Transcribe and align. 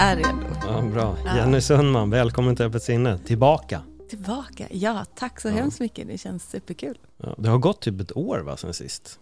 är 0.00 0.16
redo. 0.16 0.46
Ja, 0.66 0.82
bra. 0.82 1.16
Jenny 1.36 1.60
Sundman, 1.60 2.10
välkommen 2.10 2.56
till 2.56 2.64
Öppet 2.66 2.82
sinne. 2.82 3.18
Tillbaka. 3.18 3.82
Tillbaka. 4.10 4.66
Ja, 4.70 5.04
tack 5.14 5.40
så 5.40 5.48
Ja. 5.48 5.52
hemskt 5.52 5.80
mycket. 5.80 6.08
Det 6.08 6.18
känns 6.18 6.50
superkul. 6.50 6.98
Ja, 7.16 7.34
det 7.38 7.48
har 7.48 7.58
gått 7.58 7.80
typ 7.80 8.00
ett 8.00 8.16
år 8.16 8.38
va, 8.38 8.56
sen 8.56 8.74
sist? 8.74 9.18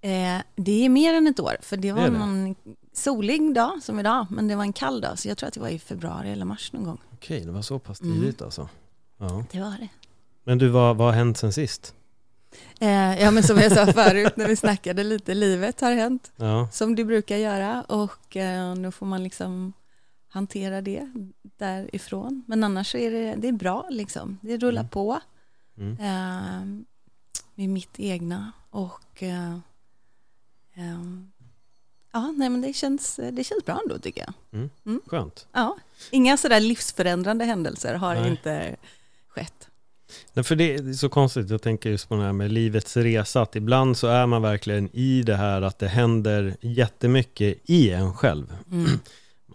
Eh, 0.00 0.38
det 0.56 0.84
är 0.84 0.88
mer 0.88 1.14
än 1.14 1.26
ett 1.26 1.40
år, 1.40 1.56
för 1.60 1.76
det 1.76 1.92
var 1.92 2.02
Det 2.02 2.10
det. 2.10 2.18
någon 2.18 2.54
solig 2.92 3.54
dag 3.54 3.82
som 3.82 4.00
idag, 4.00 4.26
men 4.30 4.48
det 4.48 4.56
var 4.56 4.62
en 4.62 4.72
kall 4.72 5.00
dag, 5.00 5.18
så 5.18 5.28
jag 5.28 5.38
tror 5.38 5.48
att 5.48 5.54
det 5.54 5.60
var 5.60 5.68
i 5.68 5.78
februari 5.78 6.32
eller 6.32 6.44
mars 6.44 6.72
någon 6.72 6.84
gång. 6.84 7.00
Okej, 7.12 7.40
det 7.40 7.52
var 7.52 7.62
så 7.62 7.78
pass 7.78 8.00
Mm. 8.00 8.14
tidigt 8.20 8.42
alltså. 8.42 8.68
Ja. 9.18 9.44
Det 9.52 9.60
var 9.60 9.70
det. 9.80 9.88
Men 10.44 10.58
du, 10.58 10.68
vad, 10.68 10.96
vad 10.96 11.06
har 11.06 11.14
hänt 11.14 11.38
sen 11.38 11.52
sist? 11.52 11.94
Eh, 12.80 13.22
ja, 13.22 13.30
men 13.30 13.42
som 13.42 13.58
jag 13.58 13.72
sa 13.72 13.86
förut 13.86 14.36
när 14.36 14.48
vi 14.48 14.56
snackade 14.56 15.04
lite, 15.04 15.34
livet 15.34 15.80
har 15.80 15.92
hänt, 15.92 16.32
Ja, 16.36 16.68
som 16.72 16.94
det 16.94 17.04
brukar 17.04 17.36
göra, 17.36 17.82
och 17.82 18.36
eh, 18.36 18.74
då 18.74 18.90
får 18.90 19.06
man 19.06 19.22
liksom 19.24 19.72
hantera 20.34 20.80
det 20.80 21.10
därifrån. 21.56 22.42
Men 22.46 22.64
annars 22.64 22.94
är 22.94 23.10
det, 23.10 23.34
det 23.38 23.48
är 23.48 23.52
bra, 23.52 23.86
liksom. 23.90 24.38
Det 24.42 24.56
rullar 24.56 24.80
Mm. 24.80 24.90
på. 24.90 25.20
mm. 25.78 25.92
eh, 26.00 26.84
med 27.54 27.68
mitt 27.68 28.00
egna 28.00 28.52
och 28.70 29.22
eh, 29.22 29.58
ehm, 30.74 31.30
ja, 32.12 32.32
nej 32.36 32.50
men 32.50 32.60
det 32.60 32.72
känns, 32.72 33.20
det 33.32 33.44
känns 33.44 33.64
bra 33.64 33.80
ändå 33.84 33.98
tycker 33.98 34.26
jag. 34.50 34.68
skönt. 35.06 35.46
Ja, 35.52 35.76
inga 36.10 36.36
sådär 36.36 36.60
livsförändrande 36.60 37.44
händelser 37.44 37.94
har 37.94 38.14
Nej. 38.14 38.30
inte 38.30 38.76
skett. 39.28 39.68
Nej, 40.32 40.44
för 40.44 40.56
det 40.56 40.74
är 40.74 40.92
så 40.92 41.08
konstigt, 41.08 41.50
jag 41.50 41.62
tänker 41.62 41.90
just 41.90 42.08
på 42.08 42.14
det 42.16 42.22
här 42.22 42.32
med 42.32 42.52
livets 42.52 42.96
resa, 42.96 43.42
att 43.42 43.56
ibland 43.56 43.96
så 43.96 44.06
är 44.06 44.26
man 44.26 44.42
verkligen 44.42 44.88
i 44.96 45.22
det 45.22 45.36
här 45.36 45.62
att 45.62 45.78
det 45.78 45.88
händer 45.88 46.56
jättemycket 46.60 47.58
i 47.70 47.90
en 47.90 48.14
själv. 48.14 48.56
Mm. 48.72 48.98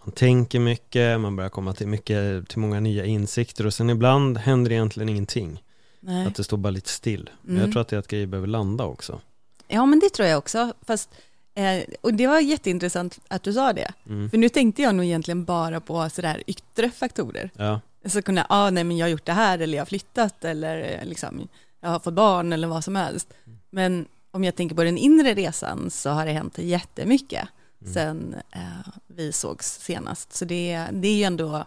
Man 0.04 0.12
tänker 0.12 0.58
mycket, 0.60 1.20
man 1.20 1.36
börjar 1.36 1.50
komma 1.50 1.72
till, 1.72 1.86
mycket, 1.88 2.48
till 2.48 2.58
många 2.58 2.80
nya 2.80 3.04
insikter 3.04 3.66
och 3.66 3.74
sen 3.74 3.90
ibland 3.90 4.38
händer 4.38 4.72
egentligen 4.72 5.08
ingenting. 5.08 5.62
Nej. 6.00 6.26
Att 6.26 6.34
det 6.34 6.44
står 6.44 6.56
bara 6.56 6.70
lite 6.70 6.88
still. 6.88 7.30
Men 7.42 7.50
Mm. 7.56 7.62
jag 7.64 7.72
tror 7.72 7.80
att 7.82 7.88
det 7.88 7.96
är 7.96 8.00
att 8.00 8.08
grejer 8.08 8.26
behöver 8.26 8.48
landa 8.48 8.84
också. 8.84 9.20
Ja, 9.68 9.86
men 9.86 10.00
det 10.00 10.08
tror 10.10 10.28
jag 10.28 10.38
också. 10.38 10.72
Fast, 10.86 11.10
eh, 11.54 11.82
och 12.00 12.14
det 12.14 12.26
var 12.26 12.40
jätteintressant 12.40 13.18
att 13.28 13.42
du 13.42 13.52
sa 13.52 13.72
det. 13.72 13.92
Mm. 14.06 14.30
För 14.30 14.38
nu 14.38 14.48
tänkte 14.48 14.82
jag 14.82 14.94
nog 14.94 15.04
egentligen 15.06 15.44
bara 15.44 15.80
på 15.80 16.10
sådär 16.10 16.42
yttre 16.46 16.90
faktorer. 16.90 17.50
Ja, 17.56 17.80
Så 18.06 18.22
kunde 18.22 18.40
jag, 18.40 18.46
ah, 18.48 18.70
nej 18.70 18.84
men 18.84 18.96
jag 18.98 19.04
har 19.06 19.10
gjort 19.10 19.26
det 19.26 19.32
här 19.32 19.58
eller 19.58 19.78
jag 19.78 19.80
har 19.80 19.86
flyttat 19.86 20.44
eller 20.44 20.98
eh, 21.00 21.08
liksom, 21.08 21.48
jag 21.80 21.88
har 21.88 22.00
fått 22.00 22.14
barn 22.14 22.52
eller 22.52 22.68
vad 22.68 22.84
som 22.84 22.96
helst. 22.96 23.28
Men 23.70 24.06
om 24.30 24.44
jag 24.44 24.54
tänker 24.56 24.76
på 24.76 24.84
den 24.84 24.98
inre 24.98 25.34
resan 25.34 25.90
så 25.90 26.10
har 26.10 26.26
det 26.26 26.32
hänt 26.32 26.58
jättemycket 26.58 27.48
Mm. 27.82 27.92
sen 27.94 28.34
eh, 28.50 28.88
vi 29.06 29.32
sågs 29.32 29.78
senast. 29.80 30.32
Så 30.32 30.44
det, 30.44 30.86
det 30.92 31.08
är 31.08 31.16
ju 31.16 31.22
ändå 31.24 31.66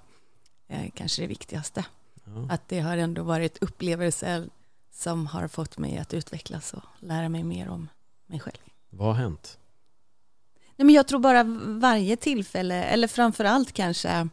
eh, 0.68 0.90
kanske 0.96 1.22
det 1.22 1.28
viktigaste. 1.28 1.86
ja. 2.26 2.48
Att 2.50 2.68
det 2.70 2.80
har 2.80 2.98
ändå 2.98 3.24
varit 3.24 3.58
upplevelser 3.64 4.50
som 4.92 5.28
har 5.28 5.48
fått 5.48 5.78
mig 5.78 5.98
att 5.98 6.14
utvecklas 6.14 6.74
och 6.74 6.84
lära 7.00 7.30
mig 7.30 7.44
mer 7.44 7.70
om 7.70 7.90
mig 8.28 8.40
själv. 8.40 8.58
vad 8.90 9.08
har 9.08 9.14
hänt? 9.14 9.58
Nej, 10.76 10.86
men 10.86 10.96
jag 10.96 11.08
tror 11.08 11.20
bara 11.20 11.44
varje 11.80 12.16
tillfälle, 12.18 12.84
eller 12.84 13.08
framför 13.08 13.46
allt 13.46 13.72
kanske 13.72 14.28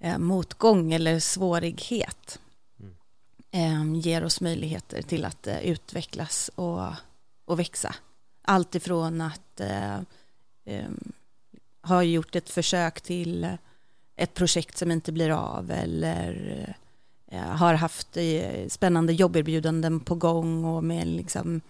eh, 0.00 0.18
motgång 0.18 0.92
eller 0.92 1.20
svårighet 1.20 2.38
Mm. 3.50 3.94
eh, 3.94 4.00
ger 4.00 4.24
oss 4.24 4.40
möjligheter 4.40 5.02
till 5.02 5.24
att 5.24 5.46
eh, 5.46 5.58
utvecklas 5.58 6.50
och, 6.54 6.92
och 7.44 7.58
växa. 7.58 7.94
Allt 8.42 8.74
ifrån 8.74 9.20
att 9.20 9.60
eh, 10.64 12.02
gjort 12.02 12.36
ett 12.36 12.50
försök 12.50 13.00
till 13.00 13.44
eh, 13.44 13.54
ett 14.16 14.34
projekt 14.34 14.78
som 14.78 14.90
inte 14.90 15.12
blir 15.12 15.30
av 15.30 15.70
eller 15.70 16.56
eh, 17.28 17.38
eh, 17.38 17.56
har 17.56 17.74
haft 17.74 18.16
eh, 18.16 18.68
spännande 18.68 19.12
jobberbjudanden 19.12 20.00
på 20.00 20.14
gång 20.14 20.64
och 20.64 20.84
med 20.84 21.06
liksom 21.06 21.60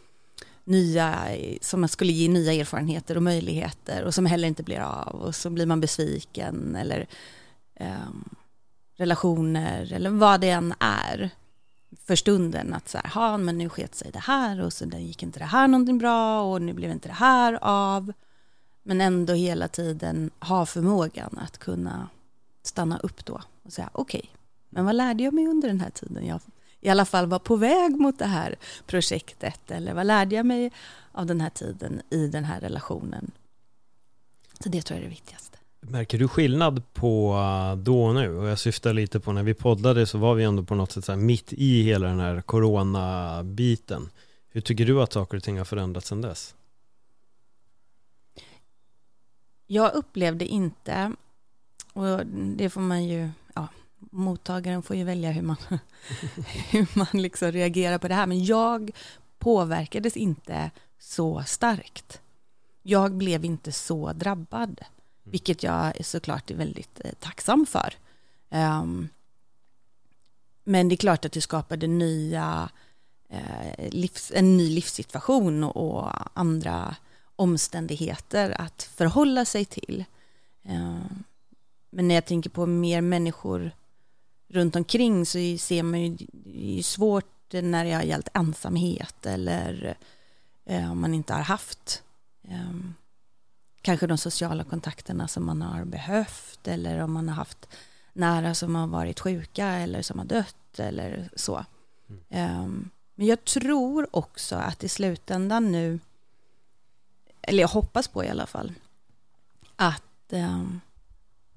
nya, 0.64 1.34
eh, 1.34 1.58
som 1.60 1.88
skulle 1.88 2.12
ge 2.12 2.28
nya 2.28 2.52
erfarenheter 2.52 3.16
och 3.16 3.22
möjligheter 3.22 4.04
och 4.04 4.14
som 4.14 4.26
heller 4.26 4.48
inte 4.48 4.62
blir 4.62 4.80
av 4.80 5.14
och 5.14 5.34
så 5.34 5.50
blir 5.50 5.66
man 5.66 5.80
besviken 5.80 6.76
eller 6.76 7.06
ehm, 7.74 8.24
relationer 8.96 9.92
eller 9.92 10.10
vad 10.10 10.40
det 10.40 10.50
än 10.50 10.74
är 10.78 11.30
för 12.06 12.16
stunden 12.16 12.74
att 12.74 12.88
så 12.88 12.98
här, 12.98 13.10
ha 13.10 13.38
men 13.38 13.58
nu 13.58 13.68
sket 13.68 13.94
sig 13.94 14.10
det 14.12 14.18
här 14.18 14.60
och 14.60 14.72
så 14.72 14.84
gick 14.84 15.22
inte 15.22 15.38
det 15.38 15.44
här 15.44 15.68
någonting 15.68 15.98
bra 15.98 16.42
och 16.42 16.62
nu 16.62 16.72
blev 16.72 16.90
inte 16.90 17.08
det 17.08 17.14
här 17.14 17.58
av 17.62 18.12
men 18.84 19.00
ändå 19.00 19.32
hela 19.32 19.68
tiden 19.68 20.30
ha 20.40 20.66
förmågan 20.66 21.38
att 21.38 21.58
kunna 21.58 22.08
stanna 22.62 22.98
upp 22.98 23.24
då 23.24 23.40
och 23.62 23.72
säga 23.72 23.90
okej, 23.92 24.30
men 24.68 24.84
vad 24.84 24.94
lärde 24.94 25.22
jag 25.22 25.34
mig 25.34 25.46
under 25.46 25.68
den 25.68 25.80
här 25.80 25.90
tiden 25.90 26.26
jag 26.26 26.40
i 26.80 26.88
alla 26.88 27.04
fall 27.04 27.26
var 27.26 27.38
på 27.38 27.56
väg 27.56 27.96
mot 27.96 28.18
det 28.18 28.26
här 28.26 28.56
projektet 28.86 29.70
eller 29.70 29.94
vad 29.94 30.06
lärde 30.06 30.34
jag 30.34 30.46
mig 30.46 30.72
av 31.12 31.26
den 31.26 31.40
här 31.40 31.50
tiden 31.50 32.02
i 32.10 32.26
den 32.26 32.44
här 32.44 32.60
relationen. 32.60 33.30
Så 34.60 34.68
det 34.68 34.82
tror 34.82 34.96
jag 34.96 35.00
är 35.00 35.08
det 35.08 35.14
viktigaste. 35.14 35.58
Märker 35.80 36.18
du 36.18 36.28
skillnad 36.28 36.82
på 36.92 37.34
eh, 37.34 37.76
då 37.76 38.04
och 38.04 38.14
nu? 38.14 38.36
Och 38.36 38.46
jag 38.46 38.58
syftar 38.58 38.92
lite 38.92 39.20
på 39.20 39.32
när 39.32 39.42
vi 39.42 39.54
poddade 39.54 40.06
så 40.06 40.18
var 40.18 40.34
vi 40.34 40.44
ändå 40.44 40.62
på 40.62 40.74
något 40.74 40.92
sätt 40.92 41.04
så 41.04 41.12
här 41.12 41.18
mitt 41.18 41.52
i 41.52 41.82
hela 41.82 42.06
den 42.06 42.20
här 42.20 42.40
coronabiten. 42.40 44.08
Hur 44.50 44.60
tycker 44.60 44.86
du 44.86 45.02
att 45.02 45.12
saker 45.12 45.36
och 45.36 45.42
ting 45.42 45.58
har 45.58 45.64
förändrats 45.64 46.08
sedan 46.08 46.20
dess? 46.20 46.54
Jag 49.66 49.94
upplevde 49.94 50.46
inte, 50.46 51.12
och 51.92 52.26
det 52.26 52.70
får 52.70 52.80
man 52.80 53.04
ju, 53.04 53.30
ja, 53.54 53.68
mottagaren 53.98 54.82
får 54.82 54.96
ju 54.96 55.04
välja 55.04 55.30
hur 55.30 55.42
man, 55.42 55.56
hur 56.70 56.98
man 56.98 57.22
liksom 57.22 57.52
reagerar 57.52 57.98
på 57.98 58.08
det 58.08 58.14
här, 58.14 58.26
men 58.26 58.44
jag 58.44 58.90
påverkades 59.38 60.16
inte 60.16 60.70
så 60.98 61.42
starkt. 61.46 62.20
Jag 62.82 63.12
blev 63.12 63.44
inte 63.44 63.72
så 63.72 64.12
drabbad, 64.12 64.80
vilket 65.22 65.62
jag 65.62 66.00
är 66.00 66.02
såklart 66.02 66.50
är 66.50 66.54
väldigt 66.54 67.00
eh, 67.04 67.12
tacksam 67.20 67.66
för. 67.66 67.94
Ehm, 68.50 69.08
men 70.64 70.88
det 70.88 70.94
är 70.94 70.96
klart 70.96 71.24
att 71.24 71.32
det 71.32 71.40
skapade 71.40 71.86
nya, 71.86 72.70
eh, 73.28 73.88
livs, 73.90 74.32
en 74.34 74.56
ny 74.56 74.70
livssituation 74.70 75.64
och 75.64 76.10
andra 76.38 76.96
omständigheter 77.36 78.60
att 78.60 78.82
förhålla 78.82 79.44
sig 79.44 79.64
till. 79.64 80.04
Eh, 80.62 80.96
Men 81.90 82.08
när 82.08 82.14
jag 82.14 82.24
tänker 82.26 82.50
på 82.50 82.66
mer 82.66 83.00
människor 83.00 83.70
runt 84.48 84.76
omkring 84.76 85.26
så 85.26 85.38
ser 85.58 85.82
man 85.82 86.00
ju, 86.02 86.16
det 86.32 86.78
är 86.78 86.82
svårt 86.82 87.52
när 87.52 87.84
det 87.84 87.92
har 87.92 88.02
gällt 88.02 88.28
ensamhet 88.34 89.26
eller 89.26 89.96
eh, 90.64 90.90
om 90.92 91.00
man 91.00 91.14
inte 91.14 91.32
har 91.32 91.40
haft 91.42 92.02
eh, 92.48 92.70
kanske 93.82 94.06
de 94.06 94.18
sociala 94.18 94.64
kontakterna 94.64 95.28
som 95.28 95.46
man 95.46 95.62
har 95.62 95.84
behövt 95.84 96.68
eller 96.68 96.98
om 97.02 97.12
man 97.12 97.28
har 97.28 97.36
haft 97.36 97.68
nära 98.12 98.54
som 98.54 98.74
har 98.74 98.86
varit 98.86 99.20
sjuka 99.20 99.66
eller 99.66 100.02
som 100.02 100.18
har 100.18 100.26
dött 100.26 100.78
eller 100.78 101.28
så. 101.36 101.64
Eh, 102.28 102.66
Men 103.14 103.26
jag 103.26 103.44
tror 103.44 104.08
också 104.16 104.56
att 104.56 104.84
i 104.84 104.88
slutändan 104.88 105.72
nu 105.72 106.00
eller 107.46 107.60
jag 107.60 107.68
hoppas 107.68 108.08
på 108.08 108.24
i 108.24 108.28
alla 108.28 108.46
fall, 108.46 108.72
att 109.76 110.32
eh, 110.32 110.64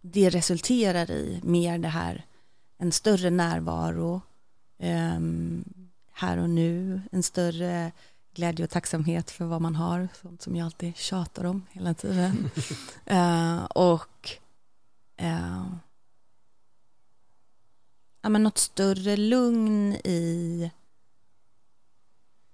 det 0.02 0.30
resulterar 0.30 1.12
i 1.12 1.42
mer 1.44 1.78
det 1.78 1.88
här, 1.88 2.26
en 2.78 2.92
större 2.92 3.30
närvaro 3.30 4.22
eh, 4.78 5.20
här 6.12 6.38
och 6.38 6.50
nu, 6.50 7.02
en 7.12 7.24
större 7.24 7.92
glädje 8.34 8.66
och 8.66 8.72
tacksamhet 8.72 9.32
för 9.32 9.46
vad 9.46 9.62
man 9.62 9.76
har, 9.76 10.08
sånt 10.22 10.42
som 10.42 10.56
jag 10.56 10.66
alltid 10.66 10.98
tjatar 10.98 11.44
om 11.44 11.66
hela 11.72 11.94
tiden. 11.94 12.50
eh, 13.06 13.64
och 13.64 14.32
eh, 15.18 15.66
ja, 18.22 18.30
men 18.30 18.44
något 18.44 18.58
större 18.58 19.18
lugn 19.18 19.94
i 19.94 20.72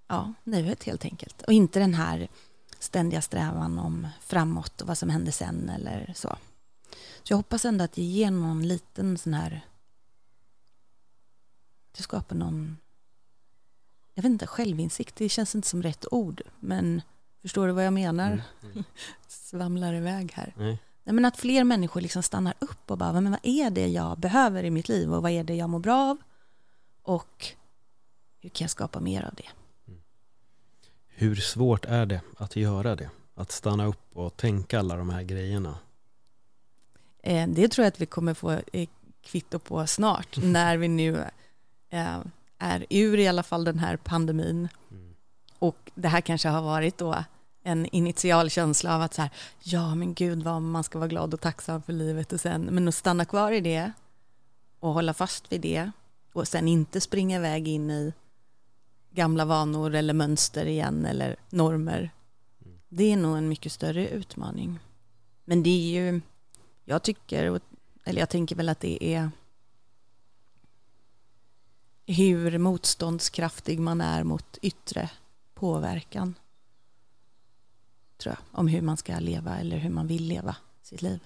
ja, 0.07 0.33
nuet 0.43 0.83
helt 0.83 1.05
enkelt. 1.05 1.41
Och 1.41 1.53
inte 1.53 1.79
den 1.79 1.93
här 1.93 2.27
ständiga 2.83 3.21
strävan 3.21 3.79
om 3.79 4.07
framåt 4.21 4.81
och 4.81 4.87
vad 4.87 4.97
som 4.97 5.09
händer 5.09 5.31
sen 5.31 5.69
eller 5.69 6.13
så. 6.15 6.37
Så 7.23 7.33
jag 7.33 7.37
hoppas 7.37 7.65
ändå 7.65 7.83
att 7.83 7.91
det 7.91 8.03
ger 8.03 8.31
någon 8.31 8.67
liten 8.67 9.17
sån 9.17 9.33
här... 9.33 9.61
Det 11.97 12.03
skapar 12.03 12.35
någon... 12.35 12.77
Jag 14.13 14.23
vet 14.23 14.29
inte, 14.29 14.47
självinsikt, 14.47 15.15
det 15.15 15.29
känns 15.29 15.55
inte 15.55 15.67
som 15.67 15.83
rätt 15.83 16.05
ord. 16.11 16.41
Men 16.59 17.01
förstår 17.41 17.67
du 17.67 17.73
vad 17.73 17.85
jag 17.85 17.93
menar? 17.93 18.31
Mm. 18.31 18.41
Mm. 18.71 18.83
Svamlar 19.27 19.93
iväg 19.93 20.31
här. 20.31 20.53
Nej. 20.57 20.79
Nej, 21.03 21.13
men 21.13 21.25
att 21.25 21.37
fler 21.37 21.63
människor 21.63 22.01
liksom 22.01 22.23
stannar 22.23 22.53
upp 22.59 22.91
och 22.91 22.97
bara, 22.97 23.21
men 23.21 23.31
vad 23.31 23.39
är 23.43 23.69
det 23.69 23.87
jag 23.87 24.19
behöver 24.19 24.63
i 24.63 24.71
mitt 24.71 24.89
liv 24.89 25.13
och 25.13 25.21
vad 25.21 25.31
är 25.31 25.43
det 25.43 25.55
jag 25.55 25.69
mår 25.69 25.79
bra 25.79 26.09
av? 26.09 26.17
Och 27.01 27.47
hur 28.41 28.49
kan 28.49 28.65
jag 28.65 28.71
skapa 28.71 28.99
mer 28.99 29.23
av 29.25 29.33
det? 29.35 29.49
Hur 31.23 31.35
svårt 31.35 31.85
är 31.85 32.05
det 32.05 32.21
att 32.37 32.55
göra 32.55 32.95
det? 32.95 33.09
Att 33.35 33.51
stanna 33.51 33.85
upp 33.85 34.05
och 34.13 34.37
tänka 34.37 34.79
alla 34.79 34.95
de 34.95 35.09
här 35.09 35.23
grejerna? 35.23 35.77
Eh, 37.23 37.47
det 37.47 37.67
tror 37.67 37.83
jag 37.83 37.91
att 37.91 38.01
vi 38.01 38.05
kommer 38.05 38.33
få 38.33 38.51
eh, 38.51 38.89
kvitto 39.21 39.59
på 39.59 39.87
snart 39.87 40.37
när 40.43 40.77
vi 40.77 40.87
nu 40.87 41.25
eh, 41.89 42.19
är 42.57 42.85
ur 42.89 43.19
i 43.19 43.27
alla 43.27 43.43
fall 43.43 43.63
den 43.63 43.79
här 43.79 43.97
pandemin. 43.97 44.69
Mm. 44.91 45.15
Och 45.59 45.91
det 45.95 46.07
här 46.07 46.21
kanske 46.21 46.47
har 46.49 46.61
varit 46.61 46.97
då 46.97 47.23
en 47.63 47.85
initial 47.85 48.49
känsla 48.49 48.95
av 48.95 49.01
att 49.01 49.13
så 49.13 49.21
här, 49.21 49.31
ja 49.63 49.95
men 49.95 50.13
gud 50.13 50.43
vad 50.43 50.61
man 50.61 50.83
ska 50.83 50.99
vara 50.99 51.09
glad 51.09 51.33
och 51.33 51.41
tacksam 51.41 51.81
för 51.81 51.93
livet 51.93 52.33
och 52.33 52.39
sen, 52.41 52.61
men 52.61 52.87
att 52.87 52.95
stanna 52.95 53.25
kvar 53.25 53.51
i 53.51 53.61
det 53.61 53.91
och 54.79 54.93
hålla 54.93 55.13
fast 55.13 55.51
vid 55.51 55.61
det 55.61 55.91
och 56.33 56.47
sen 56.47 56.67
inte 56.67 57.01
springa 57.01 57.37
iväg 57.37 57.67
in 57.67 57.91
i 57.91 58.13
gamla 59.13 59.45
vanor 59.45 59.95
eller 59.95 60.13
mönster 60.13 60.65
igen 60.65 61.05
eller 61.05 61.35
normer. 61.49 62.09
Mm. 62.65 62.79
Det 62.89 63.11
är 63.11 63.17
nog 63.17 63.37
en 63.37 63.49
mycket 63.49 63.71
större 63.71 64.09
utmaning. 64.09 64.79
Men 65.45 65.63
det 65.63 65.69
är 65.69 66.03
ju, 66.03 66.21
jag 66.85 67.03
tycker, 67.03 67.59
eller 68.03 68.19
jag 68.19 68.29
tänker 68.29 68.55
väl 68.55 68.69
att 68.69 68.79
det 68.79 69.03
är 69.03 69.31
hur 72.05 72.57
motståndskraftig 72.57 73.79
man 73.79 74.01
är 74.01 74.23
mot 74.23 74.57
yttre 74.61 75.09
påverkan. 75.53 76.35
Tror 78.17 78.35
jag, 78.35 78.59
om 78.59 78.67
hur 78.67 78.81
man 78.81 78.97
ska 78.97 79.19
leva 79.19 79.57
eller 79.57 79.77
hur 79.77 79.89
man 79.89 80.07
vill 80.07 80.23
leva 80.23 80.55
sitt 80.81 81.01
liv. 81.01 81.19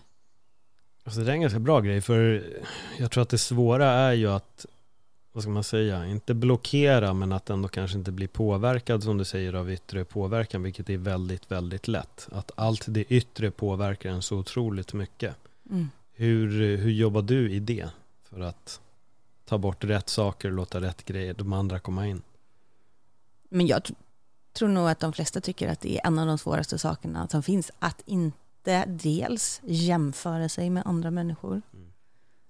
Alltså 1.03 1.21
det 1.21 1.31
är 1.31 1.33
en 1.33 1.41
ganska 1.41 1.59
bra 1.59 1.81
grej 1.81 2.01
för 2.01 2.47
jag 2.97 3.11
tror 3.11 3.21
att 3.21 3.29
det 3.29 3.37
svåra 3.37 3.91
är 3.91 4.13
ju 4.13 4.27
att 4.27 4.65
vad 5.37 5.43
ska 5.43 5.51
man 5.51 5.63
säga, 5.63 6.05
inte 6.05 6.33
blockera 6.33 7.13
men 7.13 7.31
att 7.31 7.49
ändå 7.49 7.67
kanske 7.67 7.97
inte 7.97 8.11
bli 8.11 8.27
påverkad 8.27 9.03
som 9.03 9.17
du 9.17 9.25
säger 9.25 9.53
av 9.53 9.71
yttre 9.71 10.05
påverkan 10.05 10.63
vilket 10.63 10.89
är 10.89 10.97
väldigt, 10.97 11.51
väldigt 11.51 11.87
lätt. 11.87 12.27
Att 12.31 12.51
allt 12.55 12.85
det 12.87 13.03
yttre 13.03 13.51
påverkar 13.51 14.09
en 14.09 14.21
så 14.21 14.37
otroligt 14.37 14.93
mycket. 14.93 15.35
Mm. 15.69 15.89
Hur, 16.13 16.77
hur 16.77 16.91
jobbar 16.91 17.21
du 17.21 17.51
i 17.51 17.59
det 17.59 17.89
för 18.23 18.39
att 18.39 18.81
ta 19.45 19.57
bort 19.57 19.83
rätt 19.83 20.09
saker 20.09 20.47
och 20.47 20.53
låta 20.53 20.81
rätt 20.81 21.05
grejer, 21.05 21.33
de 21.33 21.53
andra 21.53 21.79
komma 21.79 22.07
in? 22.07 22.21
Men 23.49 23.67
jag 23.67 23.83
tr 23.83 23.93
tror 24.53 24.69
nog 24.69 24.89
att 24.89 24.99
de 24.99 25.13
flesta 25.13 25.41
tycker 25.41 25.69
att 25.69 25.81
det 25.81 25.97
är 25.97 26.07
en 26.07 26.19
av 26.19 26.27
de 26.27 26.37
svåraste 26.37 26.77
sakerna 26.77 27.27
som 27.27 27.43
finns. 27.43 27.71
Att 27.79 28.01
inte 28.05 28.85
dels 28.85 29.61
jämföra 29.63 30.49
sig 30.49 30.69
med 30.69 30.83
andra 30.85 31.11
människor. 31.11 31.61
Mm. 31.73 31.91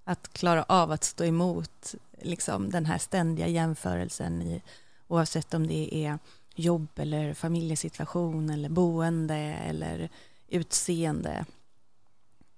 Att 0.03 0.33
klara 0.33 0.63
av 0.63 0.91
att 0.91 1.03
stå 1.03 1.23
emot 1.23 1.95
liksom, 2.21 2.69
den 2.69 2.85
här 2.85 2.97
ständiga 2.97 3.47
jämförelsen 3.47 4.41
i, 4.41 4.61
oavsett 5.07 5.53
om 5.53 5.67
det 5.67 6.05
är 6.05 6.19
jobb 6.55 6.87
eller 6.95 7.33
familjesituation 7.33 8.49
eller 8.49 8.69
boende 8.69 9.35
eller 9.35 10.09
utseende. 10.47 11.45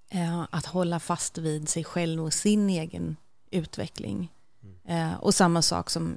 Eh, 0.09 0.45
att 0.49 0.65
hålla 0.65 0.99
fast 0.99 1.37
vid 1.37 1.69
sig 1.69 1.83
själv 1.83 2.23
och 2.23 2.33
sin 2.33 2.69
egen 2.69 3.15
utveckling. 3.51 4.31
Eh, 4.85 5.13
och 5.13 5.35
samma 5.35 5.61
sak 5.61 5.89
som 5.89 6.15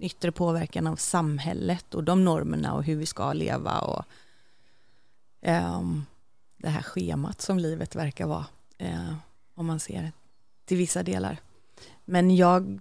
yttre 0.00 0.32
påverkan 0.32 0.86
av 0.86 0.96
samhället 0.96 1.94
och 1.94 2.04
de 2.04 2.24
normerna 2.24 2.74
och 2.74 2.84
hur 2.84 2.96
vi 2.96 3.06
ska 3.06 3.32
leva 3.32 3.78
och 3.78 4.04
eh, 5.40 5.82
det 6.56 6.68
här 6.68 6.82
schemat 6.82 7.40
som 7.40 7.58
livet 7.58 7.96
verkar 7.96 8.26
vara 8.26 8.46
eh, 8.78 9.14
om 9.54 9.66
man 9.66 9.80
ser 9.80 10.12
till 10.64 10.76
vissa 10.76 11.02
delar. 11.02 11.38
Men 12.04 12.36
jag 12.36 12.80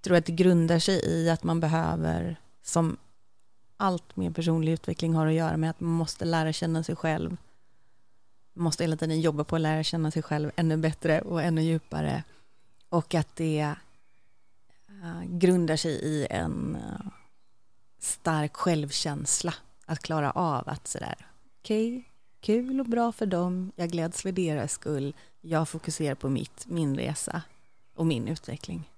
tror 0.00 0.16
att 0.16 0.26
det 0.26 0.32
grundar 0.32 0.78
sig 0.78 1.04
i 1.04 1.30
att 1.30 1.42
man 1.42 1.60
behöver, 1.60 2.36
som 2.62 2.96
allt 3.76 4.16
med 4.16 4.34
personlig 4.34 4.72
utveckling 4.72 5.14
har 5.14 5.26
att 5.26 5.34
göra 5.34 5.56
med, 5.56 5.70
att 5.70 5.80
man 5.80 5.92
måste 5.92 6.24
lära 6.24 6.52
känna 6.52 6.82
sig 6.82 6.96
själv. 6.96 7.36
Man 8.52 8.64
måste 8.64 8.84
hela 8.84 8.96
tiden 8.96 9.20
jobba 9.20 9.44
på 9.44 9.56
att 9.56 9.62
lära 9.62 9.82
känna 9.82 10.10
sig 10.10 10.22
själv 10.22 10.50
ännu 10.56 10.76
bättre 10.76 11.20
och 11.20 11.42
ännu 11.42 11.62
djupare. 11.62 12.22
Och 12.88 13.14
att 13.14 13.36
det 13.36 13.74
eh, 14.88 15.22
grundar 15.24 15.76
sig 15.76 15.92
i 15.92 16.26
en 16.30 16.76
eh, 16.76 17.06
stark 17.98 18.56
självkänsla. 18.56 19.54
Att 19.86 19.98
klara 19.98 20.30
av 20.30 20.68
att 20.68 20.86
sådär, 20.86 21.26
okej, 21.60 21.88
okay, 21.88 22.02
kul 22.40 22.80
och 22.80 22.86
bra 22.86 23.12
för 23.12 23.26
dem, 23.26 23.72
jag 23.76 23.90
gläds 23.90 24.22
för 24.22 24.32
deras 24.32 24.72
skull, 24.72 25.14
jag 25.40 25.68
fokuserar 25.68 26.14
på 26.14 26.28
mitt, 26.28 26.66
min 26.66 26.96
resa 26.96 27.42
och 27.96 28.06
min 28.06 28.28
utveckling. 28.28 28.90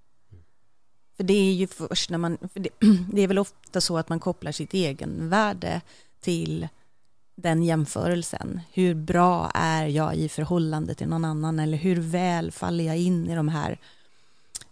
För 1.16 1.24
det 1.24 1.34
är 1.34 1.52
ju 1.52 1.66
först 1.66 2.10
när 2.10 2.18
man, 2.18 2.38
det, 2.54 2.70
det, 3.12 3.22
är 3.22 3.28
väl 3.28 3.38
ofta 3.38 3.80
så 3.80 3.98
att 3.98 4.08
man 4.08 4.20
kopplar 4.20 4.52
sitt 4.52 4.74
egen 4.74 5.28
värde 5.28 5.80
till 6.20 6.68
den 7.34 7.62
jämförelsen. 7.62 8.60
Hur 8.72 8.94
bra 8.94 9.50
är 9.54 9.86
jag 9.86 10.16
i 10.16 10.28
förhållande 10.28 10.94
till 10.94 11.08
någon 11.08 11.24
annan 11.24 11.58
eller 11.58 11.78
hur 11.78 12.00
väl 12.00 12.52
faller 12.52 12.84
jag 12.84 12.98
in 12.98 13.30
i 13.30 13.34
de 13.34 13.48
här 13.48 13.78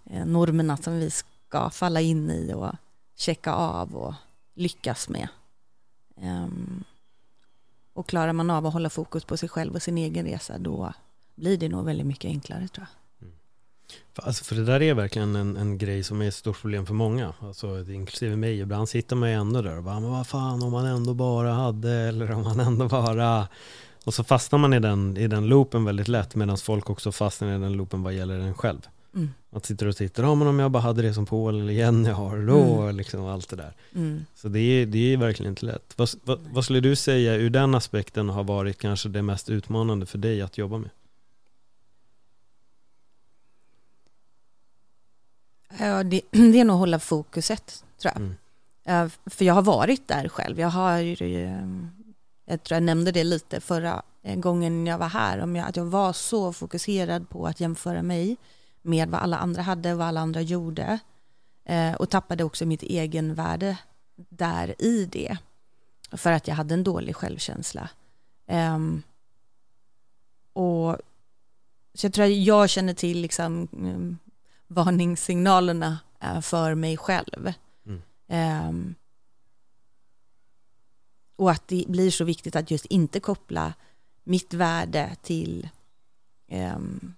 eh, 0.05 0.27
normerna 0.27 0.77
som 0.77 0.99
vi 0.99 1.11
ska 1.11 1.71
falla 1.71 2.01
in 2.01 2.31
i 2.31 2.53
och 2.55 2.73
checka 3.17 3.53
av 3.53 3.97
och 3.97 4.15
lyckas 4.55 5.09
med. 5.09 5.29
Um, 6.17 6.85
och 7.93 8.07
klarar 8.07 8.33
man 8.33 8.51
av 8.51 8.67
att 8.67 8.73
hålla 8.73 8.91
fokus 8.91 9.25
på 9.25 9.37
sig 9.37 9.49
själv 9.49 9.75
och 9.75 9.83
sin 9.83 9.99
egen 9.99 10.27
resa 10.27 10.59
då 10.59 10.93
blir 11.35 11.59
det 11.59 11.69
nog 11.69 11.85
väldigt 11.85 12.07
mycket 12.07 12.29
enklare 12.29 12.69
tror 12.69 12.87
jag. 12.91 13.06
För, 14.15 14.23
alltså, 14.23 14.45
för 14.45 14.55
det 14.55 14.65
där 14.65 14.83
är 14.83 14.95
verkligen 14.95 15.37
en, 15.37 15.57
en 15.57 15.79
grej 15.79 16.03
som 16.03 16.23
är 16.23 16.29
ett 16.29 16.35
stort 16.35 16.61
problem 16.61 16.87
för 16.87 16.95
många, 16.95 17.33
alltså, 17.41 17.91
inklusive 17.91 18.37
mig. 18.37 18.61
Ibland 18.61 18.89
sitter 18.89 19.17
man 19.17 19.29
ju 19.29 19.35
ändå 19.35 19.63
där 19.63 19.77
och 19.77 19.83
bara, 19.85 20.01
men 20.01 20.11
vad 20.11 20.27
fan 20.27 20.63
om 20.63 20.73
man 20.73 20.87
ändå 20.87 21.15
bara 21.15 21.53
hade, 21.53 21.91
eller 21.93 22.31
om 22.31 22.43
man 22.43 22.61
ändå 22.61 22.89
bara... 22.89 23.49
Och 24.05 24.15
så 24.15 24.25
fastnar 24.25 24.59
man 24.59 24.73
i 24.75 24.79
den, 24.81 25.17
i 25.17 25.27
den 25.29 25.47
loopen 25.47 25.85
väldigt 25.85 26.09
lätt, 26.09 26.35
medan 26.35 26.57
folk 26.57 26.91
också 26.91 27.13
fastnar 27.13 27.49
i 27.57 27.59
den 27.59 27.73
loopen 27.73 28.03
vad 28.03 28.13
gäller 28.13 28.39
en 28.39 28.55
själv. 28.55 28.81
Mm. 29.15 29.31
Att 29.53 29.67
sitter 29.67 29.87
och 29.87 29.97
tittar, 29.97 30.23
ja 30.23 30.35
men 30.35 30.49
om 30.49 30.59
jag 30.59 30.71
bara 30.71 30.83
hade 30.83 31.03
det 31.03 31.15
som 31.15 31.27
Paul 31.27 31.61
eller 31.61 31.73
Jenny 31.73 32.11
har 32.11 32.47
då, 32.47 32.83
Mm. 32.83 32.97
liksom 32.97 33.25
allt 33.25 33.49
det 33.49 33.57
där. 33.57 33.73
Mm. 33.95 34.25
Så 34.35 34.49
det 34.49 34.61
är, 34.61 34.87
det 34.87 35.13
är 35.13 35.17
verkligen 35.17 35.53
inte 35.53 35.67
lätt. 35.67 35.93
Vad, 35.97 36.09
vad, 36.25 36.39
vad 36.53 36.65
skulle 36.65 36.81
du 36.81 36.97
säga 36.97 37.35
ur 37.35 37.51
den 37.51 37.75
aspekten 37.75 38.29
har 38.29 38.45
varit 38.45 38.79
kanske 38.79 39.09
det 39.09 39.23
mest 39.23 39.51
utmanande 39.51 40.07
för 40.07 40.19
dig 40.19 40.43
att 40.43 40.59
jobba 40.59 40.79
med? 40.79 40.91
Ja, 45.79 46.03
det, 46.03 46.21
det 46.31 46.61
är 46.61 46.65
nog 46.65 46.75
att 46.75 46.81
hålla 46.81 46.99
fokuset, 46.99 47.85
tror 48.01 48.13
jag. 48.15 48.23
Mm. 48.23 49.11
För 49.27 49.45
jag 49.45 49.55
har 49.55 49.63
varit 49.63 50.09
där 50.09 50.29
själv. 50.29 50.61
Jag 50.61 50.69
har 50.69 50.99
ju, 50.99 51.45
eh, 51.45 51.67
jag 52.47 52.63
tror 52.63 52.77
jag 52.77 52.83
nämnde 52.83 53.13
det 53.13 53.25
lite 53.25 53.61
förra 53.61 54.03
eh, 54.23 54.37
gången 54.39 54.87
jag 54.87 54.99
var 54.99 55.09
här, 55.09 55.39
om 55.41 55.57
jag, 55.57 55.69
att 55.69 55.77
jag 55.77 55.85
var 55.85 56.13
så 56.13 56.53
fokuserad 56.53 57.29
på 57.29 57.47
att 57.47 57.61
jämföra 57.61 58.03
mig 58.03 58.37
med 58.83 59.09
vad 59.11 59.21
alla 59.21 59.39
andra 59.39 59.63
hade, 59.63 59.95
vad 59.95 60.07
alla 60.07 60.21
andra 60.21 60.41
gjorde. 60.41 60.99
Eh, 61.65 61.95
Och 61.95 62.11
tappade 62.11 62.45
också 62.45 62.67
mitt 62.67 62.83
egenvärde 62.83 63.79
där 64.29 64.83
i 64.83 65.05
det. 65.07 65.37
För 66.13 66.33
att 66.33 66.49
jag 66.49 66.55
hade 66.55 66.75
en 66.75 66.85
dålig 66.85 67.17
självkänsla. 67.17 67.91
Ehm, 68.47 69.03
Och 70.53 70.97
så 71.95 72.07
jag 72.07 72.13
tror 72.13 72.25
att 72.25 72.37
jag 72.37 72.71
känner 72.71 72.95
till 72.95 73.21
liksom, 73.21 73.69
mm, 73.73 74.19
varningssignalerna 74.67 75.99
för 76.43 76.75
mig 76.75 76.97
själv. 76.97 77.53
Mm. 77.87 78.03
Ehm, 78.29 78.95
och 81.37 81.51
att 81.51 81.69
det 81.69 81.85
blir 81.89 82.11
så 82.11 82.25
viktigt 82.25 82.57
att 82.57 82.71
just 82.71 82.87
inte 82.87 83.21
koppla 83.21 83.75
mitt 84.25 84.55
värde 84.55 85.17
till 85.23 85.69
ehm, 86.49 87.15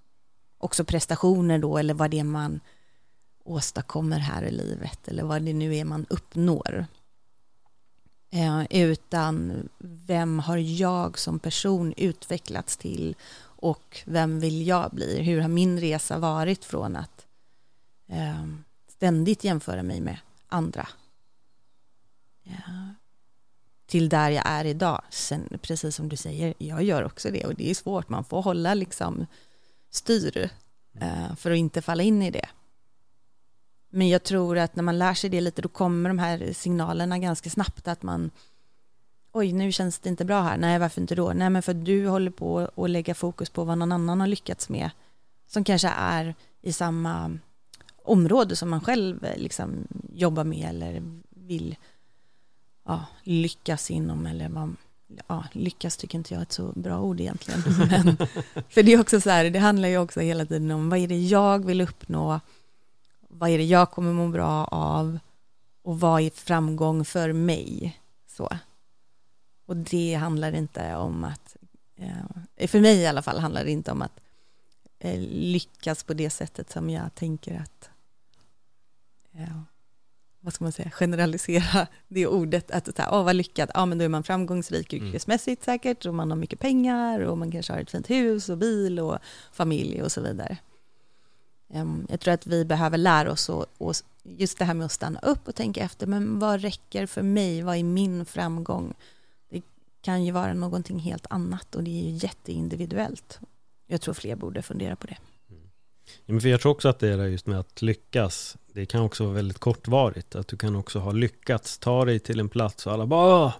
också 0.58 0.84
prestationer 0.84 1.58
då, 1.58 1.78
eller 1.78 1.94
vad 1.94 2.10
det 2.10 2.18
är 2.18 2.24
man 2.24 2.60
åstadkommer 3.44 4.18
här 4.18 4.42
i 4.42 4.50
livet, 4.50 5.08
eller 5.08 5.22
vad 5.22 5.42
det 5.42 5.52
nu 5.52 5.76
är 5.76 5.84
man 5.84 6.06
uppnår. 6.10 6.86
Eh, 8.30 8.64
utan 8.70 9.68
vem 9.78 10.38
har 10.38 10.56
jag 10.56 11.18
som 11.18 11.38
person 11.38 11.94
utvecklats 11.96 12.76
till 12.76 13.16
och 13.40 14.02
vem 14.04 14.40
vill 14.40 14.66
jag 14.66 14.90
bli? 14.90 15.22
Hur 15.22 15.40
har 15.40 15.48
min 15.48 15.80
resa 15.80 16.18
varit 16.18 16.64
från 16.64 16.96
att 16.96 17.17
Ehm, 18.08 18.64
ständigt 18.88 19.44
jämföra 19.44 19.82
mig 19.82 20.00
med 20.00 20.18
andra. 20.48 20.88
Ja. 22.42 22.94
Till 23.86 24.08
där 24.08 24.30
jag 24.30 24.42
är 24.46 24.64
idag. 24.64 25.02
Sen, 25.10 25.58
precis 25.62 25.96
som 25.96 26.08
du 26.08 26.16
säger, 26.16 26.54
jag 26.58 26.82
gör 26.82 27.04
också 27.04 27.30
det 27.30 27.44
och 27.44 27.54
det 27.54 27.70
är 27.70 27.74
svårt. 27.74 28.08
Man 28.08 28.24
får 28.24 28.42
hålla 28.42 28.74
liksom 28.74 29.26
styr 29.90 30.50
eh, 31.00 31.34
för 31.36 31.50
att 31.50 31.56
inte 31.56 31.82
falla 31.82 32.02
in 32.02 32.22
i 32.22 32.30
det. 32.30 32.48
Men 33.90 34.08
jag 34.08 34.22
tror 34.22 34.58
att 34.58 34.76
när 34.76 34.82
man 34.82 34.98
lär 34.98 35.14
sig 35.14 35.30
det 35.30 35.40
lite, 35.40 35.62
då 35.62 35.68
kommer 35.68 36.10
de 36.10 36.18
här 36.18 36.52
signalerna 36.52 37.18
ganska 37.18 37.50
snabbt 37.50 37.88
att 37.88 38.02
man 38.02 38.30
oj, 39.32 39.52
nu 39.52 39.72
känns 39.72 39.98
det 39.98 40.08
inte 40.08 40.24
bra 40.24 40.42
här. 40.42 40.56
Nej, 40.56 40.78
varför 40.78 41.00
inte 41.00 41.14
då? 41.14 41.32
Nej, 41.32 41.50
men 41.50 41.62
för 41.62 41.74
du 41.74 42.08
håller 42.08 42.30
på 42.30 42.70
att 42.76 42.90
lägga 42.90 43.14
fokus 43.14 43.50
på 43.50 43.64
vad 43.64 43.78
någon 43.78 43.92
annan 43.92 44.20
har 44.20 44.26
lyckats 44.26 44.68
med, 44.68 44.90
som 45.46 45.64
kanske 45.64 45.88
är 45.88 46.34
i 46.60 46.72
samma 46.72 47.38
område 48.10 48.56
som 48.56 48.70
man 48.70 48.80
själv 48.80 49.26
liksom 49.36 49.86
jobbar 50.12 50.44
med 50.44 50.68
eller 50.68 51.02
vill 51.30 51.76
ja, 52.84 53.06
lyckas 53.22 53.90
inom 53.90 54.26
eller 54.26 54.48
vad, 54.48 54.76
ja, 55.26 55.44
lyckas 55.52 55.96
tycker 55.96 56.18
inte 56.18 56.34
jag 56.34 56.38
är 56.38 56.42
ett 56.42 56.52
så 56.52 56.72
bra 56.74 57.00
ord 57.00 57.20
egentligen. 57.20 57.60
Men, 57.90 58.16
för 58.68 58.82
det 58.82 58.92
är 58.92 59.00
också 59.00 59.20
så 59.20 59.30
här, 59.30 59.50
det 59.50 59.58
handlar 59.58 59.88
ju 59.88 59.98
också 59.98 60.20
hela 60.20 60.46
tiden 60.46 60.70
om 60.70 60.90
vad 60.90 60.98
är 60.98 61.08
det 61.08 61.18
jag 61.18 61.64
vill 61.64 61.80
uppnå, 61.80 62.40
vad 63.28 63.50
är 63.50 63.58
det 63.58 63.64
jag 63.64 63.90
kommer 63.90 64.12
må 64.12 64.28
bra 64.28 64.64
av 64.64 65.18
och 65.82 66.00
vad 66.00 66.20
är 66.20 66.30
framgång 66.30 67.04
för 67.04 67.32
mig? 67.32 68.00
Så. 68.26 68.48
Och 69.66 69.76
det 69.76 70.14
handlar 70.14 70.52
inte 70.52 70.96
om 70.96 71.24
att, 71.24 71.56
eh, 72.56 72.68
för 72.68 72.80
mig 72.80 72.96
i 72.96 73.06
alla 73.06 73.22
fall 73.22 73.38
handlar 73.38 73.64
det 73.64 73.70
inte 73.70 73.92
om 73.92 74.02
att 74.02 74.20
eh, 74.98 75.20
lyckas 75.30 76.04
på 76.04 76.14
det 76.14 76.30
sättet 76.30 76.70
som 76.70 76.90
jag 76.90 77.14
tänker 77.14 77.60
att, 77.60 77.90
eh, 79.34 79.60
vad 80.40 80.54
ska 80.54 80.64
man 80.64 80.72
säga, 80.72 80.90
generalisera 80.90 81.86
det 82.08 82.26
ordet, 82.26 82.70
att 82.70 82.86
så 82.86 82.92
här, 82.96 83.08
åh 83.12 83.24
vad 83.24 83.36
lyckad, 83.36 83.70
ja 83.74 83.86
men 83.86 83.98
då 83.98 84.04
är 84.04 84.08
man 84.08 84.22
framgångsrik 84.22 84.92
mm. 84.92 85.06
yrkesmässigt 85.06 85.64
säkert 85.64 86.06
och 86.06 86.14
man 86.14 86.30
har 86.30 86.38
mycket 86.38 86.60
pengar 86.60 87.20
och 87.20 87.38
man 87.38 87.50
kanske 87.50 87.72
har 87.72 87.80
ett 87.80 87.90
fint 87.90 88.10
hus 88.10 88.48
och 88.48 88.58
bil 88.58 89.00
och 89.00 89.18
familj 89.52 90.02
och 90.02 90.12
så 90.12 90.20
vidare. 90.20 90.56
Ehm, 91.72 92.06
jag 92.10 92.20
tror 92.20 92.34
att 92.34 92.46
vi 92.46 92.64
behöver 92.64 92.98
lära 92.98 93.32
oss 93.32 93.48
och, 93.48 93.66
och 93.78 93.94
just 94.22 94.58
det 94.58 94.64
här 94.64 94.74
med 94.74 94.84
att 94.84 94.92
stanna 94.92 95.18
upp 95.18 95.48
och 95.48 95.54
tänka 95.54 95.80
efter, 95.80 96.06
men 96.06 96.38
vad 96.38 96.60
räcker 96.60 97.06
för 97.06 97.22
mig, 97.22 97.62
vad 97.62 97.76
är 97.76 97.84
min 97.84 98.24
framgång? 98.24 98.94
kan 100.00 100.24
ju 100.24 100.32
vara 100.32 100.54
någonting 100.54 100.98
helt 100.98 101.26
annat 101.30 101.74
och 101.74 101.82
det 101.84 101.90
är 101.90 102.04
ju 102.04 102.10
jätteindividuellt. 102.10 103.40
Jag 103.86 104.00
tror 104.00 104.14
fler 104.14 104.36
borde 104.36 104.62
fundera 104.62 104.96
på 104.96 105.06
det. 105.06 105.16
Ja, 106.26 106.32
men 106.32 106.40
för 106.40 106.48
jag 106.48 106.60
tror 106.60 106.72
också 106.72 106.88
att 106.88 106.98
det 106.98 107.08
är 107.08 107.26
just 107.26 107.46
med 107.46 107.60
att 107.60 107.82
lyckas, 107.82 108.56
det 108.72 108.86
kan 108.86 109.02
också 109.02 109.24
vara 109.24 109.34
väldigt 109.34 109.58
kortvarigt. 109.58 110.34
Att 110.34 110.48
du 110.48 110.56
kan 110.56 110.76
också 110.76 110.98
ha 110.98 111.12
lyckats 111.12 111.78
ta 111.78 112.04
dig 112.04 112.18
till 112.18 112.40
en 112.40 112.48
plats 112.48 112.86
och 112.86 112.92
alla 112.92 113.06
bara 113.06 113.44
Åh, 113.44 113.52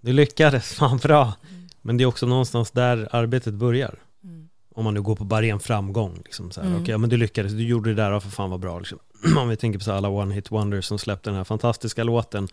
du 0.00 0.12
lyckades, 0.12 0.72
fan 0.74 0.98
bra. 0.98 1.22
Mm. 1.22 1.68
Men 1.82 1.96
det 1.96 2.04
är 2.04 2.06
också 2.06 2.26
någonstans 2.26 2.70
där 2.70 3.08
arbetet 3.10 3.54
börjar. 3.54 3.94
Mm. 4.24 4.48
Om 4.74 4.84
man 4.84 4.94
nu 4.94 5.02
går 5.02 5.16
på 5.16 5.24
bara 5.24 5.42
ren 5.42 5.60
framgång. 5.60 6.20
Liksom 6.24 6.50
så 6.50 6.60
här, 6.60 6.68
mm. 6.68 6.82
okay, 6.82 6.96
men 6.96 7.10
du 7.10 7.16
lyckades, 7.16 7.52
du 7.52 7.62
gjorde 7.62 7.94
det 7.94 8.02
där, 8.02 8.20
för 8.20 8.30
fan 8.30 8.50
vad 8.50 8.60
bra. 8.60 8.78
Liksom. 8.78 8.98
Om 9.38 9.48
vi 9.48 9.56
tänker 9.56 9.78
på 9.78 9.84
så 9.84 9.92
alla 9.92 10.08
one 10.08 10.34
hit 10.34 10.50
wonders 10.50 10.84
som 10.84 10.98
släppte 10.98 11.30
den 11.30 11.36
här 11.36 11.44
fantastiska 11.44 12.04
låten 12.04 12.48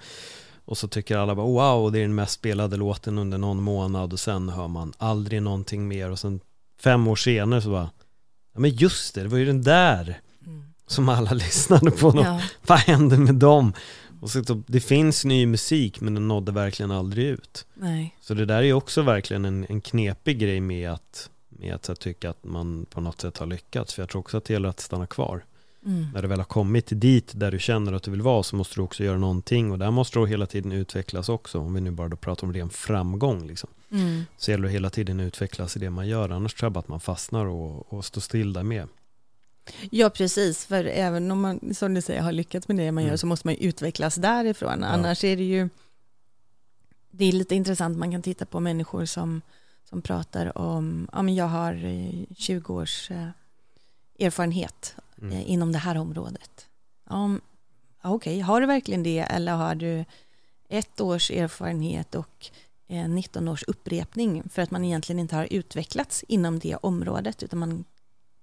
och 0.66 0.78
så 0.78 0.88
tycker 0.88 1.18
alla 1.18 1.36
bara 1.36 1.48
wow, 1.48 1.92
det 1.92 2.00
är 2.00 2.02
den 2.02 2.16
mest 2.16 2.34
spelade 2.34 2.78
låten 2.78 3.18
under 3.18 3.38
någon 3.38 3.62
månad 3.62 4.14
och 4.14 4.20
sen 4.20 4.50
hör 4.50 4.68
man 4.68 4.94
aldrig 4.98 5.42
någonting 5.42 5.88
mer 5.88 6.12
och 6.12 6.20
sen 6.20 6.40
fem 6.84 7.08
år 7.08 7.16
senare 7.16 7.62
så 7.62 7.70
bara 7.70 7.90
Ja 8.58 8.62
men 8.62 8.72
just 8.72 9.16
det, 9.16 9.22
det 9.22 9.28
var 9.28 9.38
ju 9.38 9.46
den 9.46 9.62
där 9.62 10.22
mm. 10.46 10.64
som 10.88 11.10
alla 11.10 11.32
lyssnade 11.34 11.92
på. 11.92 12.14
Ja. 12.16 12.42
Vad 12.68 12.80
hände 12.80 13.18
med 13.18 13.36
dem? 13.36 13.74
Och 14.22 14.30
så, 14.30 14.64
det 14.68 14.80
finns 14.80 15.26
ny 15.26 15.46
musik 15.46 16.02
men 16.02 16.14
den 16.14 16.28
nådde 16.28 16.52
verkligen 16.52 16.92
aldrig 16.92 17.26
ut. 17.26 17.66
Nej. 17.74 18.16
Så 18.22 18.34
det 18.34 18.46
där 18.46 18.64
är 18.64 18.74
också 18.74 19.02
verkligen 19.02 19.46
en, 19.46 19.66
en 19.70 19.82
knepig 19.82 20.40
grej 20.40 20.60
med 20.60 20.92
att, 20.92 21.30
med 21.50 21.76
att 21.76 22.00
tycka 22.00 22.30
att 22.30 22.44
man 22.44 22.86
på 22.90 23.02
något 23.02 23.22
sätt 23.22 23.38
har 23.38 23.46
lyckats. 23.46 23.94
För 23.94 24.02
jag 24.02 24.10
tror 24.10 24.20
också 24.20 24.38
att 24.38 24.46
det 24.46 24.54
gäller 24.54 24.70
att 24.70 24.80
stanna 24.80 25.08
kvar. 25.08 25.46
Mm. 25.88 26.08
När 26.14 26.22
du 26.22 26.28
väl 26.28 26.40
har 26.40 26.46
kommit 26.46 26.88
dit 26.92 27.32
där 27.36 27.52
du 27.52 27.60
känner 27.60 27.94
att 27.94 28.04
du 28.04 28.12
vill 28.12 28.22
vara 28.22 28.44
så 28.44 28.56
måste 28.56 28.76
du 28.76 28.82
också 28.82 29.04
göra 29.04 29.18
någonting 29.18 29.72
och 29.72 29.80
där 29.80 29.92
måste 29.92 30.20
du 30.20 30.28
hela 30.28 30.46
tiden 30.46 30.72
utvecklas 30.72 31.30
också. 31.30 31.60
Om 31.60 31.74
vi 31.74 31.82
nu 31.82 31.92
bara 31.92 32.08
då 32.08 32.16
pratar 32.16 32.48
om 32.48 32.54
ren 32.54 32.70
framgång 32.70 33.48
liksom. 33.48 33.70
Mm. 33.92 34.26
Så 34.38 34.52
gäller 34.52 34.68
det 34.68 34.74
hela 34.74 34.90
tiden 34.90 35.20
utvecklas 35.20 35.76
i 35.76 35.80
det 35.80 35.90
man 35.90 36.08
gör. 36.08 36.30
Annars 36.30 36.54
tror 36.54 36.66
jag 36.66 36.74
bara 36.74 36.80
att 36.80 36.88
man 36.88 37.00
fastnar 37.00 37.46
och, 37.46 37.94
och 37.94 38.06
står 38.06 38.22
still 38.22 38.54
där 38.54 38.64
med. 38.64 38.88
Ja, 39.90 40.10
precis. 40.10 40.66
För 40.66 40.84
även 40.86 41.32
om 41.32 41.42
man, 41.42 41.74
som 41.76 41.94
du 41.94 42.02
säger, 42.02 42.22
har 42.22 42.32
lyckats 42.32 42.68
med 42.68 42.78
det 42.78 42.92
man 42.92 43.02
mm. 43.02 43.10
gör 43.10 43.18
så 43.18 43.28
måste 43.28 43.48
man 43.48 43.56
utvecklas 43.56 44.16
därifrån. 44.16 44.82
Ja. 44.82 44.88
Annars 44.88 45.24
är 45.24 45.38
det 45.38 45.44
ju, 45.44 45.70
det 47.12 47.26
är 47.26 47.32
lite 47.32 47.56
intressant, 47.56 47.98
man 47.98 48.12
kan 48.12 48.22
titta 48.22 48.46
på 48.46 48.60
människor 48.60 49.06
som, 49.06 49.42
som 49.90 50.02
pratar 50.02 50.58
om, 50.58 51.10
ja 51.12 51.22
men 51.22 51.36
jag 51.36 51.46
har 51.46 51.74
20 52.36 52.74
eh, 52.74 52.78
års 52.78 53.12
eh, 53.12 53.28
erfarenhet 54.20 54.96
mm. 55.22 55.32
Eh, 55.34 55.52
inom 55.52 55.72
det 55.72 55.80
här 55.80 55.98
området. 55.98 56.68
Um, 57.10 57.42
Okej, 58.02 58.34
okay. 58.34 58.42
har 58.42 58.62
du 58.62 58.68
verkligen 58.68 59.04
det 59.04 59.20
eller 59.20 59.54
har 59.54 59.76
du 59.76 60.06
ett 60.70 61.02
års 61.02 61.32
erfarenhet 61.32 62.16
och 62.16 62.52
19 62.88 63.48
års 63.48 63.64
upprepning 63.64 64.50
för 64.50 64.62
att 64.62 64.72
man 64.72 64.84
egentligen 64.84 65.20
inte 65.20 65.36
har 65.36 65.48
utvecklats 65.52 66.24
inom 66.28 66.60
det 66.60 66.76
området 66.76 67.44
utan 67.44 67.60
man 67.60 67.86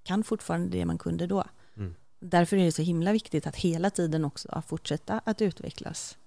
kan 0.03 0.25
fortfarande 0.25 0.79
det 0.79 0.85
man 0.85 0.99
kunde 0.99 1.27
då. 1.27 1.45
Mm. 1.77 1.95
Därför 2.21 2.57
är 2.57 2.65
det 2.65 2.73
så 2.73 2.83
himla 2.83 3.13
viktigt 3.13 3.47
att 3.47 3.57
hela 3.57 3.91
tiden 3.91 4.25
också 4.25 4.63
fortsätta 4.67 5.21
att 5.25 5.43
utvecklas. 5.43 6.19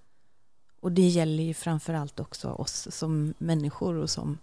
Och 0.79 0.91
det 0.91 1.07
gäller 1.07 1.43
ju 1.43 1.53
framför 1.53 1.93
allt 1.93 2.19
också 2.19 2.49
oss 2.49 2.87
som 2.91 3.33
människor 3.37 3.95
och 3.95 4.09
som, 4.09 4.37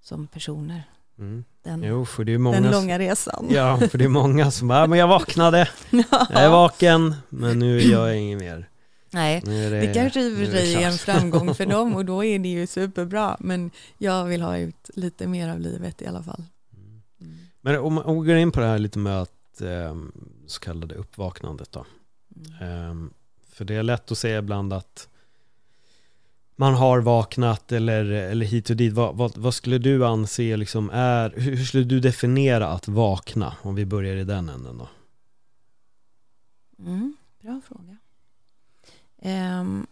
som 0.00 0.26
personer. 0.26 0.90
Mm. 1.18 1.44
Den, 1.62 1.82
jo, 1.82 2.04
för 2.04 2.24
det 2.24 2.34
är 2.34 2.38
många 2.38 2.60
den 2.60 2.70
långa 2.70 2.98
resan. 2.98 3.46
Ja, 3.50 3.78
för 3.90 3.98
det 3.98 4.04
är 4.04 4.08
många 4.08 4.50
som 4.50 4.68
bara, 4.68 4.86
men 4.86 4.98
jag 4.98 5.08
vaknade, 5.08 5.68
ja. 5.90 6.26
jag 6.30 6.42
är 6.42 6.48
vaken, 6.48 7.14
men 7.28 7.58
nu 7.58 7.80
gör 7.80 8.06
jag 8.06 8.16
inget 8.16 8.38
mer. 8.38 8.68
Nej, 9.10 9.42
det, 9.44 9.68
det 9.68 9.94
kanske 9.94 10.20
i 10.20 10.34
och 10.34 10.38
för 10.38 10.46
sig 10.46 10.74
är 10.74 10.86
en 10.86 10.98
framgång 10.98 11.54
för 11.54 11.66
dem 11.66 11.94
och 11.96 12.04
då 12.04 12.24
är 12.24 12.38
det 12.38 12.48
ju 12.48 12.66
superbra, 12.66 13.36
men 13.40 13.70
jag 13.98 14.24
vill 14.24 14.42
ha 14.42 14.58
ut 14.58 14.90
lite 14.94 15.26
mer 15.26 15.48
av 15.48 15.60
livet 15.60 16.02
i 16.02 16.06
alla 16.06 16.22
fall. 16.22 16.44
Mm. 17.20 17.38
Men 17.60 17.78
om 17.78 17.94
man 17.94 18.16
går 18.16 18.36
in 18.36 18.52
på 18.52 18.60
det 18.60 18.66
här 18.66 18.78
lite 18.78 18.98
med 18.98 19.20
att 19.20 19.60
eh, 19.60 19.96
så 20.46 20.60
kallade 20.60 20.94
uppvaknandet 20.94 21.72
då. 21.72 21.84
Mm. 22.36 23.06
Eh, 23.06 23.10
för 23.52 23.64
det 23.64 23.74
är 23.74 23.82
lätt 23.82 24.12
att 24.12 24.18
säga 24.18 24.38
ibland 24.38 24.72
att 24.72 25.08
man 26.60 26.74
har 26.74 27.00
vaknat 27.00 27.72
eller, 27.72 28.04
eller 28.04 28.46
hit 28.46 28.70
och 28.70 28.76
dit. 28.76 28.92
Vad, 28.92 29.16
vad, 29.16 29.36
vad, 29.36 29.54
skulle 29.54 29.78
du 29.78 30.06
anse 30.06 30.56
liksom 30.56 30.90
är, 30.90 31.30
hur 31.36 31.64
skulle 31.64 31.84
du 31.84 32.00
definiera 32.00 32.68
att 32.68 32.88
vakna? 32.88 33.56
Om 33.62 33.74
vi 33.74 33.86
börjar 33.86 34.16
i 34.16 34.24
den 34.24 34.48
änden 34.48 34.78
då. 34.78 34.88
Mm, 36.78 37.16
bra 37.40 37.60
fråga. 37.68 37.96
Um, 39.60 39.86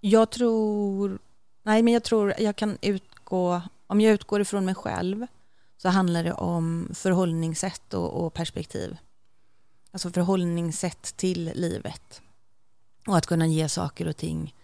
jag 0.00 0.30
tror, 0.30 1.18
nej 1.62 1.82
men 1.82 1.94
jag 1.94 2.02
tror 2.02 2.34
jag 2.38 2.56
kan 2.56 2.78
utgå, 2.82 3.62
om 3.86 4.00
jag 4.00 4.12
utgår 4.12 4.40
ifrån 4.40 4.64
mig 4.64 4.74
själv 4.74 5.26
så 5.76 5.88
handlar 5.88 6.24
det 6.24 6.32
om 6.32 6.88
förhållningssätt 6.94 7.94
och, 7.94 8.24
och 8.24 8.34
perspektiv. 8.34 8.96
Alltså 9.90 10.10
förhållningssätt 10.10 11.16
till 11.16 11.52
livet. 11.54 12.22
Och 13.06 13.16
att 13.16 13.26
kunna 13.26 13.46
ge 13.46 13.68
saker 13.68 14.08
och 14.08 14.16
ting 14.16 14.54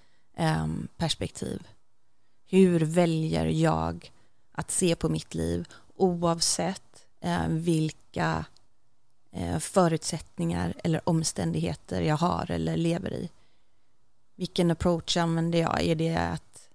Ehm, 0.40 0.88
perspektiv. 0.96 1.68
Hur 2.46 2.80
väljer 2.80 3.46
jag 3.46 4.12
att 4.52 4.70
se 4.70 4.94
på 4.94 5.08
mitt 5.08 5.34
liv 5.34 5.68
oavsett 5.96 7.06
ehm, 7.20 7.62
vilka 7.62 8.44
eh, 9.32 9.58
förutsättningar 9.58 10.74
eller 10.84 11.08
omständigheter 11.08 12.00
jag 12.00 12.16
har 12.16 12.50
eller 12.50 12.76
lever 12.76 13.12
i. 13.12 13.30
Vilken 14.36 14.70
approach 14.70 15.16
använder 15.16 15.58
jag? 15.58 15.82
Är 15.82 15.94
det 15.94 16.16
att 16.16 16.68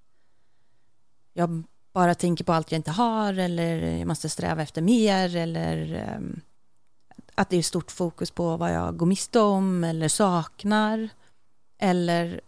jag 1.34 1.64
bara 1.94 2.16
tänker 2.16 2.44
på 2.44 2.54
allt 2.54 2.72
jag 2.72 2.80
inte 2.80 2.92
har 2.92 3.34
eller 3.34 3.98
jag 3.98 4.08
måste 4.08 4.30
sträva 4.30 4.62
efter 4.62 4.82
mer 4.82 5.36
eller 5.36 5.94
ehm, 5.94 6.42
att 7.36 7.50
det 7.50 7.58
är 7.58 7.64
stort 7.64 7.92
fokus 7.92 8.32
på 8.32 8.58
vad 8.58 8.74
jag 8.74 8.98
går 8.98 9.06
miste 9.06 9.40
om 9.40 9.84
eller 9.84 10.08
saknar 10.08 11.10
eller 11.78 12.42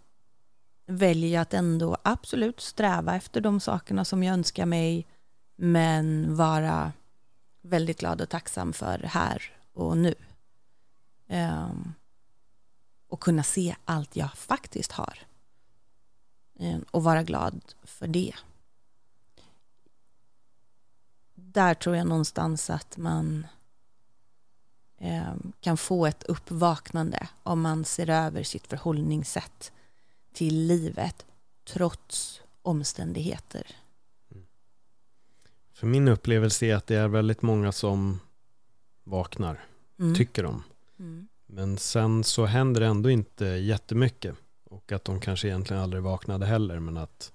väljer 0.86 1.42
att 1.42 1.54
ändå 1.54 1.98
absolut 2.04 2.60
sträva 2.60 3.15
efter 3.15 3.42
de 3.42 3.60
sakerna 3.60 4.06
som 4.06 4.24
jag 4.24 4.34
önskar 4.34 4.65
mig 4.65 5.08
men 5.56 6.36
vara 6.36 6.94
väldigt 7.62 8.00
glad 8.00 8.22
och 8.22 8.30
tacksam 8.30 8.74
för 8.74 9.00
här 9.00 9.51
och 9.74 9.98
nu. 9.98 10.15
Um, 11.27 11.94
och 13.08 13.20
kunna 13.20 13.44
se 13.44 13.75
allt 13.86 14.15
jag 14.15 14.34
faktiskt 14.34 14.92
har. 14.92 15.20
Um, 16.60 16.86
och 16.92 17.04
vara 17.04 17.24
glad 17.24 17.62
för 17.84 18.08
det. 18.08 18.34
Där 21.56 21.74
tror 21.74 21.96
jag 21.96 22.08
någonstans 22.08 22.70
att 22.70 22.98
man 22.98 23.48
ehm, 24.98 25.54
kan 25.60 25.77
få 25.77 26.06
ett 26.06 26.24
uppvaknande 26.24 27.27
om 27.44 27.62
man 27.62 27.86
ser 27.86 28.10
över 28.10 28.44
sitt 28.44 28.68
förhållningssätt 28.68 29.72
till 30.36 30.68
livet 30.68 31.25
trots 31.65 32.42
omständigheter. 32.62 33.68
För 35.74 35.88
min 35.88 36.08
upplevelse 36.08 36.65
är 36.65 36.75
att 36.75 36.88
det 36.88 36.96
är 36.96 37.08
väldigt 37.08 37.42
många 37.42 37.72
som 37.72 38.20
vaknar, 39.04 39.65
Mm. 40.00 40.15
tycker 40.15 40.44
de. 40.44 40.63
Mm. 41.00 41.27
Men 41.48 41.77
sen 41.77 42.24
så 42.24 42.46
händer 42.46 42.82
det 42.82 42.88
ändå 42.88 43.10
inte 43.10 43.46
jättemycket. 43.46 44.36
Och 44.63 44.92
att 44.92 45.06
de 45.06 45.20
kanske 45.20 45.48
egentligen 45.48 45.84
aldrig 45.84 46.04
vaknade 46.04 46.46
heller. 46.46 46.80
Men 46.80 46.98
att 46.98 47.32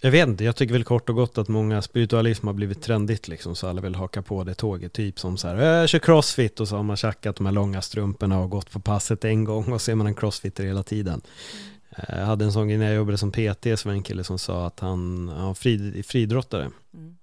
jag 0.00 0.10
vet 0.10 0.28
inte, 0.28 0.44
jag 0.44 0.56
tycker 0.56 0.72
väl 0.72 0.84
kort 0.84 1.08
och 1.08 1.14
gott 1.14 1.38
att 1.38 1.48
många 1.48 1.82
spiritualism 1.82 2.46
har 2.46 2.54
blivit 2.54 2.82
trendigt 2.82 3.28
liksom. 3.28 3.56
Så 3.56 3.66
alla 3.68 3.80
vill 3.80 3.94
haka 3.94 4.22
på 4.22 4.44
det 4.44 4.54
tåget. 4.54 4.92
Typ 4.92 5.18
som 5.20 5.36
så 5.36 5.48
här, 5.48 5.56
jag 5.56 5.88
kör 5.88 5.98
crossfit 5.98 6.60
och 6.60 6.68
så 6.68 6.76
har 6.76 6.82
man 6.82 6.96
tjackat 6.96 7.36
de 7.36 7.46
här 7.46 7.52
långa 7.52 7.82
strumporna 7.82 8.38
och 8.38 8.50
gått 8.50 8.70
på 8.70 8.80
passet 8.80 9.24
en 9.24 9.44
gång 9.44 9.72
och 9.72 9.80
så 9.82 9.90
är 9.90 9.94
man 9.94 10.06
en 10.06 10.14
crossfitter 10.14 10.64
hela 10.64 10.82
tiden. 10.82 11.20
Eh, 11.20 11.77
Jag 12.08 12.26
hade 12.26 12.44
en 12.44 12.52
sån 12.52 12.68
grej 12.68 12.78
när 12.78 12.86
jag 12.86 12.96
jobbade 12.96 13.18
som 13.18 13.32
PT 13.32 13.62
så 13.62 13.88
var 13.88 13.92
det 13.92 13.98
en 13.98 14.02
kille 14.02 14.24
som 14.24 14.38
sa 14.38 14.66
att 14.66 14.80
han, 14.80 15.28
han 15.28 15.46
var 15.46 15.54
frid, 15.54 16.06
fridrottare. 16.06 16.70
Mm. 16.94 17.16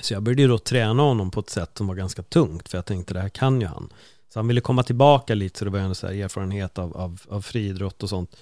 Så 0.00 0.14
jag 0.14 0.22
började 0.22 0.42
ju 0.42 0.48
då 0.48 0.58
träna 0.58 1.02
honom 1.02 1.30
på 1.30 1.40
ett 1.40 1.50
sätt 1.50 1.70
som 1.78 1.86
var 1.86 1.94
ganska 1.94 2.22
tungt 2.22 2.68
för 2.68 2.78
jag 2.78 2.84
tänkte 2.84 3.14
det 3.14 3.20
här 3.20 3.28
kan 3.28 3.60
ju 3.60 3.66
han. 3.66 3.92
Så 4.28 4.38
han 4.38 4.48
ville 4.48 4.60
komma 4.60 4.82
tillbaka 4.82 5.34
lite 5.34 5.58
så 5.58 5.64
det 5.64 5.70
var 5.70 5.78
ändå 5.78 5.94
så 5.94 6.06
erfarenhet 6.06 6.78
av, 6.78 6.96
av, 6.96 7.20
av 7.28 7.42
friidrott 7.42 8.02
och 8.02 8.08
sånt. 8.08 8.36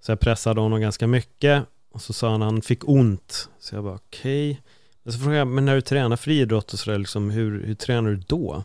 Så 0.00 0.12
jag 0.12 0.20
pressade 0.20 0.60
honom 0.60 0.80
ganska 0.80 1.06
mycket 1.06 1.64
och 1.92 2.02
så 2.02 2.12
sa 2.12 2.30
han 2.30 2.42
att 2.42 2.52
han 2.52 2.62
fick 2.62 2.88
ont. 2.88 3.48
Så 3.58 3.74
jag 3.74 3.84
bara 3.84 3.94
okej. 3.94 4.62
Men 5.02 5.12
så 5.12 5.18
frågade 5.18 5.38
jag, 5.38 5.48
men 5.48 5.64
när 5.64 5.74
du 5.74 5.80
tränar 5.80 6.16
friidrott 6.16 6.72
och 6.72 6.78
sådär 6.78 6.98
liksom, 6.98 7.30
hur, 7.30 7.64
hur 7.64 7.74
tränar 7.74 8.10
du 8.10 8.16
då? 8.16 8.64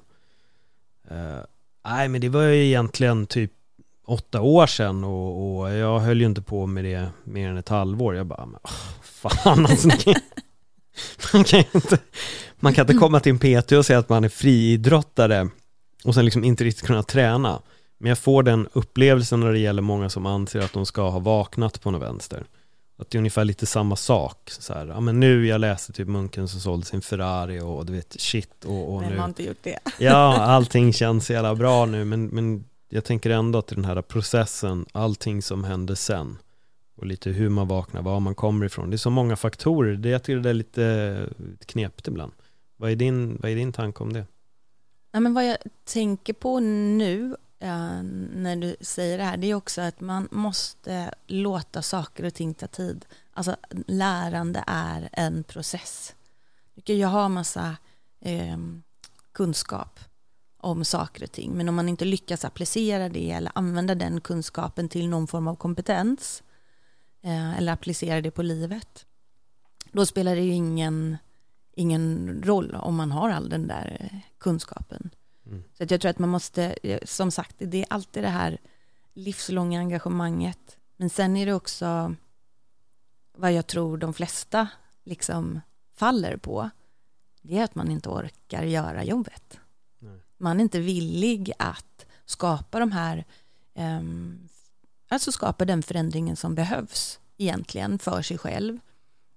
Eh, 1.09 1.39
nej 1.85 2.07
men 2.07 2.21
det 2.21 2.29
var 2.29 2.41
ju 2.41 2.65
egentligen 2.65 3.27
typ 3.27 3.51
åtta 4.07 4.41
år 4.41 4.67
sedan 4.67 5.03
och, 5.03 5.57
och 5.59 5.71
jag 5.73 5.99
höll 5.99 6.19
ju 6.19 6.25
inte 6.25 6.41
på 6.41 6.65
med 6.65 6.83
det 6.85 7.07
mer 7.23 7.49
än 7.49 7.57
ett 7.57 7.69
halvår. 7.69 8.15
Jag 8.15 8.25
bara, 8.25 8.45
men, 8.45 8.59
åh, 8.63 8.71
fan 9.03 9.65
alltså. 9.65 9.87
det 9.87 9.97
kan- 10.03 10.13
Man 11.33 11.43
kan 11.43 11.59
inte, 11.73 11.97
man 12.59 12.73
kan 12.73 12.83
inte 12.83 12.93
komma 12.93 13.19
till 13.19 13.31
en 13.41 13.61
PT 13.63 13.71
och 13.71 13.85
säga 13.85 13.99
att 13.99 14.09
man 14.09 14.23
är 14.23 14.29
friidrottare 14.29 15.49
och 16.03 16.13
sen 16.13 16.25
liksom 16.25 16.43
inte 16.43 16.63
riktigt 16.63 16.85
kunna 16.85 17.03
träna. 17.03 17.61
Men 17.97 18.09
jag 18.09 18.17
får 18.19 18.43
den 18.43 18.67
upplevelsen 18.73 19.39
när 19.39 19.51
det 19.51 19.59
gäller 19.59 19.81
många 19.81 20.09
som 20.09 20.25
anser 20.25 20.59
att 20.59 20.73
de 20.73 20.85
ska 20.85 21.09
ha 21.09 21.19
vaknat 21.19 21.81
på 21.81 21.91
något 21.91 22.01
vänster. 22.01 22.43
Att 22.99 23.09
det 23.09 23.15
är 23.15 23.19
ungefär 23.19 23.45
lite 23.45 23.65
samma 23.65 23.95
sak. 23.95 24.37
Så 24.59 24.73
här, 24.73 24.87
ja 24.87 24.99
men 24.99 25.19
nu 25.19 25.47
jag 25.47 25.61
läste 25.61 25.93
typ 25.93 26.07
munken 26.07 26.47
som 26.47 26.59
sålde 26.59 26.85
sin 26.85 27.01
Ferrari 27.01 27.59
och 27.59 27.85
du 27.85 27.93
vet 27.93 28.21
shit 28.21 28.65
och, 28.65 28.93
och 28.93 29.01
Vem 29.03 29.09
nu. 29.11 29.17
har 29.17 29.25
inte 29.27 29.43
gjort 29.43 29.63
det? 29.63 29.79
Ja, 29.99 30.37
allting 30.41 30.93
känns 30.93 31.29
jävla 31.29 31.55
bra 31.55 31.85
nu 31.85 32.05
men, 32.05 32.25
men 32.27 32.63
jag 32.89 33.03
tänker 33.03 33.29
ändå 33.29 33.59
att 33.59 33.67
den 33.67 33.85
här 33.85 34.01
processen, 34.01 34.85
allting 34.91 35.41
som 35.41 35.63
händer 35.63 35.95
sen 35.95 36.37
och 36.95 37.05
lite 37.05 37.29
hur 37.29 37.49
man 37.49 37.67
vaknar, 37.67 38.01
var 38.01 38.19
man 38.19 38.35
kommer 38.35 38.65
ifrån. 38.65 38.89
Det 38.89 38.95
är 38.95 38.97
så 38.97 39.09
många 39.09 39.35
faktorer, 39.35 39.95
det, 39.95 40.09
jag 40.09 40.23
tycker 40.23 40.39
det 40.39 40.49
är 40.49 40.53
lite 40.53 41.29
knepigt 41.65 42.07
ibland. 42.07 42.31
Vad 42.77 42.91
är 42.91 42.95
din, 42.95 43.37
vad 43.41 43.51
är 43.51 43.55
din 43.55 43.73
tanke 43.73 44.03
om 44.03 44.13
det? 44.13 44.25
Ja, 45.11 45.19
men 45.19 45.33
vad 45.33 45.47
jag 45.47 45.57
tänker 45.83 46.33
på 46.33 46.59
nu 46.59 47.35
eh, 47.59 48.03
när 48.33 48.55
du 48.55 48.75
säger 48.81 49.17
det 49.17 49.23
här, 49.23 49.37
det 49.37 49.47
är 49.47 49.55
också 49.55 49.81
att 49.81 50.01
man 50.01 50.27
måste 50.31 51.13
låta 51.27 51.81
saker 51.81 52.25
och 52.25 52.33
ting 52.33 52.53
ta 52.53 52.67
tid. 52.67 53.05
Alltså 53.33 53.55
lärande 53.87 54.63
är 54.67 55.09
en 55.11 55.43
process. 55.43 56.15
Du 56.75 56.81
kan 56.81 56.97
ju 56.97 57.05
ha 57.05 57.29
massa 57.29 57.77
eh, 58.21 58.57
kunskap 59.31 59.99
om 60.65 60.85
saker 60.85 61.23
och 61.23 61.31
ting, 61.31 61.57
men 61.57 61.69
om 61.69 61.75
man 61.75 61.89
inte 61.89 62.05
lyckas 62.05 62.45
applicera 62.45 63.09
det 63.09 63.31
eller 63.31 63.51
använda 63.55 63.95
den 63.95 64.21
kunskapen 64.21 64.89
till 64.89 65.09
någon 65.09 65.27
form 65.27 65.47
av 65.47 65.55
kompetens 65.55 66.43
eh, 67.21 67.57
eller 67.57 67.73
applicera 67.73 68.21
det 68.21 68.31
på 68.31 68.41
livet, 68.41 69.05
då 69.91 70.05
spelar 70.05 70.35
det 70.35 70.41
ju 70.41 70.51
ingen, 70.51 71.17
ingen 71.73 72.41
roll 72.45 72.75
om 72.75 72.95
man 72.95 73.11
har 73.11 73.29
all 73.29 73.49
den 73.49 73.67
där 73.67 73.97
eh, 73.99 74.19
kunskapen. 74.37 75.09
Mm. 75.45 75.63
Så 75.73 75.83
att 75.83 75.91
jag 75.91 76.01
tror 76.01 76.09
att 76.09 76.19
man 76.19 76.29
måste, 76.29 76.75
eh, 76.83 76.99
som 77.05 77.31
sagt, 77.31 77.55
det 77.57 77.81
är 77.81 77.87
alltid 77.89 78.23
det 78.23 78.29
här 78.29 78.57
livslånga 79.13 79.79
engagemanget. 79.79 80.77
Men 80.97 81.09
sen 81.09 81.37
är 81.37 81.45
det 81.45 81.53
också 81.53 82.15
vad 83.37 83.53
jag 83.53 83.67
tror 83.67 83.97
de 83.97 84.13
flesta 84.13 84.67
liksom 85.03 85.61
faller 85.95 86.37
på. 86.37 86.69
Det 87.41 87.57
är 87.57 87.63
att 87.63 87.75
man 87.75 87.91
inte 87.91 88.09
orkar 88.09 88.63
göra 88.63 89.03
jobbet. 89.03 89.59
Man 90.37 90.59
är 90.59 90.63
inte 90.63 90.79
villig 90.79 91.51
att 91.59 92.05
skapa 92.25 92.79
de 92.79 92.91
här, 92.91 93.25
ehm, 93.73 94.47
alltså 95.07 95.31
skapa 95.31 95.65
den 95.65 95.83
förändringen 95.83 96.35
som 96.35 96.55
behövs 96.55 97.19
egentligen 97.37 97.99
för 97.99 98.21
sig 98.21 98.37
själv 98.37 98.79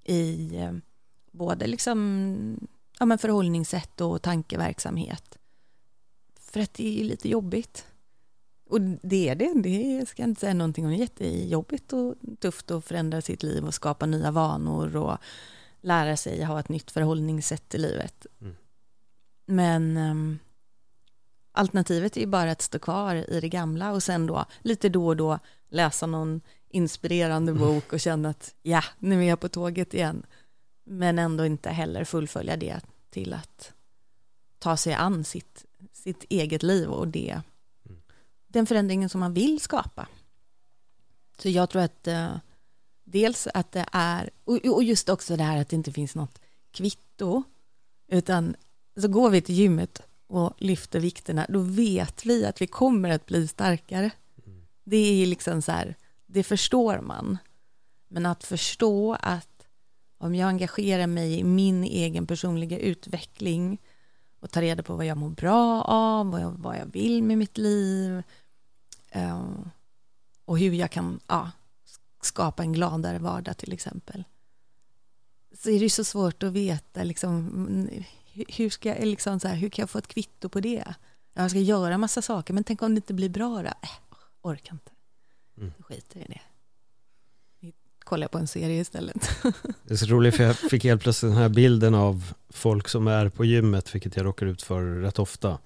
i 0.04 0.56
eh, 0.56 0.72
både 1.32 1.66
liksom, 1.66 2.68
ja, 2.98 3.06
men 3.06 3.18
förhållningssätt 3.18 4.00
och 4.00 4.22
tankeverksamhet. 4.22 5.38
För 6.40 6.60
att 6.60 6.74
det 6.74 7.00
är 7.00 7.04
lite 7.04 7.28
jobbigt. 7.28 7.86
Och 8.68 8.80
det 8.80 9.28
är 9.28 9.34
det, 9.34 9.52
det 9.62 10.08
ska 10.08 10.22
jag 10.22 10.30
inte 10.30 10.40
säga 10.40 10.54
någonting 10.54 10.84
om. 10.84 10.90
Det 10.90 10.96
är 10.96 11.00
jättejobbigt 11.00 11.92
och 11.92 12.14
tufft 12.40 12.70
att 12.70 12.84
förändra 12.84 13.22
sitt 13.22 13.42
liv 13.42 13.64
och 13.64 13.74
skapa 13.74 14.06
nya 14.06 14.30
vanor 14.30 14.96
och 14.96 15.18
lära 15.80 16.16
sig 16.16 16.44
ha 16.44 16.60
ett 16.60 16.68
nytt 16.68 16.90
förhållningssätt 16.90 17.74
i 17.74 17.78
livet. 17.78 18.26
Mm. 18.40 18.56
Men 19.46 19.96
ehm, 19.96 20.38
alternativet 21.58 22.16
är 22.16 22.20
ju 22.20 22.26
bara 22.26 22.50
att 22.50 22.62
stå 22.62 22.78
kvar 22.78 23.14
i 23.14 23.40
det 23.40 23.48
gamla 23.48 23.92
och 23.92 24.02
sen 24.02 24.26
då 24.26 24.44
lite 24.62 24.88
då 24.88 25.06
och 25.06 25.16
då 25.16 25.38
läsa 25.68 26.06
någon 26.06 26.40
inspirerande 26.68 27.52
bok 27.52 27.92
och 27.92 28.00
känna 28.00 28.28
att 28.28 28.54
ja, 28.62 28.84
nu 28.98 29.24
är 29.24 29.28
jag 29.28 29.40
på 29.40 29.48
tåget 29.48 29.94
igen. 29.94 30.26
Men 30.84 31.18
ändå 31.18 31.46
inte 31.46 31.70
heller 31.70 32.04
fullfölja 32.04 32.56
det 32.56 32.80
till 33.10 33.32
att 33.34 33.72
ta 34.58 34.76
sig 34.76 34.94
an 34.94 35.24
sitt, 35.24 35.64
sitt 35.92 36.24
eget 36.28 36.62
liv 36.62 36.88
och 36.88 37.08
det, 37.08 37.40
Mm. 37.86 38.00
den 38.46 38.66
förändringen 38.66 39.08
som 39.08 39.20
man 39.20 39.34
vill 39.34 39.60
skapa. 39.60 40.08
Så 41.38 41.48
jag 41.48 41.70
tror 41.70 41.82
att 41.82 42.06
eh, 42.06 42.36
dels 43.04 43.48
att 43.54 43.72
det 43.72 43.86
är, 43.92 44.30
och, 44.44 44.56
och 44.66 44.84
just 44.84 45.08
också 45.08 45.36
det 45.36 45.44
här 45.44 45.60
att 45.60 45.68
det 45.68 45.76
inte 45.76 45.92
finns 45.92 46.14
något 46.14 46.38
kvitto, 46.70 47.42
utan 48.08 48.56
så 49.00 49.08
går 49.08 49.30
vi 49.30 49.40
till 49.40 49.54
gymmet 49.54 50.02
och 50.28 50.54
lyfter 50.58 51.00
vikterna, 51.00 51.46
då 51.48 51.58
vet 51.58 52.26
vi 52.26 52.46
att 52.46 52.62
vi 52.62 52.66
kommer 52.66 53.10
att 53.10 53.26
bli 53.26 53.48
starkare. 53.48 54.10
Mm. 54.46 54.62
Det 54.84 55.22
är 55.22 55.26
liksom 55.26 55.62
så 55.62 55.72
här, 55.72 55.96
det 56.26 56.42
förstår 56.42 57.00
man. 57.00 57.38
Men 58.08 58.26
att 58.26 58.44
förstå 58.44 59.16
att 59.20 59.66
om 60.18 60.34
jag 60.34 60.48
engagerar 60.48 61.06
mig 61.06 61.38
i 61.38 61.44
min 61.44 61.84
egen 61.84 62.26
personliga 62.26 62.78
utveckling 62.78 63.78
och 64.40 64.50
tar 64.50 64.60
reda 64.60 64.82
på 64.82 64.96
vad 64.96 65.06
jag 65.06 65.18
mår 65.18 65.30
bra 65.30 65.82
av, 65.82 66.30
vad 66.30 66.40
jag, 66.40 66.50
vad 66.50 66.76
jag 66.76 66.86
vill 66.86 67.22
med 67.22 67.38
mitt 67.38 67.58
liv 67.58 68.22
eh, 69.10 69.42
och 70.44 70.58
hur 70.58 70.72
jag 70.72 70.90
kan 70.90 71.20
ja, 71.26 71.50
skapa 72.22 72.62
en 72.62 72.72
gladare 72.72 73.18
vardag 73.18 73.56
till 73.56 73.72
exempel. 73.72 74.24
Så 75.54 75.70
är 75.70 75.80
det 75.80 75.90
så 75.90 76.04
svårt 76.04 76.42
att 76.42 76.52
veta 76.52 77.02
liksom, 77.02 77.90
hur- 78.48 78.70
ska 78.70 78.88
jag, 78.88 79.06
liksom 79.06 79.40
så 79.40 79.48
här, 79.48 79.56
hur 79.56 79.68
kan 79.68 79.82
jag 79.82 79.90
få 79.90 79.98
ett 79.98 80.08
kvitto 80.08 80.48
på 80.48 80.60
det? 80.60 80.84
Jag 81.34 81.50
ska 81.50 81.58
göra 81.58 81.98
massa 81.98 82.22
saker, 82.22 82.54
men 82.54 82.64
tänk 82.64 82.82
om 82.82 82.94
det 82.94 82.98
inte 82.98 83.14
blir 83.14 83.28
bra 83.28 83.62
då? 83.62 83.68
Äh, 83.68 83.90
orkar 84.42 84.72
inte. 84.72 84.90
Mm. 85.58 85.72
Skiter 85.80 86.20
i 86.20 86.24
det. 86.28 86.40
Kollar 87.98 88.24
jag 88.24 88.30
på 88.30 88.38
en 88.38 88.46
serie 88.46 88.80
istället. 88.80 89.30
Det 89.84 89.94
är 89.94 89.96
så 89.96 90.06
roligt 90.06 90.36
för 90.36 90.44
jag 90.44 90.56
fick 90.56 90.84
helt 90.84 91.02
plötsligt 91.02 91.32
den 91.32 91.38
här 91.42 91.48
bilden 91.48 91.94
av 91.94 92.32
folk 92.50 92.88
som 92.88 93.06
är 93.06 93.28
på 93.28 93.44
gymmet, 93.44 93.94
vilket 93.94 94.16
jag 94.16 94.26
råkar 94.26 94.46
ut 94.46 94.62
för 94.62 94.82
rätt 94.82 95.18
ofta. 95.18 95.58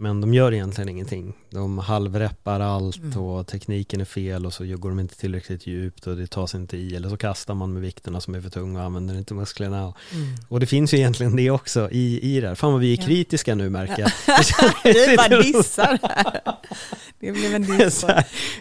Men 0.00 0.20
de 0.20 0.34
gör 0.34 0.54
egentligen 0.54 0.88
ingenting. 0.88 1.34
De 1.50 1.78
halvreppar 1.78 2.60
allt 2.60 2.96
Mm. 2.96 3.18
och 3.18 3.46
tekniken 3.46 4.00
är 4.00 4.04
fel 4.04 4.46
och 4.46 4.52
så 4.52 4.64
går 4.64 4.88
de 4.88 5.00
inte 5.00 5.16
tillräckligt 5.18 5.66
djupt 5.66 6.06
och 6.06 6.16
det 6.16 6.26
tas 6.26 6.54
inte 6.54 6.76
i. 6.76 6.96
Eller 6.96 7.08
så 7.08 7.16
kastar 7.16 7.54
man 7.54 7.72
med 7.72 7.82
vikterna 7.82 8.20
som 8.20 8.34
är 8.34 8.40
för 8.40 8.50
tunga 8.50 8.78
och 8.80 8.84
använder 8.86 9.14
inte 9.18 9.34
musklerna. 9.34 9.94
Och 10.48 10.60
det 10.60 10.66
finns 10.66 10.94
ju 10.94 10.98
egentligen 10.98 11.36
det 11.36 11.50
också 11.50 11.88
i, 11.90 12.36
i 12.36 12.40
det 12.40 12.48
här. 12.48 12.54
Fan 12.54 12.72
vad 12.72 12.80
vi 12.80 12.92
är 12.92 12.98
Ja. 13.00 13.06
kritiska 13.06 13.54
nu 13.54 13.70
märker 13.70 13.98
jag. 13.98 14.10
Vi 14.84 15.16
bara 15.16 15.42
dissar 15.42 15.98
här. 16.02 16.40
Det 17.20 17.32
blev 17.32 17.54
en 17.54 17.78
diss. 17.78 18.04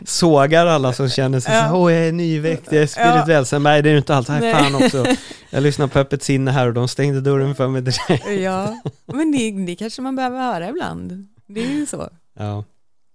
Sågar 0.05 0.65
alla 0.65 0.93
som 0.93 1.09
känner 1.09 1.39
sig 1.39 1.55
Ja. 1.55 1.69
så 1.69 1.75
åh 1.75 1.93
jag 1.93 2.07
är 2.07 2.11
nyväckt, 2.11 2.71
jag 2.71 2.81
är 2.83 2.87
spirituell. 2.87 3.45
Sen 3.45 3.63
nej 3.63 3.81
det 3.81 3.89
är 3.89 3.97
inte 3.97 4.15
allt, 4.15 4.27
Nej. 4.27 4.53
fan 4.53 4.75
också. 4.75 5.05
Jag 5.49 5.63
lyssnar 5.63 5.87
på 5.87 5.99
Öppet 5.99 6.23
sinne 6.23 6.51
här 6.51 6.67
och 6.67 6.73
de 6.73 6.87
stängde 6.87 7.21
dörren 7.21 7.55
för 7.55 7.67
mig 7.67 7.81
direkt. 7.81 8.27
Ja, 8.43 8.81
men 9.05 9.31
det, 9.31 9.51
det 9.65 9.75
kanske 9.75 10.01
man 10.01 10.15
behöver 10.15 10.39
höra 10.39 10.69
ibland. 10.69 11.27
Det 11.45 11.61
är 11.65 11.71
ju 11.71 11.85
så. 11.85 12.09
Ja, 12.33 12.63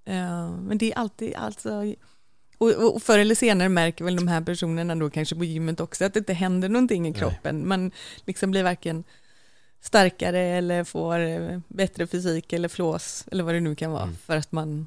Ja, 0.04 0.50
men 0.56 0.78
det 0.78 0.92
är 0.92 0.98
alltid, 0.98 1.34
alltså, 1.34 1.94
och, 2.58 2.70
och 2.94 3.02
förr 3.02 3.18
eller 3.18 3.34
senare 3.34 3.68
märker 3.68 4.04
väl 4.04 4.16
de 4.16 4.28
här 4.28 4.40
personerna 4.40 4.94
då 4.94 5.10
kanske 5.10 5.36
på 5.36 5.44
gymmet 5.44 5.80
också 5.80 6.04
att 6.04 6.14
det 6.14 6.18
inte 6.18 6.32
händer 6.32 6.68
någonting 6.68 7.06
i 7.06 7.10
Nej. 7.10 7.20
kroppen. 7.20 7.68
Man 7.68 7.90
liksom 8.24 8.50
blir 8.50 8.62
varken 8.62 9.04
starkare 9.80 10.38
eller 10.40 10.84
får 10.84 11.18
eh, 11.20 11.58
bättre 11.68 12.06
fysik 12.06 12.52
eller 12.52 12.68
flås 12.68 13.24
eller 13.32 13.44
vad 13.44 13.54
det 13.54 13.60
nu 13.60 13.74
kan 13.74 13.90
vara 13.90 14.02
Mm. 14.02 14.16
för 14.16 14.36
att 14.36 14.52
man, 14.52 14.86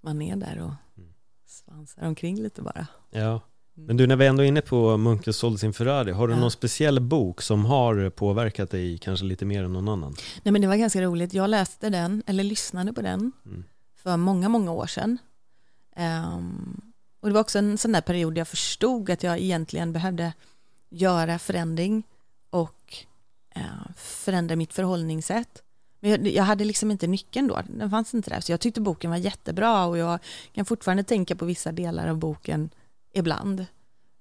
man 0.00 0.22
är 0.22 0.36
där 0.36 0.58
och 0.58 0.72
Mm. 0.98 1.10
svansar 1.46 2.02
omkring 2.06 2.36
lite 2.42 2.62
bara. 2.62 2.86
Ja. 3.10 3.40
Men 3.86 3.96
du, 3.96 4.06
när 4.06 4.16
vi 4.16 4.26
ändå 4.26 4.42
är 4.42 4.46
inne 4.46 4.60
på 4.60 4.96
Munkes 4.96 5.36
sålde 5.36 5.58
sin 5.58 5.72
Ferrari, 5.72 6.12
har 6.12 6.28
du 6.28 6.34
Ja. 6.34 6.40
någon 6.40 6.50
speciell 6.50 7.00
bok 7.00 7.42
som 7.42 7.64
har 7.64 8.10
påverkat 8.10 8.70
dig 8.70 8.98
kanske 8.98 9.24
lite 9.26 9.44
mer 9.44 9.64
än 9.64 9.72
någon 9.72 9.88
annan? 9.88 10.14
Nej 10.42 10.52
men 10.52 10.60
det 10.62 10.68
var 10.68 10.76
ganska 10.76 11.02
roligt, 11.02 11.34
jag 11.34 11.50
läste 11.50 11.90
den 11.90 12.22
eller 12.26 12.44
lyssnade 12.44 12.92
på 12.92 13.02
den 13.02 13.32
Mm. 13.46 13.64
för 14.02 14.16
många, 14.16 14.48
många 14.48 14.72
år 14.72 14.86
sedan. 14.86 15.18
Ehm, 15.96 16.80
och 17.20 17.28
det 17.28 17.34
var 17.34 17.40
också 17.40 17.58
en 17.58 17.78
sån 17.78 17.92
där 17.92 18.00
period 18.00 18.38
jag 18.38 18.48
förstod 18.48 19.10
att 19.10 19.22
jag 19.22 19.38
egentligen 19.38 19.92
behövde 19.92 20.32
göra 20.90 21.38
förändring 21.38 22.02
och 22.50 22.94
eh, 23.54 23.62
förändra 23.96 24.56
mitt 24.56 24.72
förhållningssätt. 24.72 25.62
Men 26.00 26.10
jag, 26.10 26.26
jag 26.28 26.44
hade 26.44 26.64
liksom 26.64 26.90
inte 26.90 27.06
nyckeln 27.06 27.48
då, 27.48 27.60
den 27.68 27.90
fanns 27.90 28.14
inte 28.14 28.30
där. 28.30 28.40
Så 28.40 28.52
jag 28.52 28.60
tyckte 28.60 28.80
boken 28.80 29.10
var 29.10 29.16
jättebra 29.18 29.84
och 29.84 29.98
jag 29.98 30.18
kan 30.52 30.64
fortfarande 30.64 31.02
tänka 31.02 31.36
på 31.36 31.44
vissa 31.44 31.72
delar 31.72 32.08
av 32.08 32.16
boken 32.16 32.70
ibland. 33.12 33.66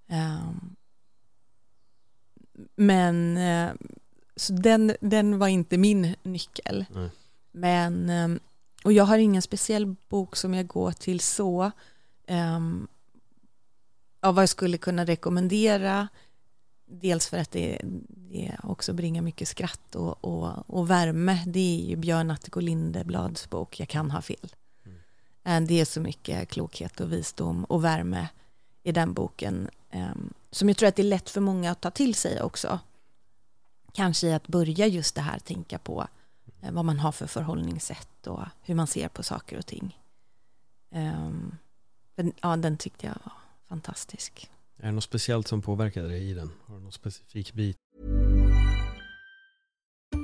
Ehm, 0.07 0.75
men 2.75 3.37
eh, 3.37 3.71
så 4.35 4.53
den, 4.53 4.95
den 5.01 5.39
var 5.39 5.47
inte 5.47 5.77
min 5.77 6.15
nyckel. 6.23 6.85
Nej. 6.93 7.09
Men, 7.51 8.09
ehm, 8.09 8.39
och 8.83 8.93
jag 8.93 9.03
har 9.03 9.17
ingen 9.17 9.41
speciell 9.41 9.95
bok 10.09 10.35
som 10.35 10.53
jag 10.53 10.67
går 10.67 10.91
till 10.91 11.19
så. 11.19 11.71
Um, 12.27 12.87
av 14.21 14.35
vad 14.35 14.41
jag 14.41 14.49
skulle 14.49 14.77
kunna 14.77 15.05
rekommendera. 15.05 16.07
Dels 16.85 17.27
för 17.27 17.37
att 17.37 17.51
det, 17.51 17.81
det 18.07 18.57
också 18.63 18.93
bringar 18.93 19.21
mycket 19.21 19.47
skratt 19.47 19.95
och, 19.95 20.25
och, 20.25 20.69
och 20.69 20.89
värme. 20.89 21.43
Det 21.47 21.81
är 21.81 21.85
ju 21.89 21.95
Björn 21.95 22.31
Attiko 22.31 22.59
Lindeblads 22.59 23.49
bok 23.49 23.79
Jag 23.79 23.87
kan 23.89 24.11
ha 24.11 24.21
fel. 24.21 24.55
Eh, 25.43 25.61
Det 25.61 25.81
är 25.81 25.85
så 25.85 26.01
mycket 26.01 26.49
klokhet 26.49 26.99
och 26.99 27.13
visdom 27.13 27.63
och 27.63 27.83
värme 27.83 28.27
i 28.89 28.91
den 28.91 29.13
boken. 29.13 29.69
ehm, 29.89 30.33
Som 30.51 30.67
jag 30.67 30.77
tror 30.77 30.89
att 30.89 30.95
det 30.95 31.01
är 31.01 31.03
lätt 31.03 31.29
för 31.29 31.41
många 31.41 31.71
att 31.71 31.81
ta 31.81 31.91
till 31.91 32.15
sig 32.15 32.41
också. 32.41 32.79
Kanske 33.93 34.27
i 34.27 34.33
att 34.33 34.47
börja 34.47 34.87
just 34.87 35.15
det 35.15 35.21
här, 35.21 35.39
tänka 35.39 35.77
på 35.79 36.07
eh, 36.61 36.71
vad 36.71 36.85
man 36.85 36.99
har 36.99 37.11
för 37.11 37.27
förhållningssätt 37.27 38.27
och 38.27 38.43
hur 38.61 38.75
man 38.75 38.87
ser 38.87 39.07
på 39.07 39.23
saker 39.23 39.57
och 39.57 39.65
ting. 39.65 39.99
Ehm, 40.91 41.55
den, 42.15 42.33
ja, 42.41 42.55
den 42.57 42.77
tyckte 42.77 43.05
jag 43.05 43.15
var 43.23 43.33
fantastisk. 43.67 44.49
Är 44.77 44.85
det 44.85 44.91
något 44.91 45.03
speciellt 45.03 45.47
som 45.47 45.61
påverkade 45.61 46.07
dig 46.07 46.29
i 46.29 46.33
den? 46.33 46.51
Har 46.65 46.75
du 46.75 46.81
någon 46.81 46.91
specifik 46.91 47.53
bit? 47.53 47.77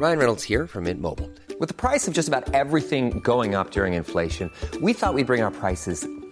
Ryan 0.02 0.18
Reynolds 0.20 0.44
here 0.50 0.68
from 0.68 0.84
Mint 0.84 1.00
Mobile. 1.02 1.30
With 1.60 1.68
the 1.68 1.74
price 1.90 2.08
of 2.08 2.14
just 2.18 2.28
about 2.34 2.54
everything 2.54 3.22
going 3.24 3.56
up 3.56 3.72
during 3.72 3.94
inflation, 3.94 4.50
we 4.82 4.94
thought 4.94 5.16
we'd 5.16 5.28
bring 5.28 5.44
our 5.44 5.52
prices 5.52 6.06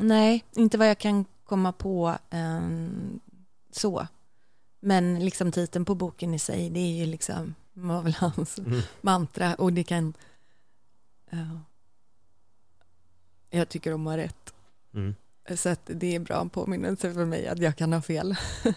Nej, 0.00 0.44
inte 0.52 0.78
vad 0.78 0.88
jag 0.88 0.98
kan 0.98 1.24
komma 1.44 1.72
på 1.72 2.18
ehm, 2.30 3.20
så. 3.70 4.06
Men 4.80 5.24
liksom 5.24 5.52
titeln 5.52 5.84
på 5.84 5.94
boken 5.94 6.34
i 6.34 6.38
sig, 6.38 6.70
det 6.70 6.80
är 6.80 6.92
ju 6.92 7.06
liksom, 7.06 7.54
var 7.72 8.02
väl 8.02 8.14
hans 8.14 8.58
mantra 9.00 9.54
och 9.54 9.72
det 9.72 9.84
kan, 9.84 10.14
ja. 11.30 11.60
jag 13.50 13.68
tycker 13.68 13.94
om 13.94 14.06
att 14.06 14.12
ha 14.12 14.16
rätt. 14.16 14.54
Mm. 14.94 15.14
Så 15.56 15.68
att 15.68 15.80
det 15.84 16.14
är 16.14 16.20
bra 16.20 16.40
en 16.40 16.50
påminnelse 16.50 17.14
för 17.14 17.24
mig 17.24 17.46
att 17.46 17.58
jag 17.58 17.76
kan 17.76 17.92
ha 17.92 18.02
fel. 18.02 18.36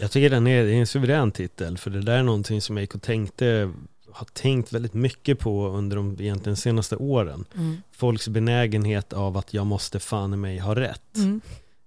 Jag 0.00 0.10
tycker 0.10 0.30
den 0.30 0.46
är, 0.46 0.64
är 0.64 0.72
en 0.72 0.86
suverän 0.86 1.32
titel, 1.32 1.78
för 1.78 1.90
det 1.90 2.00
där 2.00 2.18
är 2.18 2.22
någonting 2.22 2.60
som 2.60 2.76
jag 2.76 2.82
gick 2.82 2.94
och 2.94 3.02
tänkte, 3.02 3.72
har 4.16 4.26
tänkt 4.26 4.72
väldigt 4.72 4.94
mycket 4.94 5.38
på 5.38 5.68
under 5.68 5.96
de 5.96 6.16
egentligen 6.20 6.56
senaste 6.56 6.96
åren. 6.96 7.44
Mm. 7.54 7.76
Folks 7.92 8.28
benägenhet 8.28 9.12
av 9.12 9.36
att 9.36 9.54
jag 9.54 9.66
måste 9.66 10.00
fan 10.00 10.34
i 10.34 10.36
mig 10.36 10.58
ha 10.58 10.74
rätt. 10.74 11.16
Mm. 11.16 11.40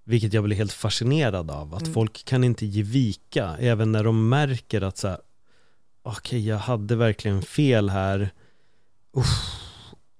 Vilket 0.04 0.32
jag 0.32 0.44
blir 0.44 0.56
helt 0.56 0.72
fascinerad 0.72 1.50
av, 1.50 1.74
att 1.74 1.82
Mm. 1.82 1.94
folk 1.94 2.24
kan 2.24 2.44
inte 2.44 2.66
ge 2.66 2.82
vika, 2.82 3.56
även 3.58 3.92
när 3.92 4.04
de 4.04 4.28
märker 4.28 4.80
att 4.82 4.98
så 4.98 5.08
här, 5.08 5.18
okej 6.02 6.46
jag 6.48 6.58
hade 6.58 6.96
verkligen 6.96 7.42
fel 7.42 7.88
här, 7.90 8.30
Uff, 9.16 9.59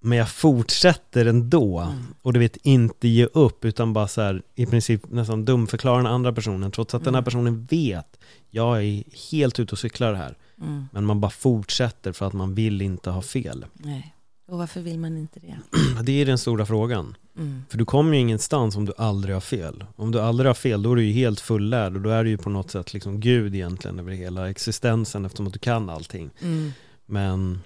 men 0.00 0.18
jag 0.18 0.28
fortsätter 0.28 1.26
ändå. 1.26 1.78
Mm. 1.78 1.98
Och 2.22 2.32
du 2.32 2.40
vet, 2.40 2.56
inte 2.56 3.08
ge 3.08 3.24
upp, 3.24 3.64
utan 3.64 3.92
bara 3.92 4.08
så 4.08 4.20
här, 4.20 4.42
i 4.54 4.66
princip 4.66 5.10
nästan 5.10 5.44
dumförklara 5.44 5.96
den 5.96 6.06
andra 6.06 6.32
personen, 6.32 6.70
trots 6.70 6.94
att 6.94 7.04
den 7.04 7.14
här 7.14 7.18
Mm. 7.18 7.24
personen 7.24 7.64
vet, 7.64 8.20
jag 8.50 8.84
är 8.84 9.04
helt 9.30 9.60
ute 9.60 9.72
och 9.72 9.78
cyklar 9.78 10.14
här. 10.14 10.36
Mm. 10.60 10.84
Men 10.92 11.04
man 11.04 11.20
bara 11.20 11.30
fortsätter 11.30 12.12
för 12.12 12.26
att 12.26 12.32
man 12.32 12.54
vill 12.54 12.82
inte 12.82 13.10
ha 13.10 13.22
fel. 13.22 13.66
Nej, 13.72 14.14
och 14.48 14.58
varför 14.58 14.80
vill 14.80 14.98
man 14.98 15.16
inte 15.18 15.40
det? 15.40 15.56
Det 16.02 16.12
är 16.12 16.26
den 16.26 16.38
stora 16.38 16.66
frågan. 16.66 17.16
Mm. 17.38 17.64
För 17.68 17.78
du 17.78 17.84
kommer 17.84 18.14
ju 18.14 18.20
ingenstans 18.20 18.76
om 18.76 18.84
du 18.84 18.92
aldrig 18.98 19.36
har 19.36 19.40
fel. 19.40 19.84
Om 19.96 20.10
du 20.10 20.20
aldrig 20.20 20.48
har 20.48 20.54
fel, 20.54 20.82
då 20.82 20.92
är 20.92 20.96
du 20.96 21.04
ju 21.04 21.12
helt 21.12 21.40
fullärd 21.40 21.94
och 21.96 22.00
då 22.00 22.10
är 22.10 22.24
du 22.24 22.30
ju 22.30 22.38
på 22.38 22.50
något 22.50 22.70
sätt 22.70 22.94
liksom 22.94 23.20
Gud 23.20 23.54
egentligen 23.54 23.98
över 23.98 24.12
hela 24.12 24.50
existensen 24.50 25.24
eftersom 25.24 25.46
att 25.46 25.52
du 25.52 25.58
kan 25.58 25.90
allting. 25.90 26.30
Mm. 26.42 26.72
Men, 27.06 27.60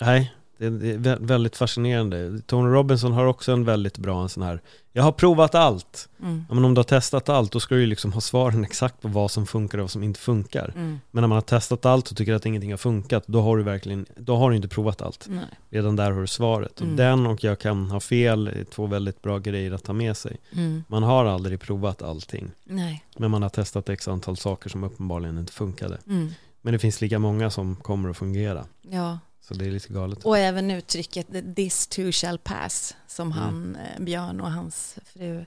nej, 0.00 0.34
det 0.58 0.66
är 0.66 0.70
vä- 0.98 1.26
väldigt 1.26 1.56
fascinerande. 1.56 2.40
Tony 2.46 2.68
Robinson 2.74 3.12
har 3.12 3.24
också 3.26 3.52
en 3.52 3.64
väldigt 3.64 3.98
bra 3.98 4.22
en 4.22 4.28
sån 4.28 4.42
här, 4.42 4.60
jag 4.92 5.02
har 5.02 5.12
provat 5.12 5.54
allt. 5.54 6.08
Mm. 6.22 6.44
Ja, 6.48 6.54
men 6.54 6.64
om 6.64 6.74
du 6.74 6.78
har 6.78 6.84
testat 6.84 7.28
allt, 7.28 7.52
då 7.52 7.60
ska 7.60 7.74
du 7.74 7.80
ju 7.80 7.86
liksom 7.86 8.12
ha 8.12 8.20
svaren 8.20 8.64
exakt 8.64 9.02
på 9.02 9.08
vad 9.08 9.30
som 9.30 9.46
funkar 9.46 9.78
och 9.78 9.82
vad 9.82 9.90
som 9.90 10.02
inte 10.02 10.20
funkar. 10.20 10.72
Mm. 10.76 11.00
Men 11.10 11.22
när 11.22 11.28
man 11.28 11.36
har 11.36 11.42
testat 11.42 11.86
allt 11.86 12.10
och 12.10 12.16
tycker 12.16 12.34
att 12.34 12.46
ingenting 12.46 12.70
har 12.70 12.76
funkat, 12.78 13.24
då 13.26 13.40
har 13.42 13.56
du 13.56 13.62
verkligen, 13.62 14.06
då 14.16 14.36
har 14.36 14.50
du 14.50 14.56
inte 14.56 14.68
provat 14.68 15.02
allt. 15.02 15.26
Nej. 15.28 15.44
Redan 15.70 15.96
där 15.96 16.10
har 16.10 16.20
du 16.20 16.26
svaret. 16.26 16.80
Och 16.80 16.82
Mm. 16.86 16.96
den 16.96 17.26
och 17.26 17.44
jag 17.44 17.58
kan 17.58 17.90
ha 17.90 18.00
fel 18.00 18.46
är 18.48 18.64
två 18.64 18.86
väldigt 18.86 19.22
bra 19.22 19.38
grejer 19.38 19.72
att 19.72 19.84
ta 19.84 19.92
med 19.92 20.16
sig. 20.16 20.36
Mm. 20.52 20.84
Man 20.88 21.02
har 21.02 21.24
aldrig 21.24 21.60
provat 21.60 22.02
allting. 22.02 22.50
Nej. 22.64 23.04
Men 23.18 23.30
man 23.30 23.42
har 23.42 23.48
testat 23.50 23.88
x 23.88 24.08
antal 24.08 24.36
saker 24.36 24.70
som 24.70 24.84
uppenbarligen 24.84 25.38
inte 25.38 25.52
funkade. 25.52 25.98
Mm. 26.06 26.28
Men 26.62 26.72
det 26.72 26.78
finns 26.78 27.00
lika 27.00 27.18
många 27.18 27.50
som 27.50 27.76
kommer 27.76 28.10
att 28.10 28.16
fungera. 28.16 28.64
Ja, 28.82 29.18
Så 29.48 29.54
det 29.54 29.66
är 29.66 29.70
lite 29.70 29.92
galet. 29.92 30.24
och 30.24 30.38
även 30.38 30.70
uttrycket 30.70 31.56
this 31.56 31.86
too 31.86 32.12
shall 32.12 32.38
pass 32.38 32.96
som 33.06 33.32
Mm. 33.32 33.38
han, 33.38 33.76
eh, 33.76 34.00
Björn 34.00 34.40
och 34.40 34.50
hans 34.52 34.96
fru 35.04 35.46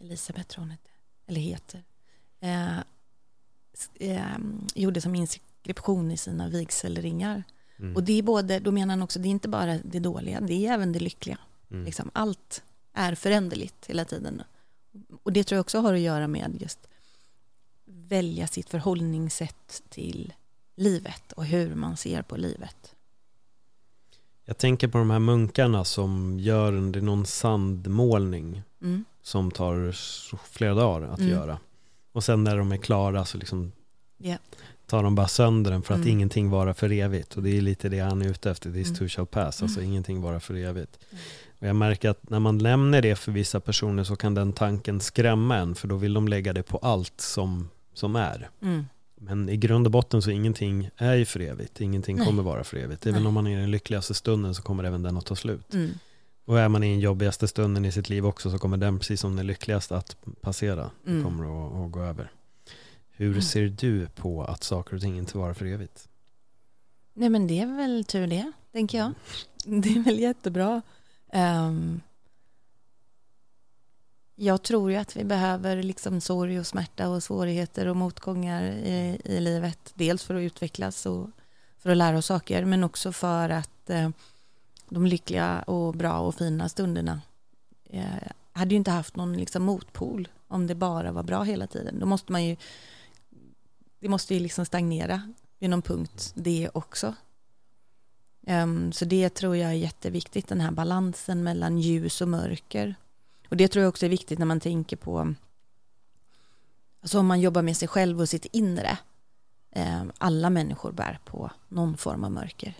Elisabeth 0.00 0.48
tror 0.48 0.62
hon 0.62 0.70
hette, 0.70 0.90
eller 1.26 1.40
heter, 1.40 1.82
eh, 2.40 2.78
eh, 3.94 4.38
gjorde 4.74 5.00
som 5.00 5.14
inskription 5.14 6.10
i 6.10 6.16
sina 6.16 6.48
vigselringar. 6.48 7.42
Mm. 7.78 7.96
Och 7.96 8.04
det 8.04 8.12
är 8.12 8.22
både, 8.22 8.58
då 8.58 8.72
menar 8.72 8.92
han 8.92 9.02
också, 9.02 9.18
det 9.18 9.28
är 9.28 9.30
inte 9.30 9.48
bara 9.48 9.78
det 9.78 9.98
dåliga, 9.98 10.40
det 10.40 10.66
är 10.66 10.72
även 10.72 10.92
det 10.92 10.98
lyckliga. 10.98 11.38
Mm. 11.70 11.84
Liksom, 11.84 12.10
allt 12.12 12.62
är 12.92 13.14
föränderligt 13.14 13.86
hela 13.86 14.04
tiden. 14.04 14.42
Och 15.22 15.32
det 15.32 15.44
tror 15.44 15.56
jag 15.56 15.60
också 15.60 15.78
har 15.78 15.94
att 15.94 16.00
göra 16.00 16.28
med 16.28 16.56
just 16.60 16.78
välja 17.84 18.46
sitt 18.46 18.68
förhållningssätt 18.70 19.82
till 19.88 20.32
livet 20.76 21.32
och 21.32 21.44
hur 21.44 21.74
man 21.74 21.96
ser 21.96 22.22
på 22.22 22.36
livet. 22.36 22.93
Jag 24.44 24.58
tänker 24.58 24.88
på 24.88 24.98
de 24.98 25.10
här 25.10 25.18
munkarna 25.18 25.84
som 25.84 26.40
gör 26.40 26.72
en, 26.72 26.92
det 26.92 26.98
är 26.98 27.02
någon 27.02 27.26
sandmålning 27.26 28.62
Mm. 28.82 29.04
som 29.22 29.50
tar 29.50 29.92
flera 30.52 30.74
dagar 30.74 31.08
att 31.08 31.18
Mm. 31.18 31.30
göra. 31.30 31.58
Och 32.12 32.24
sen 32.24 32.44
när 32.44 32.56
de 32.56 32.72
är 32.72 32.76
klara 32.76 33.24
så 33.24 33.38
liksom 33.38 33.72
Ja. 34.18 34.36
tar 34.86 35.02
de 35.02 35.14
bara 35.14 35.28
sönder 35.28 35.70
den 35.70 35.82
för 35.82 35.94
att 35.94 35.98
Mm. 36.00 36.10
ingenting 36.10 36.50
vara 36.50 36.74
för 36.74 36.92
evigt. 36.92 37.36
Och 37.36 37.42
det 37.42 37.56
är 37.56 37.60
lite 37.60 37.88
det 37.88 37.98
han 38.00 38.22
är 38.22 38.28
ute 38.28 38.50
efter, 38.50 38.72
this 38.72 38.86
Mm. 38.88 38.98
too 38.98 39.08
shall 39.08 39.26
pass, 39.26 39.62
alltså 39.62 39.78
Mm. 39.80 39.90
ingenting 39.90 40.20
vara 40.22 40.40
för 40.40 40.54
evigt. 40.54 40.98
Mm. 41.10 41.22
Och 41.60 41.66
jag 41.66 41.76
märker 41.76 42.10
att 42.10 42.30
när 42.30 42.40
man 42.40 42.58
lämnar 42.58 43.02
det 43.02 43.16
för 43.16 43.32
vissa 43.32 43.60
personer 43.60 44.04
så 44.04 44.16
kan 44.16 44.34
den 44.34 44.52
tanken 44.52 45.00
skrämma 45.00 45.56
en, 45.56 45.74
för 45.74 45.88
då 45.88 45.96
vill 45.96 46.14
de 46.14 46.28
lägga 46.28 46.52
det 46.52 46.62
på 46.62 46.78
allt 46.78 47.20
som, 47.20 47.68
som 47.94 48.16
är. 48.16 48.50
Mm. 49.20 49.38
Men 49.38 49.48
i 49.48 49.56
grund 49.56 49.86
och 49.86 49.90
botten 49.90 50.22
så 50.22 50.30
ingenting 50.30 50.90
är 50.96 51.14
ju 51.14 51.24
för 51.24 51.40
evigt, 51.40 51.80
ingenting 51.80 52.16
Nej. 52.16 52.26
kommer 52.26 52.42
vara 52.42 52.64
för 52.64 52.76
evigt. 52.76 53.06
Även 53.06 53.20
Nej. 53.22 53.28
om 53.28 53.34
man 53.34 53.46
är 53.46 53.58
i 53.58 53.60
den 53.60 53.70
lyckligaste 53.70 54.14
stunden 54.14 54.54
så 54.54 54.62
kommer 54.62 54.84
även 54.84 55.02
den 55.02 55.16
att 55.16 55.26
ta 55.26 55.36
slut. 55.36 55.74
Mm. 55.74 55.90
Och 56.44 56.60
är 56.60 56.68
man 56.68 56.82
i 56.84 56.90
den 56.90 57.00
jobbigaste 57.00 57.48
stunden 57.48 57.84
i 57.84 57.92
sitt 57.92 58.08
liv 58.08 58.26
också 58.26 58.50
så 58.50 58.58
kommer 58.58 58.76
den 58.76 58.98
precis 58.98 59.20
som 59.20 59.36
den 59.36 59.46
lyckligaste 59.46 59.96
att 59.96 60.16
passera. 60.40 60.90
Den 61.04 61.12
Mm. 61.14 61.24
kommer 61.24 61.66
att, 61.66 61.86
att 61.86 61.92
gå 61.92 62.00
över. 62.02 62.30
Hur 63.10 63.30
Mm. 63.30 63.42
ser 63.42 63.68
du 63.68 64.06
på 64.14 64.44
att 64.44 64.64
saker 64.64 64.94
och 64.94 65.00
ting 65.00 65.18
inte 65.18 65.38
vara 65.38 65.54
för 65.54 65.66
evigt? 65.66 66.08
Nej 67.14 67.28
men 67.28 67.46
det 67.46 67.60
är 67.60 67.76
väl 67.76 68.04
tur 68.04 68.26
det, 68.26 68.52
tänker 68.72 68.98
jag. 68.98 69.12
Det 69.82 69.88
är 69.88 70.02
väl 70.04 70.18
jättebra. 70.20 70.82
Ehm, 71.32 72.00
jag 74.34 74.62
tror 74.62 74.90
ju 74.90 74.96
att 74.96 75.16
vi 75.16 75.24
behöver 75.24 75.82
liksom 75.82 76.20
sorg 76.20 76.60
och 76.60 76.66
smärta 76.66 77.08
och 77.08 77.22
svårigheter 77.22 77.86
och 77.86 77.96
motgångar 77.96 78.62
i, 78.62 79.20
i 79.24 79.40
livet. 79.40 79.92
Dels 79.94 80.24
för 80.24 80.34
att 80.34 80.40
utvecklas 80.42 81.06
och 81.06 81.30
för 81.78 81.90
att 81.90 81.96
lära 81.96 82.18
oss 82.18 82.26
saker 82.26 82.64
men 82.64 82.84
också 82.84 83.12
för 83.12 83.50
att 83.50 83.90
eh, 83.90 84.10
de 84.88 85.06
lyckliga 85.06 85.62
och 85.62 85.94
bra 85.94 86.18
och 86.18 86.34
fina 86.34 86.68
stunderna 86.68 87.20
eh, 87.90 88.04
hade 88.52 88.70
ju 88.70 88.76
inte 88.76 88.90
haft 88.90 89.16
någon 89.16 89.32
liksom 89.36 89.62
motpol 89.62 90.28
om 90.48 90.66
det 90.66 90.74
bara 90.74 91.12
var 91.12 91.22
bra 91.22 91.42
hela 91.42 91.66
tiden. 91.66 91.98
Då 92.00 92.06
måste 92.06 92.32
man 92.32 92.44
ju 92.44 92.56
det 94.00 94.08
måste 94.08 94.34
ju 94.34 94.40
liksom 94.40 94.66
stagnera 94.66 95.32
vid 95.58 95.70
någon 95.70 95.82
punkt 95.82 96.32
det 96.34 96.70
också. 96.74 97.14
Um, 98.46 98.92
så 98.92 99.04
det 99.04 99.28
tror 99.28 99.56
jag 99.56 99.70
är 99.70 99.74
jätteviktigt, 99.74 100.48
den 100.48 100.60
här 100.60 100.70
balansen 100.70 101.42
mellan 101.42 101.78
ljus 101.78 102.20
och 102.20 102.28
mörker. 102.28 102.94
Och 103.48 103.56
det 103.56 103.68
tror 103.68 103.82
jag 103.82 103.88
också 103.88 104.06
är 104.06 104.10
viktigt 104.10 104.38
när 104.38 104.46
man 104.46 104.60
tänker 104.60 104.96
på, 104.96 105.34
alltså 107.02 107.18
om 107.18 107.26
man 107.26 107.40
jobbar 107.40 107.62
med 107.62 107.76
sig 107.76 107.88
själv 107.88 108.20
och 108.20 108.28
sitt 108.28 108.46
inre. 108.52 108.98
Ehm, 109.70 110.12
alla 110.18 110.50
människor 110.50 110.92
bär 110.92 111.18
på 111.24 111.50
någon 111.68 111.96
form 111.96 112.24
av 112.24 112.32
mörker. 112.32 112.74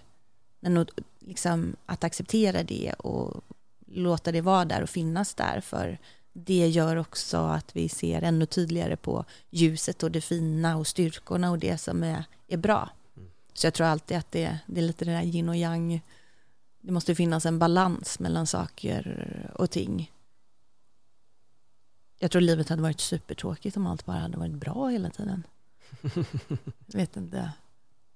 Men 0.61 0.77
att, 0.77 0.90
liksom, 1.18 1.77
att 1.87 2.05
acceptera 2.05 2.62
det 2.62 2.92
och 2.92 3.44
låta 3.87 4.33
det 4.33 4.40
vara 4.40 4.64
där 4.64 4.83
och 4.83 4.90
finnas 4.90 5.35
där 5.35 5.61
för 5.61 5.98
det 6.33 6.68
gör 6.68 6.96
också 6.96 7.37
att 7.37 7.77
vi 7.77 7.88
ser 7.88 8.22
ännu 8.22 8.46
tydligare 8.46 8.96
på 8.96 9.24
ljuset 9.50 10.03
och 10.03 10.11
det 10.11 10.20
fina 10.20 10.77
och 10.77 10.87
styrkorna 10.87 11.50
och 11.50 11.59
det 11.59 11.79
som 11.79 12.03
är, 12.03 12.24
är 12.48 12.57
bra. 12.57 12.90
Så 13.55 13.66
jag 13.66 13.74
tror 13.74 13.87
alltid 13.87 14.16
att 14.16 14.33
det, 14.33 14.59
det 14.66 14.81
är 14.81 14.85
lite 14.85 15.05
det 15.05 15.12
där 15.12 15.22
yin 15.22 15.48
och 15.48 15.57
yang. 15.57 16.00
Det 16.81 16.92
måste 16.92 17.14
finnas 17.14 17.46
en 17.46 17.59
balans 17.59 18.18
mellan 18.18 18.46
saker 18.46 19.50
och 19.55 19.70
ting. 19.70 20.12
Jag 22.18 22.31
tror 22.31 22.42
livet 22.42 22.68
hade 22.68 22.83
varit 22.83 23.00
supertråkigt 23.00 23.77
om 23.77 23.87
allt 23.87 24.07
bara 24.07 24.16
hade 24.18 24.38
varit 24.38 24.53
bra 24.55 24.88
hela 24.88 25.11
tiden. 25.11 25.42
Jag 26.03 26.24
vet 26.98 27.16
inte. 27.16 27.50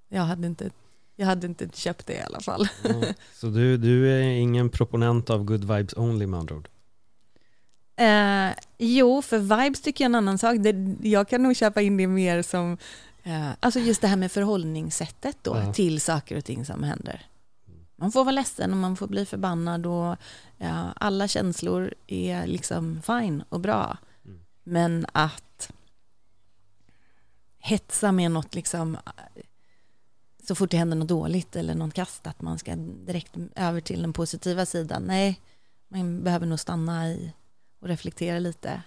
Jag 0.09 0.23
hade 0.23 0.47
inte, 0.47 0.71
jag 1.17 1.27
hade 1.27 1.47
inte 1.47 1.69
köpt 1.75 2.07
det 2.07 2.13
i 2.15 2.21
alla 2.21 2.41
fall. 2.41 2.69
Ja. 2.85 3.03
Så 3.35 3.47
du, 3.47 3.77
du 3.77 4.13
är 4.13 4.23
ingen 4.23 4.71
proponent 4.71 5.31
av 5.31 5.45
good 5.45 5.65
vibes 5.65 5.95
only 5.97 6.27
med 6.27 6.41
andra 6.41 6.55
ord? 6.57 6.69
Eh, 7.97 8.51
jo, 8.79 9.23
för 9.23 9.39
vibes 9.39 9.83
tycker 9.83 10.05
jag 10.05 10.07
är 10.07 10.11
en 10.11 10.15
annan 10.15 10.39
sak. 10.39 10.57
Det, 10.61 10.97
jag 11.09 11.29
kan 11.29 11.43
nog 11.43 11.57
köpa 11.57 11.81
in 11.83 11.97
det 11.97 12.07
mer 12.07 12.43
som, 12.43 12.79
eh, 13.23 13.49
alltså 13.61 13.81
just 13.81 14.01
det 14.01 14.09
här 14.09 14.17
med 14.17 14.33
förhållningssättet 14.33 15.37
då 15.43 15.57
Ja. 15.57 15.73
till 15.73 16.01
saker 16.01 16.37
och 16.37 16.45
ting 16.45 16.65
som 16.65 16.83
händer. 16.83 17.27
Man 18.01 18.13
får 18.13 18.25
vara 18.25 18.33
ledsen 18.33 18.73
och 18.73 18.79
man 18.79 18.97
får 18.97 19.07
bli 19.07 19.27
förbannad 19.27 19.87
och 19.87 20.17
ja, 20.57 20.93
alla 20.97 21.29
känslor 21.29 21.95
är 22.07 22.47
liksom 22.47 23.03
fine 23.03 23.45
och 23.49 23.61
bra. 23.61 23.97
Mm. 24.25 24.41
Men 24.65 25.07
att 25.13 25.73
hetsa 27.59 28.13
med 28.13 28.31
något 28.31 28.55
liksom 28.55 28.97
så 30.49 30.55
fort 30.55 30.71
det 30.71 30.77
händer 30.77 30.97
något 30.97 31.09
dåligt 31.09 31.57
eller 31.57 31.75
något 31.75 31.95
kast 31.95 32.27
att 32.27 32.43
man 32.43 32.59
ska 32.59 32.77
direkt 32.77 33.33
över 33.55 33.81
till 33.81 34.03
den 34.03 34.13
positiva 34.13 34.67
sidan. 34.67 35.03
Nej, 35.03 35.41
man 35.89 36.25
behöver 36.25 36.47
nog 36.47 36.61
stanna 36.61 37.09
i 37.09 37.33
och 37.81 37.89
reflektera 37.89 38.39
lite 38.39 38.83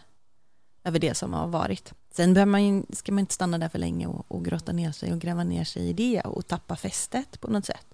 över 0.84 1.00
det 1.00 1.16
som 1.16 1.34
har 1.34 1.48
varit. 1.48 1.94
Sen 2.12 2.34
behöver 2.34 2.52
man 2.52 2.86
ska 2.94 3.12
man 3.12 3.20
inte 3.20 3.34
stanna 3.34 3.58
där 3.58 3.70
för 3.70 3.80
länge 3.80 4.08
och, 4.08 4.26
och 4.32 4.46
grotta 4.46 4.72
ner 4.72 4.92
sig 4.92 5.14
och 5.14 5.20
gräva 5.20 5.44
ner 5.44 5.64
sig 5.64 5.90
i 5.90 5.94
det 5.94 6.22
och 6.22 6.48
tappa 6.48 6.76
fästet 6.76 7.42
på 7.42 7.48
något 7.48 7.66
sätt. 7.66 7.91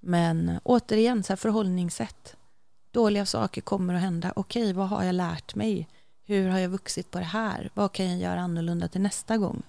Men 0.00 0.48
eh, 0.48 0.60
återigen, 0.64 1.22
så 1.22 1.32
här 1.32 1.36
förhållningssätt. 1.36 2.36
Dåliga 2.90 3.26
saker 3.26 3.60
kommer 3.60 3.94
att 3.94 4.00
hända. 4.00 4.32
Okej, 4.36 4.72
vad 4.72 4.88
har 4.88 5.04
jag 5.04 5.14
lärt 5.14 5.54
mig? 5.54 5.88
Hur 6.24 6.48
har 6.48 6.58
jag 6.58 6.68
vuxit 6.68 7.10
på 7.10 7.18
det 7.18 7.24
här? 7.24 7.70
Vad 7.74 7.92
kan 7.92 8.10
jag 8.10 8.18
göra 8.18 8.40
annorlunda 8.40 8.88
till 8.88 9.00
nästa 9.00 9.36
gång? 9.36 9.62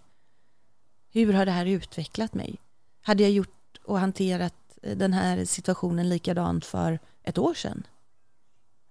Hur 1.12 1.34
har 1.34 1.46
det 1.46 1.52
här 1.52 1.65
utvecklat 1.65 2.34
mig? 2.34 2.56
Hade 3.02 3.24
jag 3.24 3.32
gjort 3.32 3.80
och 3.84 4.00
hanterat 4.00 4.54
eh, 4.82 4.98
den 4.98 5.13
här 5.13 5.46
situationen 5.46 6.10
likadant 6.10 6.65
för 6.65 7.00
ett 7.24 7.38
år 7.38 7.54
sedan? 7.54 7.88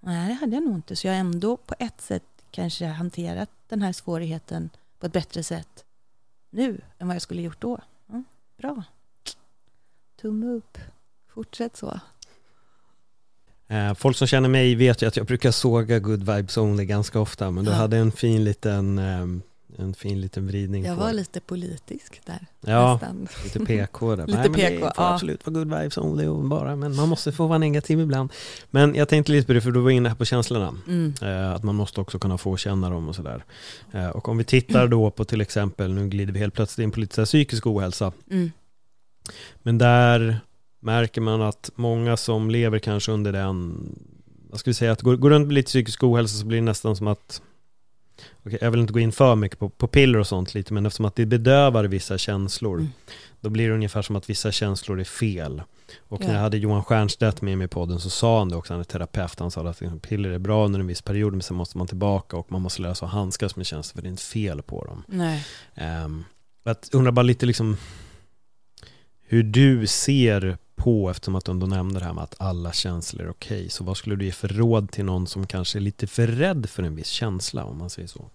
Nej, 0.00 0.28
det 0.28 0.34
hade 0.34 0.56
jag 0.56 0.64
nog 0.64 0.74
inte. 0.74 0.96
Så 0.96 1.06
jag 1.06 1.14
har 1.14 1.20
ändå 1.20 1.56
på 1.56 1.74
ett 1.78 2.00
sätt 2.00 2.24
kanske 2.50 2.86
hanterat 2.86 3.50
den 3.68 3.82
här 3.82 3.92
svårigheten 3.92 4.70
på 4.98 5.06
ett 5.06 5.12
bättre 5.12 5.42
sätt 5.42 5.84
nu 6.50 6.80
än 6.98 7.06
vad 7.08 7.14
jag 7.14 7.22
skulle 7.22 7.42
gjort 7.42 7.60
då. 7.60 7.78
Mm, 8.08 8.24
bra. 8.56 8.82
Tumme 10.20 10.46
upp. 10.46 10.78
Fortsätt 11.38 11.76
så. 11.76 12.00
Eh, 13.68 13.94
Folk 13.94 14.16
som 14.16 14.26
känner 14.26 14.48
mig 14.48 14.74
vet 14.74 15.02
ju 15.02 15.06
att 15.06 15.16
jag 15.16 15.26
brukar 15.26 15.50
såga 15.50 15.98
good 15.98 16.18
vibes 16.20 16.56
only 16.56 16.84
ganska 16.84 17.20
ofta, 17.20 17.50
men 17.50 17.64
du 17.64 17.70
Ja. 17.70 17.76
hade 17.76 17.96
en 17.96 18.12
fin 18.12 18.44
liten, 18.44 18.98
ehm, 18.98 19.42
en 19.78 19.94
fin 19.94 20.20
liten 20.20 20.46
vridning 20.46 20.84
Jag 20.84 20.96
på 20.98 21.04
var 21.04 21.12
lite 21.12 21.40
politisk 21.40 22.20
där. 22.26 22.46
Ja, 22.60 22.92
Nästan. 22.92 23.28
lite 23.44 23.60
PK 23.60 24.16
där. 24.16 24.26
Lite 24.26 24.38
Nej, 24.40 24.48
men 24.50 24.54
PK, 24.60 24.70
det 24.74 24.78
får 24.78 24.92
ja. 24.96 25.12
absolut 25.14 25.46
vara 25.46 25.54
good 25.54 25.68
vibes 25.78 25.98
only 25.98 26.48
bara, 26.48 26.76
men 26.76 26.96
man 26.96 27.08
måste 27.08 27.32
få 27.32 27.46
vara 27.46 27.58
negativ 27.58 28.00
ibland. 28.00 28.32
Men 28.70 28.94
jag 28.94 29.08
tänkte 29.08 29.32
lite 29.32 29.46
på 29.46 29.52
det, 29.52 29.60
för 29.60 29.70
du 29.70 29.80
var 29.80 29.90
inne 29.90 30.08
här 30.08 30.16
på 30.16 30.24
känslorna. 30.24 30.74
Mm. 30.86 31.14
Eh, 31.22 31.52
att 31.52 31.62
man 31.62 31.74
måste 31.74 32.00
också 32.00 32.18
kunna 32.18 32.38
få 32.38 32.56
känna 32.56 32.90
dem 32.90 33.08
och 33.08 33.14
sådär. 33.16 33.44
Eh, 33.92 34.08
och 34.08 34.28
om 34.28 34.38
vi 34.38 34.44
tittar 34.44 34.88
då 34.88 35.10
på 35.10 35.24
till 35.24 35.40
exempel, 35.40 35.92
nu 35.94 36.08
glider 36.08 36.32
vi 36.32 36.38
helt 36.38 36.54
plötsligt 36.54 36.84
in 36.84 36.90
på 36.90 37.00
lite 37.00 37.14
så 37.14 37.24
psykisk 37.24 37.66
ohälsa. 37.66 38.12
Mm. 38.30 38.50
Men 39.62 39.78
där 39.78 40.40
märker 40.80 41.20
man 41.20 41.42
att 41.42 41.70
många 41.74 42.16
som 42.16 42.50
lever 42.50 42.78
kanske 42.78 43.12
under 43.12 43.32
den, 43.32 43.78
vad 44.50 44.60
ska 44.60 44.70
vi 44.70 44.74
säga, 44.74 44.92
att 44.92 45.02
går, 45.02 45.16
går 45.16 45.30
runt 45.30 45.46
med 45.46 45.54
lite 45.54 45.66
psykisk 45.66 46.02
ohälsa 46.04 46.38
så 46.38 46.46
blir 46.46 46.58
det 46.58 46.64
nästan 46.64 46.96
som 46.96 47.06
att 47.06 47.42
okej, 48.44 48.58
jag 48.60 48.70
vill 48.70 48.80
inte 48.80 48.92
gå 48.92 49.00
in 49.00 49.12
för 49.12 49.34
mycket 49.36 49.58
på, 49.58 49.68
på 49.68 49.86
piller 49.86 50.18
och 50.18 50.26
sånt 50.26 50.54
lite, 50.54 50.74
men 50.74 50.86
eftersom 50.86 51.04
att 51.06 51.14
det 51.16 51.26
bedövar 51.26 51.84
vissa 51.84 52.18
känslor, 52.18 52.78
Mm. 52.78 52.88
då 53.40 53.50
blir 53.50 53.68
det 53.68 53.74
ungefär 53.74 54.02
som 54.02 54.16
att 54.16 54.30
vissa 54.30 54.52
känslor 54.52 55.00
är 55.00 55.04
fel. 55.04 55.62
Och 55.98 56.20
när 56.20 56.26
Ja. 56.28 56.32
jag 56.34 56.40
hade 56.40 56.58
Johan 56.58 56.82
Stiernstedt 56.84 57.42
med 57.42 57.58
mig 57.58 57.64
i 57.64 57.68
podden 57.68 58.00
så 58.00 58.10
sa 58.10 58.38
han 58.38 58.48
det 58.48 58.56
också, 58.56 58.72
han 58.72 58.80
är 58.80 58.84
terapeut, 58.84 59.38
han 59.38 59.50
sa 59.50 59.68
att 59.68 59.80
liksom, 59.80 60.00
piller 60.00 60.30
är 60.30 60.38
bra 60.38 60.64
under 60.64 60.80
en 60.80 60.86
viss 60.86 61.02
period, 61.02 61.32
men 61.32 61.42
sen 61.42 61.56
måste 61.56 61.78
man 61.78 61.86
tillbaka 61.86 62.36
och 62.36 62.52
man 62.52 62.62
måste 62.62 62.82
lära 62.82 62.94
sig 62.94 63.06
att 63.06 63.12
handskas 63.12 63.56
med 63.56 63.66
känslor, 63.66 63.94
för 63.96 64.02
det 64.02 64.08
är 64.08 64.10
inte 64.10 64.22
fel 64.22 64.62
på 64.62 64.84
dem. 64.84 65.02
Nej. 65.08 65.44
Um, 66.04 66.24
att 66.64 66.88
undrar 66.92 67.12
bara 67.12 67.22
lite 67.22 67.46
liksom 67.46 67.76
hur 69.22 69.42
du 69.42 69.86
ser 69.86 70.58
på, 70.78 71.10
eftersom 71.10 71.34
att 71.34 71.44
du 71.44 71.52
ändå 71.52 71.66
nämnde 71.66 71.98
det 71.98 72.04
här 72.04 72.12
med 72.12 72.24
att 72.24 72.34
alla 72.38 72.72
känslor 72.72 73.26
är 73.26 73.30
okej, 73.30 73.70
så 73.70 73.84
vad 73.84 73.96
skulle 73.96 74.16
du 74.16 74.24
ge 74.24 74.32
för 74.32 74.48
råd 74.48 74.90
till 74.90 75.04
någon 75.04 75.26
som 75.26 75.46
kanske 75.46 75.78
är 75.78 75.80
lite 75.80 76.06
för 76.06 76.26
rädd 76.26 76.70
för 76.70 76.82
en 76.82 76.96
viss 76.96 77.08
känsla, 77.08 77.64
om 77.64 77.78
man 77.78 77.90
säger 77.90 78.08
så? 78.08 78.30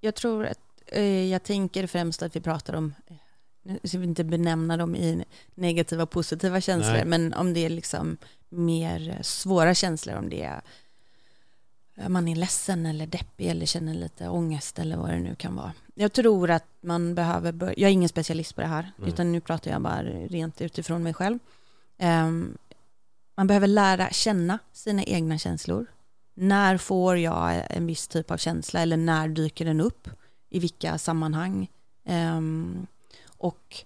Jag 0.00 0.14
tror 0.14 0.46
att 0.46 0.60
eh, 0.86 1.30
jag 1.30 1.42
tänker 1.42 1.86
främst 1.86 2.22
att 2.22 2.36
vi 2.36 2.40
pratar 2.40 2.74
om, 2.74 2.94
nu 3.62 3.78
ska 3.84 3.98
vi 3.98 4.04
inte 4.04 4.24
benämna 4.24 4.76
dem 4.76 4.96
i 4.96 5.24
negativa 5.54 6.02
och 6.02 6.10
positiva 6.10 6.60
känslor, 6.60 6.92
Nej. 6.92 7.04
men 7.04 7.34
om 7.34 7.54
det 7.54 7.64
är 7.64 7.70
liksom 7.70 8.16
mer 8.48 9.18
svåra 9.22 9.74
känslor, 9.74 10.16
om 10.16 10.28
det 10.28 10.42
är 10.42 10.60
man 12.08 12.28
är 12.28 12.36
ledsen 12.36 12.86
eller 12.86 13.06
deppig 13.06 13.46
eller 13.46 13.66
känner 13.66 13.94
lite 13.94 14.28
ångest 14.28 14.78
eller 14.78 14.96
vad 14.96 15.10
det 15.10 15.18
nu 15.18 15.34
kan 15.34 15.54
vara. 15.56 15.72
Jag 15.94 16.12
tror 16.12 16.50
att 16.50 16.66
man 16.80 17.14
behöver, 17.14 17.52
bör- 17.52 17.74
jag 17.76 17.88
är 17.88 17.92
ingen 17.92 18.08
specialist 18.08 18.54
på 18.54 18.60
det 18.60 18.66
här, 18.66 18.92
Nej. 18.96 19.08
utan 19.08 19.32
nu 19.32 19.40
pratar 19.40 19.70
jag 19.70 19.82
bara 19.82 20.02
rent 20.02 20.60
utifrån 20.60 21.02
mig 21.02 21.14
själv. 21.14 21.38
Ehm, 21.98 22.58
man 23.36 23.46
behöver 23.46 23.66
lära 23.66 24.10
känna 24.10 24.58
sina 24.72 25.02
egna 25.04 25.38
känslor. 25.38 25.86
När 26.34 26.76
får 26.76 27.18
jag 27.18 27.62
en 27.70 27.86
viss 27.86 28.08
typ 28.08 28.30
av 28.30 28.36
känsla 28.36 28.80
eller 28.80 28.96
när 28.96 29.28
dyker 29.28 29.64
den 29.64 29.80
upp? 29.80 30.08
I 30.50 30.58
vilka 30.58 30.98
sammanhang? 30.98 31.70
Ehm, 32.04 32.86
och 33.26 33.76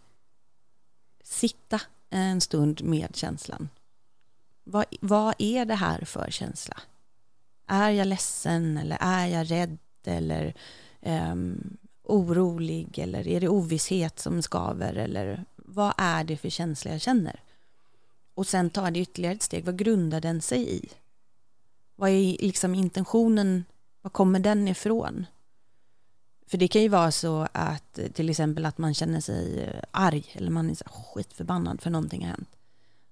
sitta 1.24 1.80
en 2.10 2.40
stund 2.40 2.82
med 2.84 3.16
känslan. 3.16 3.68
Vad, 4.64 4.84
vad 5.00 5.34
är 5.38 5.64
det 5.64 5.74
här 5.74 6.04
för 6.04 6.26
känsla? 6.30 6.80
Är 7.66 7.90
jag 7.90 8.06
ledsen 8.06 8.78
eller 8.78 8.98
är 9.00 9.26
jag 9.26 9.50
rädd 9.50 9.78
eller 10.04 10.54
um, 11.00 11.76
orolig 12.04 12.98
eller 12.98 13.28
är 13.28 13.40
det 13.40 13.48
ovisshet 13.48 14.18
som 14.18 14.42
skaver 14.42 14.94
eller 14.94 15.44
vad 15.56 15.94
är 15.96 16.24
det 16.24 16.36
för 16.36 16.50
känsla 16.50 16.90
jag 16.90 17.00
känner? 17.00 17.40
Och 18.34 18.46
sen 18.46 18.70
tar 18.70 18.90
det 18.90 19.00
ytterligare 19.00 19.34
ett 19.34 19.42
steg, 19.42 19.64
vad 19.64 19.78
grundar 19.78 20.20
den 20.20 20.42
sig 20.42 20.74
i? 20.76 20.88
Vad 21.96 22.10
är 22.10 22.36
liksom 22.40 22.74
intentionen, 22.74 23.64
var 24.00 24.10
kommer 24.10 24.38
den 24.40 24.68
ifrån? 24.68 25.26
För 26.46 26.58
det 26.58 26.68
kan 26.68 26.82
ju 26.82 26.88
vara 26.88 27.12
så 27.12 27.48
att 27.52 27.98
till 28.12 28.30
exempel 28.30 28.66
att 28.66 28.78
man 28.78 28.94
känner 28.94 29.20
sig 29.20 29.60
eh, 29.60 29.82
arg 29.90 30.24
eller 30.32 30.50
man 30.50 30.70
är 30.70 30.74
så 30.74 30.84
skitförbannad 30.84 31.80
för 31.80 31.90
någonting 31.90 32.20
har 32.22 32.30
hänt. 32.30 32.56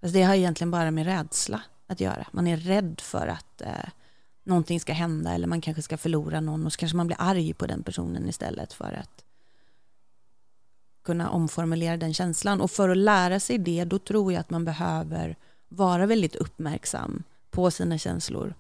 Fast 0.00 0.14
det 0.14 0.22
har 0.22 0.34
egentligen 0.34 0.70
bara 0.70 0.90
med 0.90 1.06
rädsla 1.06 1.62
att 1.86 2.00
göra. 2.00 2.26
Man 2.32 2.46
är 2.46 2.56
rädd 2.56 3.00
för 3.00 3.26
att 3.26 3.60
eh, 3.60 3.88
någonting 4.44 4.80
ska 4.80 4.92
hända 4.92 5.34
eller 5.34 5.46
man 5.46 5.60
kanske 5.60 5.82
ska 5.82 5.96
förlora 5.96 6.40
någon 6.40 6.66
och 6.66 6.72
så 6.72 6.78
kanske 6.78 6.96
man 6.96 7.06
blir 7.06 7.16
arg 7.20 7.54
på 7.54 7.66
den 7.66 7.82
personen 7.82 8.28
istället 8.28 8.72
för 8.72 8.92
att 8.92 9.24
kunna 11.02 11.30
omformulera 11.30 11.96
den 11.96 12.14
känslan. 12.14 12.60
Och 12.60 12.70
för 12.70 12.88
att 12.88 12.96
lära 12.96 13.40
sig 13.40 13.58
det, 13.58 13.84
då 13.84 13.98
tror 13.98 14.32
jag 14.32 14.40
att 14.40 14.50
man 14.50 14.64
behöver 14.64 15.36
vara 15.68 16.06
väldigt 16.06 16.36
uppmärksam 16.36 17.22
på 17.50 17.70
sina 17.70 17.98
känslor 17.98 18.54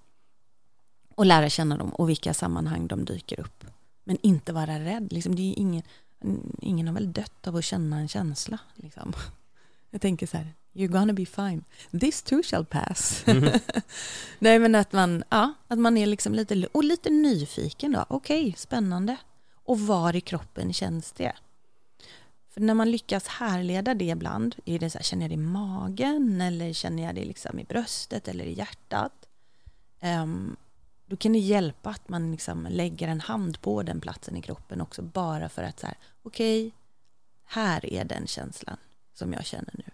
och 1.14 1.26
lära 1.26 1.48
känna 1.48 1.76
dem 1.76 1.90
och 1.90 2.08
vilka 2.08 2.34
sammanhang 2.34 2.86
de 2.86 3.04
dyker 3.04 3.40
upp. 3.40 3.64
Men 4.04 4.18
inte 4.22 4.52
vara 4.52 4.78
rädd. 4.78 5.12
Liksom, 5.12 5.34
det 5.34 5.42
är 5.42 5.58
ingen, 5.58 5.82
ingen 6.58 6.86
har 6.86 6.94
väl 6.94 7.12
dött 7.12 7.46
av 7.46 7.56
att 7.56 7.64
känna 7.64 7.98
en 7.98 8.08
känsla. 8.08 8.58
Liksom. 8.74 9.12
Jag 9.90 10.00
tänker 10.00 10.26
så 10.26 10.36
här, 10.36 10.54
you're 10.72 10.88
gonna 10.88 11.12
be 11.12 11.26
fine. 11.26 11.64
This 12.00 12.22
too 12.22 12.42
shall 12.42 12.64
pass. 12.64 13.24
Mm. 13.26 13.60
Nej 14.38 14.58
men 14.58 14.74
att 14.74 14.92
man, 14.92 15.24
ja, 15.28 15.52
att 15.68 15.78
man 15.78 15.96
är 15.96 16.06
liksom 16.06 16.34
lite, 16.34 16.66
och 16.72 16.84
lite 16.84 17.10
nyfiken 17.10 17.92
då. 17.92 18.04
Okej, 18.08 18.40
okay, 18.40 18.54
spännande. 18.56 19.16
Och 19.64 19.80
var 19.80 20.16
i 20.16 20.20
kroppen 20.20 20.72
känns 20.72 21.12
det? 21.12 21.32
För 22.50 22.60
när 22.60 22.74
man 22.74 22.90
lyckas 22.90 23.26
härleda 23.26 23.94
det 23.94 24.04
ibland, 24.04 24.56
är 24.64 24.78
det 24.78 24.90
så 24.90 24.98
här, 24.98 25.02
känner 25.02 25.22
jag 25.22 25.30
det 25.30 25.34
i 25.34 25.36
magen 25.36 26.40
eller 26.40 26.72
känner 26.72 27.02
jag 27.02 27.14
det 27.14 27.24
liksom 27.24 27.58
i 27.58 27.64
bröstet 27.64 28.28
eller 28.28 28.44
i 28.44 28.52
hjärtat? 28.52 29.12
Um, 30.02 30.56
då 31.06 31.16
kan 31.16 31.32
det 31.32 31.38
hjälpa 31.38 31.90
att 31.90 32.08
man 32.08 32.32
liksom 32.32 32.66
lägger 32.70 33.08
en 33.08 33.20
hand 33.20 33.60
på 33.60 33.82
den 33.82 34.00
platsen 34.00 34.36
i 34.36 34.42
kroppen 34.42 34.80
också 34.80 35.02
bara 35.02 35.48
för 35.48 35.62
att 35.62 35.80
så 35.80 35.86
här, 35.86 35.96
okej, 36.22 36.66
okay, 36.66 36.72
här 37.44 37.86
är 37.86 38.04
den 38.04 38.26
känslan 38.26 38.76
som 39.12 39.32
jag 39.32 39.46
känner 39.46 39.74
nu. 39.78 39.84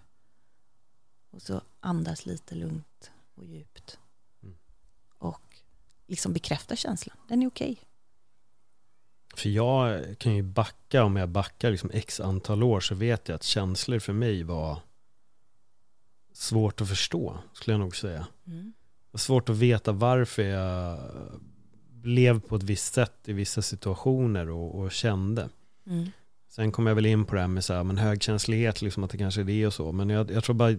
Och 1.31 1.43
så 1.43 1.61
andas 1.81 2.27
lite 2.27 2.55
lugnt 2.55 3.11
och 3.35 3.45
djupt. 3.45 3.99
Mm. 4.43 4.57
Och 5.19 5.63
liksom 6.07 6.33
bekräfta 6.33 6.77
känslan, 6.77 7.17
den 7.29 7.43
är 7.43 7.47
okej. 7.47 7.73
Okay. 7.73 7.85
För 9.35 9.49
jag 9.49 10.05
kan 10.19 10.35
ju 10.35 10.43
backa, 10.43 11.05
om 11.05 11.17
jag 11.17 11.29
backar 11.29 11.71
liksom 11.71 11.91
x 11.91 12.21
antal 12.21 12.63
år 12.63 12.81
så 12.81 12.95
vet 12.95 13.29
jag 13.29 13.37
att 13.37 13.43
känslor 13.43 13.99
för 13.99 14.13
mig 14.13 14.43
var 14.43 14.81
svårt 16.33 16.81
att 16.81 16.89
förstå, 16.89 17.39
skulle 17.53 17.75
jag 17.75 17.81
nog 17.81 17.97
säga. 17.97 18.27
Mm 18.47 18.73
svårt 19.19 19.49
att 19.49 19.57
veta 19.57 19.93
varför 19.93 20.43
jag 20.43 20.99
blev 21.91 22.41
på 22.41 22.57
ett 22.57 22.63
visst 22.63 22.95
sätt 22.95 23.29
i 23.29 23.33
vissa 23.33 23.63
situationer 23.63 24.51
och, 24.51 24.81
och 24.81 24.93
kände. 24.93 25.49
Mm. 25.87 26.11
Sen 26.49 26.73
kom 26.73 26.87
jag 26.87 26.95
väl 26.95 27.07
in 27.07 27.25
på 27.25 27.35
det 27.35 27.41
här 27.41 27.49
med 27.49 27.65
så 27.65 27.75
här, 27.75 27.85
men 27.85 27.99
högkänslighet, 27.99 28.83
liksom 28.83 29.05
att 29.05 29.11
det 29.11 29.19
kanske 29.19 29.41
är 29.41 29.45
det 29.45 29.67
och 29.67 29.75
så. 29.75 29.93
Men 29.93 30.11
jag, 30.11 30.31
jag 30.31 30.45
tror 30.45 30.55
bara, 30.55 30.77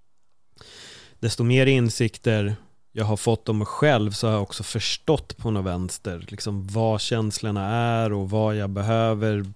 desto 1.20 1.44
mer 1.44 1.66
insikter 1.66 2.56
jag 2.92 3.04
har 3.04 3.16
fått 3.16 3.48
om 3.48 3.58
mig 3.58 3.66
själv 3.66 4.10
så 4.10 4.26
har 4.26 4.34
jag 4.34 4.42
också 4.42 4.62
förstått 4.62 5.36
på 5.36 5.50
något 5.50 5.64
vänster 5.64 6.26
liksom 6.28 6.66
vad 6.66 7.00
känslorna 7.00 7.66
är 7.66 8.12
och 8.12 8.30
vad 8.30 8.56
jag 8.56 8.70
behöver 8.70 9.52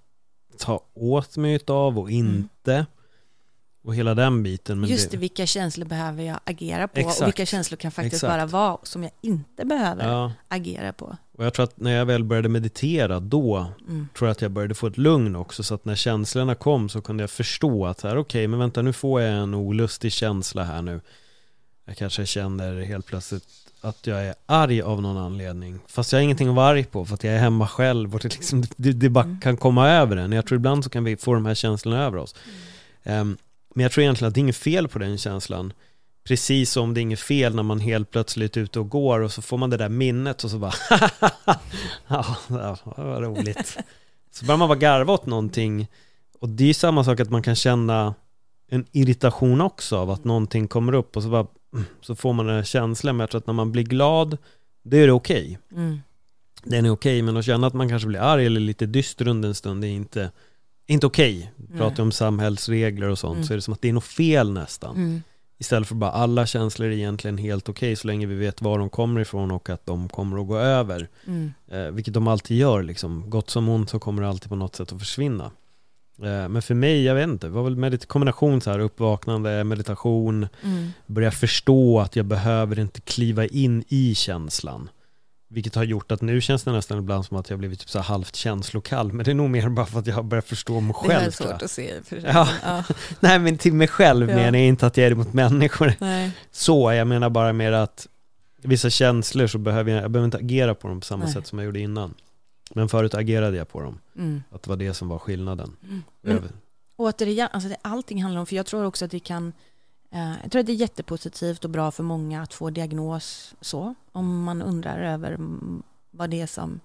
ta 0.59 0.87
åt 0.95 1.37
mig 1.37 1.61
av 1.67 1.99
och 1.99 2.11
mm. 2.11 2.27
inte. 2.27 2.87
Och 3.85 3.95
hela 3.95 4.15
den 4.15 4.43
biten. 4.43 4.81
Men 4.81 4.91
Just 4.91 5.11
det, 5.11 5.17
vilka 5.17 5.47
känslor 5.47 5.87
behöver 5.87 6.23
jag 6.23 6.41
agera 6.45 6.89
på 6.89 7.01
Exakt. 7.01 7.21
och 7.21 7.27
vilka 7.27 7.47
känslor 7.47 7.77
kan 7.77 7.91
faktiskt 7.91 8.15
Exakt. 8.15 8.33
bara 8.33 8.47
vara 8.47 8.79
som 8.83 9.03
jag 9.03 9.13
inte 9.21 9.65
behöver 9.65 10.09
ja. 10.09 10.33
agera 10.49 10.93
på. 10.93 11.17
Och 11.39 11.45
jag 11.45 11.55
tror 11.55 11.65
att 11.65 11.81
när 11.81 11.91
jag 11.91 12.07
väl 12.07 12.25
började 12.25 12.49
meditera 12.49 13.21
då 13.21 13.57
mm. 13.89 14.09
tror 14.19 14.29
jag 14.29 14.33
att 14.33 14.43
jag 14.43 14.51
började 14.51 14.75
få 14.75 14.87
ett 14.87 14.99
lugn 14.99 15.37
också 15.37 15.63
så 15.63 15.75
att 15.75 15.85
när 15.85 15.95
känslorna 15.95 16.55
kom 16.55 16.89
så 16.89 17.01
kunde 17.01 17.23
jag 17.23 17.31
förstå 17.31 17.87
att 17.87 18.05
okej 18.05 18.19
okay, 18.19 18.49
men 18.49 18.59
vänta 18.59 18.83
nu 18.83 18.93
får 18.93 19.21
jag 19.21 19.43
en 19.43 19.55
olustig 19.55 20.13
känsla 20.13 20.65
här 20.65 20.83
nu. 20.83 21.01
Jag 21.85 21.97
kanske 21.97 22.27
känner 22.27 22.83
helt 22.83 23.07
plötsligt 23.07 23.45
att 23.81 24.07
jag 24.07 24.27
är 24.27 24.35
arg 24.47 24.83
av 24.83 25.03
någon 25.03 25.17
anledning. 25.17 25.79
Fast 25.87 26.13
jag 26.13 26.19
har 26.19 26.23
ingenting 26.23 26.49
att 26.49 26.55
vara 26.55 26.67
arg 26.67 26.85
på 26.85 27.05
för 27.05 27.15
att 27.15 27.25
jag 27.25 27.35
är 27.35 27.39
hemma 27.39 27.69
själv 27.69 28.15
och 28.15 28.21
det, 28.21 28.35
liksom, 28.35 28.65
det, 28.77 28.93
det 28.93 29.09
bara 29.09 29.25
mm. 29.25 29.41
kan 29.41 29.57
komma 29.57 29.91
över 29.91 30.17
en. 30.17 30.33
Jag 30.33 30.47
tror 30.47 30.57
ibland 30.57 30.85
så 30.85 30.91
kan 30.91 31.05
vi 31.05 31.17
få 31.17 31.35
de 31.35 31.47
här 31.47 31.55
känslorna 31.55 32.05
över 32.05 32.19
oss. 32.19 32.35
Mm. 33.05 33.21
Um, 33.21 33.37
men 33.75 33.83
jag 33.83 33.93
tror 33.93 34.03
egentligen 34.03 34.29
att 34.29 34.35
det 34.35 34.39
är 34.39 34.43
inget 34.43 34.57
fel 34.57 34.89
på 34.89 34.99
den 34.99 35.19
känslan. 35.19 35.73
Precis 36.29 36.71
som 36.71 36.95
det 36.95 37.01
är 37.01 37.03
inget 37.03 37.21
fel 37.21 37.55
när 37.55 37.63
man 37.63 37.81
helt 37.81 38.11
plötsligt 38.11 38.57
är 38.57 38.61
ute 38.61 38.81
och 38.81 38.89
går 38.89 39.21
och 39.21 39.33
så 39.33 39.43
får 39.43 39.59
man 39.59 39.71
det 39.71 39.77
där 39.77 39.89
minnet 39.89 40.45
och 40.45 40.51
så 40.51 40.59
bara 40.59 40.73
ja, 42.07 42.37
det 42.49 43.03
var 43.03 43.23
roligt. 43.23 43.77
Så 44.31 44.45
börjar 44.45 44.59
man 44.59 44.69
bara 44.69 44.79
garva 44.79 45.13
åt 45.13 45.27
någonting 45.27 45.89
och 46.41 46.49
det 46.49 46.71
är 46.71 46.75
samma 46.75 47.05
sak 47.05 47.21
att 47.21 47.31
man 47.31 47.43
kan 47.43 47.57
känna 47.57 48.15
en 48.69 48.87
irritation 48.93 49.61
också 49.61 49.97
av 49.97 50.11
att 50.11 50.25
någonting 50.25 50.69
kommer 50.69 50.93
upp 50.95 51.17
och 51.17 51.23
så 51.23 51.29
bara 51.29 51.47
så 52.01 52.15
får 52.17 52.33
man 52.33 52.47
den 52.47 52.65
känslan 52.65 53.17
med 53.17 53.35
att 53.35 53.47
när 53.47 53.55
man 53.55 53.73
blir 53.73 53.85
glad 53.85 54.39
det 54.83 54.99
är 54.99 55.07
det 55.07 55.13
okej. 55.13 55.59
Okay. 55.71 55.83
Mm. 55.85 56.01
Den 56.63 56.87
är 56.87 56.91
okej 56.91 57.17
okay, 57.17 57.23
men 57.23 57.37
att 57.37 57.45
känna 57.45 57.67
att 57.67 57.75
man 57.75 57.89
kanske 57.89 58.09
blir 58.09 58.21
arg 58.21 58.47
eller 58.47 58.61
lite 58.61 58.87
dyster 58.87 59.29
under 59.29 59.49
en 59.49 59.55
stund 59.55 59.85
är 59.85 59.89
inte 59.89 60.31
inte 60.87 61.07
okej. 61.07 61.53
Okay. 61.59 61.79
Pratar 61.79 62.03
om 62.03 62.13
samhällsregler 62.13 63.09
och 63.09 63.19
sånt 63.19 63.35
mm. 63.35 63.45
så 63.45 63.53
är 63.53 63.57
det 63.57 63.63
som 63.63 63.75
att 63.75 63.83
det 63.83 63.89
är 63.89 63.93
något 63.93 64.05
fel 64.05 64.53
nästan. 64.53 64.97
Mm. 64.97 65.23
Istället 65.59 65.89
för 65.89 65.95
bara 65.95 66.11
alla 66.11 66.47
känslor 66.47 66.89
är 66.89 66.93
egentligen 66.93 67.39
helt 67.39 67.69
okej 67.69 67.87
okay, 67.87 67.97
så 67.97 68.07
länge 68.07 68.27
vi 68.27 68.35
vet 68.35 68.63
var 68.63 68.79
de 68.79 68.91
kommer 68.91 69.21
ifrån 69.21 69.51
och 69.51 69.71
att 69.71 69.87
de 69.87 70.09
kommer 70.09 70.41
att 70.41 70.47
gå 70.47 70.59
över. 70.59 71.09
Mm. 71.27 71.53
Eh, 71.69 71.87
vilket 71.87 72.15
de 72.15 72.29
alltid 72.29 72.57
gör 72.57 72.83
liksom. 72.83 73.31
Gott 73.31 73.51
som 73.51 73.69
ont 73.69 73.91
så 73.91 73.99
kommer 73.99 74.23
det 74.23 74.29
alltid 74.29 74.49
på 74.49 74.57
något 74.57 74.77
sätt 74.77 74.93
att 74.93 74.99
försvinna. 74.99 75.51
Eh, 76.19 76.49
men 76.49 76.63
för 76.63 76.75
mig, 76.75 77.05
jag 77.05 77.15
vet 77.15 77.29
inte, 77.29 77.47
det 77.47 77.53
var 77.53 77.63
väl 77.63 77.77
medit 77.77 78.07
kombination 78.07 78.61
så 78.61 78.71
här 78.71 78.79
uppvaknande, 78.79 79.65
meditation, 79.65 80.47
mm. 80.63 80.91
börja 81.07 81.31
förstå 81.31 82.01
att 82.01 82.17
jag 82.17 82.27
behöver 82.27 82.79
inte 82.79 83.01
kliva 83.01 83.47
in 83.47 83.85
i 83.89 84.15
känslan. 84.15 84.89
Vilket 85.55 85.75
har 85.75 85.85
gjort 85.85 86.13
att 86.13 86.21
nu 86.21 86.41
känns 86.41 86.65
det 86.65 86.73
nästan 86.73 86.99
ibland 86.99 87.25
som 87.25 87.37
att 87.37 87.51
jag 87.51 87.59
blivit 87.59 87.81
typ 87.81 87.91
så 87.91 87.99
halvt 87.99 88.37
känslokall. 88.37 89.13
Men 89.13 89.25
det 89.25 89.31
är 89.31 89.35
nog 89.35 89.51
mer 89.51 89.69
bara 89.69 89.87
för 89.87 89.99
att 89.99 90.07
jag 90.07 90.15
har 90.15 90.23
börjat 90.23 90.45
förstå 90.45 90.81
mig 90.81 90.95
själv. 90.95 91.21
Det 91.21 91.27
är 91.27 91.31
svårt 91.31 91.63
att 91.63 91.71
se. 91.71 92.03
För 92.05 92.17
ja. 92.17 92.49
ja. 92.63 92.85
Nej 93.21 93.39
men 93.39 93.59
till 93.59 93.73
mig 93.73 93.89
själv 93.89 94.31
ja. 94.31 94.37
menar 94.37 94.59
jag 94.59 94.69
inte 94.69 94.87
att 94.87 94.97
jag 94.97 95.07
är 95.07 95.11
det 95.11 95.17
mot 95.17 95.33
människor. 95.33 95.93
Nej. 96.01 96.31
Så, 96.51 96.93
jag 96.93 97.07
menar 97.07 97.31
bara 97.31 97.53
mer 97.53 97.73
att 97.73 98.09
vissa 98.57 98.91
känslor 98.91 99.47
så 99.47 99.59
behöver 99.59 99.93
jag, 99.93 100.03
jag 100.03 100.11
behöver 100.11 100.25
inte 100.25 100.39
agera 100.39 100.75
på 100.75 100.89
dem 100.89 101.01
på 101.01 101.07
samma 101.07 101.25
Nej. 101.25 101.35
sätt 101.35 101.47
som 101.47 101.59
jag 101.59 101.67
gjorde 101.67 101.81
innan. 101.81 102.15
Men 102.71 102.89
förut 102.89 103.15
agerade 103.15 103.57
jag 103.57 103.69
på 103.69 103.81
dem. 103.81 103.99
Mm. 104.17 104.43
Att 104.51 104.63
det 104.63 104.71
var 104.71 104.77
det 104.77 104.95
som 104.95 105.09
var 105.09 105.19
skillnaden. 105.19 105.77
Mm. 105.83 106.03
Men, 106.21 106.49
återigen, 106.97 107.49
alltså 107.53 107.69
det, 107.69 107.77
allting 107.83 108.23
handlar 108.23 108.41
om, 108.41 108.47
för 108.47 108.57
jag 108.57 108.67
tror 108.67 108.85
också 108.85 109.05
att 109.05 109.11
det 109.11 109.21
kan 109.21 109.53
Eh, 110.15 110.33
jag 110.43 110.53
tror 110.53 110.61
att 110.61 110.67
det 110.67 110.73
är 110.73 110.77
jättepositivt 110.77 111.65
och 111.65 111.71
bra 111.71 111.91
för 111.91 112.03
många 112.03 112.43
att 112.43 112.55
få 112.55 112.71
diagnos 112.71 113.55
så, 113.61 113.95
om 114.13 114.45
man 114.45 114.63
undrar 114.63 115.01
över 115.01 115.37
vad 116.11 116.31
det 116.31 116.41
är 116.41 116.47
som 116.47 116.81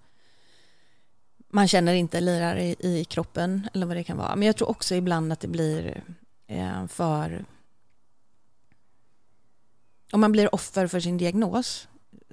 man 1.50 1.68
känner 1.68 1.94
inte 1.94 2.22
lirar 2.22 2.58
i, 2.58 2.76
i 2.80 3.06
kroppen 3.06 3.70
eller 3.74 3.86
vad 3.86 3.96
det 3.96 4.04
kan 4.04 4.18
vara. 4.18 4.36
Men 4.36 4.46
jag 4.46 4.56
tror 4.56 4.70
också 4.70 4.96
ibland 4.96 5.34
att 5.34 5.40
det 5.40 5.48
blir 5.48 6.04
eh, 6.48 6.88
för... 6.88 7.46
Om 10.12 10.22
man 10.22 10.32
blir 10.32 10.56
offer 10.56 10.88
för 10.88 11.00
sin 11.00 11.18
diagnos 11.18 11.88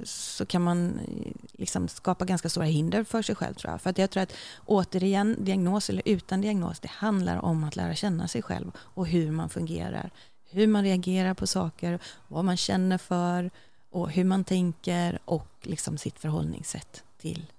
så 0.05 0.47
kan 0.47 0.63
man 0.63 0.99
eh, 0.99 1.33
liksom 1.53 1.89
skapa 1.89 2.25
ganska 2.25 2.49
stora 2.49 2.65
hinder 2.65 3.05
för 3.05 3.23
sig 3.23 3.35
själv 3.35 3.55
tror 3.55 3.73
jag. 3.73 3.81
För 3.81 3.91
att 3.91 3.99
jag 3.99 4.11
tror 4.11 4.23
att 4.23 4.33
återigen, 4.65 5.45
diagnos 5.45 5.91
eller 5.91 6.03
utan 6.05 6.41
diagnos, 6.41 6.81
det 6.81 6.91
handlar 6.91 7.37
om 7.37 7.65
att 7.65 7.77
lära 7.77 7.95
känna 7.95 8.29
sig 8.29 8.43
själv 8.43 8.73
och 8.79 9.07
hur 9.07 9.31
man 9.31 9.49
fungerar 9.49 10.11
hur 10.51 10.67
man 10.67 10.83
reagerar 10.83 11.35
på 11.35 11.47
saker, 11.47 11.99
vad 12.29 12.45
man 12.45 12.57
känner 12.57 12.99
för 12.99 13.51
och 13.91 14.11
hur 14.11 14.25
man 14.25 14.45
tänker 14.45 15.19
och 15.25 15.49
liksom 15.63 15.99
sitt 15.99 16.19
förhållningssätt 16.19 17.05
till 17.19 17.53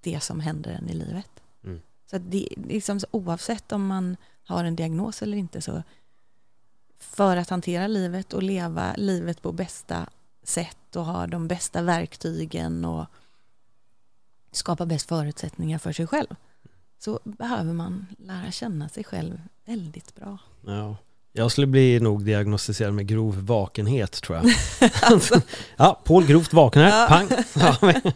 det 0.00 0.20
som 0.20 0.40
händer 0.40 0.70
en 0.70 0.88
i 0.88 0.94
livet. 0.94 1.30
Mm. 1.64 1.80
Så 2.10 2.18
det, 2.18 2.48
liksom, 2.56 3.00
oavsett 3.10 3.72
om 3.72 3.86
man 3.86 4.16
har 4.44 4.64
en 4.64 4.76
diagnos 4.76 5.22
eller 5.22 5.38
inte 5.38 5.60
så 5.60 5.82
för 6.98 7.36
att 7.36 7.50
hantera 7.50 7.86
livet 7.86 8.32
och 8.32 8.42
leva 8.42 8.94
livet 8.96 9.42
på 9.42 9.52
bästa 9.52 10.06
sätt 10.42 10.96
och 10.96 11.04
ha 11.04 11.26
de 11.26 11.48
bästa 11.48 11.82
verktygen 11.82 12.84
och 12.84 13.06
skapa 14.52 14.86
bäst 14.86 15.08
förutsättningar 15.08 15.78
för 15.78 15.92
sig 15.92 16.06
själv 16.06 16.36
så 16.98 17.20
behöver 17.24 17.72
man 17.72 18.06
lära 18.18 18.50
känna 18.50 18.88
sig 18.88 19.04
själv 19.04 19.40
väldigt 19.64 20.14
bra. 20.14 20.38
Ja, 20.66 20.96
jag 21.32 21.52
skulle 21.52 21.66
bli 21.66 22.00
nog 22.00 22.24
diagnostiserad 22.24 22.94
med 22.94 23.06
grov 23.06 23.46
vakenhet 23.46 24.22
tror 24.22 24.38
jag. 24.38 24.52
alltså. 25.02 25.40
ja, 25.76 26.00
Paul 26.04 26.26
grovt 26.26 26.52
vaken 26.52 26.82
här, 26.82 27.00
ja. 27.00 27.06
pang. 27.08 27.28
Ja, 27.54 28.12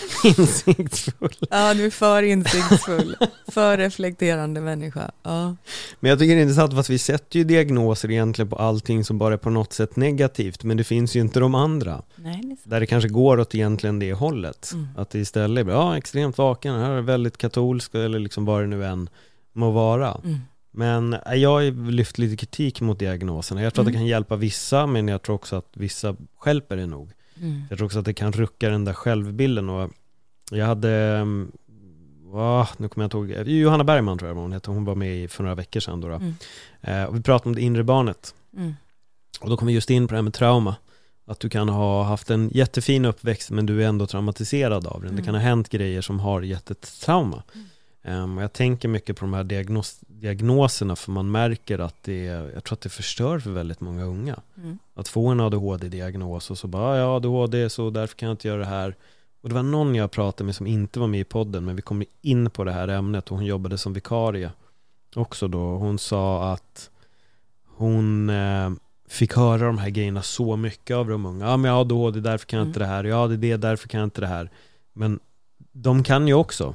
Insiktsfull. 0.24 1.36
Ja, 1.50 1.74
du 1.74 1.86
är 1.86 1.90
för 1.90 2.22
insiktsfull. 2.22 3.16
för 3.48 3.78
reflekterande 3.78 4.60
människa. 4.60 5.10
Ja. 5.22 5.56
Men 6.00 6.08
jag 6.08 6.18
tycker 6.18 6.34
det 6.34 6.40
är 6.40 6.42
intressant 6.42 6.74
att 6.74 6.90
vi 6.90 6.98
sätter 6.98 7.38
ju 7.38 7.44
diagnoser 7.44 8.10
egentligen 8.10 8.48
på 8.48 8.56
allting 8.56 9.04
som 9.04 9.18
bara 9.18 9.34
är 9.34 9.38
på 9.38 9.50
något 9.50 9.72
sätt 9.72 9.96
negativt, 9.96 10.64
men 10.64 10.76
det 10.76 10.84
finns 10.84 11.16
ju 11.16 11.20
inte 11.20 11.40
de 11.40 11.54
andra. 11.54 12.02
Nej, 12.16 12.40
det. 12.42 12.70
Där 12.70 12.80
det 12.80 12.86
kanske 12.86 13.08
går 13.08 13.40
åt 13.40 13.54
egentligen 13.54 13.98
det 13.98 14.12
hållet. 14.12 14.70
Mm. 14.72 14.88
Att 14.96 15.10
det 15.10 15.18
istället 15.18 15.66
är 15.66 15.70
ja, 15.70 15.96
extremt 15.96 16.38
vaken, 16.38 16.74
här 16.74 16.90
är 16.90 17.00
väldigt 17.00 17.36
katolsk 17.36 17.94
eller 17.94 18.18
liksom 18.18 18.44
vad 18.44 18.60
det 18.60 18.66
nu 18.66 18.84
än 18.86 19.08
må 19.52 19.70
vara. 19.70 20.20
Mm. 20.24 20.40
Men 20.72 21.14
äh, 21.14 21.34
jag 21.34 21.48
har 21.50 21.90
lyft 21.90 22.18
lite 22.18 22.36
kritik 22.36 22.80
mot 22.80 22.98
diagnoserna. 22.98 23.62
Jag 23.62 23.74
tror 23.74 23.82
att 23.82 23.86
Mm. 23.88 23.92
det 23.92 23.98
kan 23.98 24.06
hjälpa 24.06 24.36
vissa, 24.36 24.86
men 24.86 25.08
jag 25.08 25.22
tror 25.22 25.34
också 25.34 25.56
att 25.56 25.70
vissa 25.74 26.16
skälper 26.38 26.76
det 26.76 26.86
nog. 26.86 27.10
Mm. 27.40 27.62
Jag 27.70 27.78
tror 27.78 27.86
också 27.86 27.98
att 27.98 28.04
det 28.04 28.14
kan 28.14 28.32
rucka 28.32 28.68
den 28.68 28.84
där 28.84 28.92
självbilden 28.92 29.68
och 29.68 29.90
jag 30.50 30.66
hade, 30.66 30.90
mm, 30.90 31.52
va, 32.24 32.68
nu 32.76 32.88
kommer 32.88 33.04
jag 33.04 33.06
inte 33.24 33.34
ihåg, 33.34 33.48
Johanna 33.48 33.84
Bergman 33.84 34.18
tror 34.18 34.28
jag 34.30 34.36
hon 34.36 34.52
hette, 34.52 34.70
hon 34.70 34.84
var 34.84 34.94
med 34.94 35.16
i 35.24 35.28
för 35.28 35.42
några 35.42 35.54
veckor 35.54 35.80
sedan 35.80 36.00
då. 36.00 36.08
då. 36.08 36.14
Mm. 36.14 36.34
Eh, 36.80 37.04
och 37.04 37.16
vi 37.16 37.22
pratade 37.22 37.48
om 37.48 37.54
det 37.54 37.60
inre 37.60 37.84
barnet 37.84 38.34
Mm. 38.56 38.74
och 39.40 39.50
då 39.50 39.56
kom 39.56 39.68
vi 39.68 39.74
just 39.74 39.90
in 39.90 40.08
på 40.08 40.12
det 40.12 40.16
här 40.18 40.22
med 40.22 40.34
trauma. 40.34 40.76
Att 41.26 41.40
du 41.40 41.48
kan 41.48 41.68
ha 41.68 42.02
haft 42.02 42.30
en 42.30 42.48
jättefin 42.54 43.04
uppväxt 43.04 43.50
men 43.50 43.66
du 43.66 43.82
är 43.84 43.88
ändå 43.88 44.06
traumatiserad 44.06 44.86
av 44.86 45.00
den. 45.00 45.08
Det 45.10 45.12
Mm. 45.12 45.24
kan 45.24 45.34
ha 45.34 45.42
hänt 45.42 45.68
grejer 45.68 46.00
som 46.00 46.20
har 46.20 46.42
gett 46.42 46.70
ett 46.70 47.00
trauma. 47.00 47.42
Mm. 47.54 47.66
Ehm, 48.02 48.38
jag 48.38 48.52
tänker 48.52 48.88
mycket 48.88 49.16
på 49.16 49.24
de 49.24 49.34
här 49.34 49.44
diagnos 49.44 50.00
diagnoserna 50.06 50.96
för 50.96 51.10
man 51.12 51.30
märker 51.30 51.78
att 51.78 52.02
det, 52.02 52.24
jag 52.24 52.64
tror 52.64 52.76
att 52.76 52.80
det 52.80 52.88
förstör 52.88 53.38
för 53.38 53.50
väldigt 53.50 53.80
många 53.80 54.04
unga. 54.04 54.40
Mm. 54.56 54.78
Att 54.94 55.08
få 55.08 55.28
en 55.28 55.40
ADHD-diagnos 55.40 56.50
och 56.50 56.58
så 56.58 56.66
bara, 56.66 56.98
ja 56.98 57.16
ADHD 57.16 57.70
så 57.70 57.90
därför 57.90 58.16
kan 58.16 58.26
jag 58.28 58.34
inte 58.34 58.48
göra 58.48 58.58
det 58.58 58.66
här. 58.66 58.96
Och 59.40 59.48
det 59.48 59.54
var 59.54 59.62
någon 59.62 59.94
jag 59.94 60.10
pratade 60.10 60.44
med 60.44 60.54
som 60.54 60.66
inte 60.66 61.00
var 61.00 61.06
med 61.06 61.20
i 61.20 61.24
podden, 61.24 61.64
men 61.64 61.76
vi 61.76 61.82
kom 61.82 62.04
in 62.20 62.50
på 62.50 62.64
det 62.64 62.72
här 62.72 62.88
ämnet 62.88 63.30
och 63.30 63.36
hon 63.36 63.46
jobbade 63.46 63.78
som 63.78 63.92
vikarie 63.92 64.50
också 65.14 65.48
då. 65.48 65.58
Hon 65.58 65.98
sa 65.98 66.52
att 66.52 66.90
hon 67.66 68.30
eh, 68.30 68.70
fick 69.08 69.36
höra 69.36 69.66
de 69.66 69.78
här 69.78 69.90
grejerna 69.90 70.22
så 70.22 70.56
mycket 70.56 70.96
av 70.96 71.08
de 71.08 71.26
unga. 71.26 71.46
Ja 71.46 71.56
men 71.56 71.68
jag 71.68 71.74
har 71.74 71.80
ADHD, 71.80 72.20
därför 72.20 72.46
kan 72.46 72.58
jag 72.58 72.68
inte 72.68 72.78
det 72.78 72.86
här. 72.86 73.04
Ja 73.04 73.26
det 73.26 73.34
är 73.34 73.38
det, 73.38 73.56
därför 73.56 73.88
kan 73.88 74.00
jag 74.00 74.06
inte 74.06 74.20
det 74.20 74.26
här. 74.26 74.50
Men 74.92 75.20
de 75.72 76.04
kan 76.04 76.28
ju 76.28 76.34
också. 76.34 76.74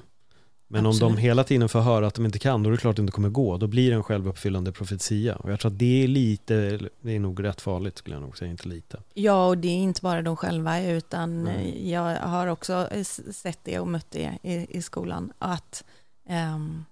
Men 0.70 0.86
om 0.86 0.90
Absolut. 0.90 1.16
de 1.16 1.22
hela 1.22 1.44
tiden 1.44 1.70
får 1.70 1.80
höra 1.80 2.08
att 2.08 2.14
de 2.14 2.26
inte 2.26 2.40
kan, 2.40 2.64
då 2.64 2.70
är 2.70 2.72
det 2.72 2.78
klart 2.78 2.92
att 2.92 2.96
det 2.96 3.02
inte 3.02 3.12
kommer 3.12 3.30
gå. 3.30 3.58
Då 3.58 3.68
blir 3.68 3.90
det 3.90 3.96
en 3.96 4.04
självuppfyllande 4.04 4.72
profetia. 4.72 5.36
Och 5.36 5.52
jag 5.52 5.60
tror 5.60 5.72
att 5.72 5.80
det 5.80 6.04
är 6.04 6.08
lite, 6.08 6.80
det 7.02 7.16
är 7.16 7.20
nog 7.20 7.44
rätt 7.44 7.62
farligt 7.62 7.98
skulle 7.98 8.16
jag 8.16 8.22
nog 8.22 8.38
säga, 8.38 8.52
inte 8.52 8.68
lite. 8.68 9.02
Ja, 9.14 9.48
och 9.48 9.58
det 9.58 9.68
är 9.68 9.78
inte 9.78 10.02
bara 10.02 10.22
de 10.22 10.36
själva, 10.36 10.82
utan 10.82 11.48
eh, 11.48 11.90
jag 11.90 12.16
har 12.16 12.48
också 12.48 12.88
eh, 12.92 13.04
sett 13.04 13.60
det 13.64 13.80
och 13.80 13.88
mött 13.88 14.12
det 14.12 14.38
i, 14.44 14.78
i 14.78 14.82
skolan, 14.82 15.34
att 15.40 15.84
ehm, 16.30 16.86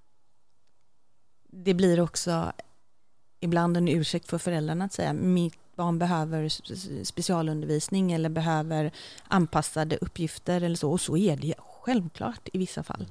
det 1.52 1.74
blir 1.74 2.00
också 2.00 2.52
ibland 3.40 3.78
en 3.78 3.88
ursäkt 3.88 4.30
för 4.30 4.38
föräldrarna 4.38 4.86
att 4.86 4.94
säga 4.94 5.14
mitt 5.14 5.58
barn 5.76 6.00
behöver 6.00 6.50
specialundervisning 7.04 8.12
eller 8.12 8.30
behöver 8.30 8.92
anpassade 9.28 9.98
uppgifter 9.98 10.62
eller 10.62 10.76
så, 10.76 10.92
och 10.92 11.02
så 11.02 11.18
är 11.18 11.38
det 11.38 11.54
självklart 11.58 12.50
i 12.54 12.58
vissa 12.58 12.84
fall. 12.84 13.08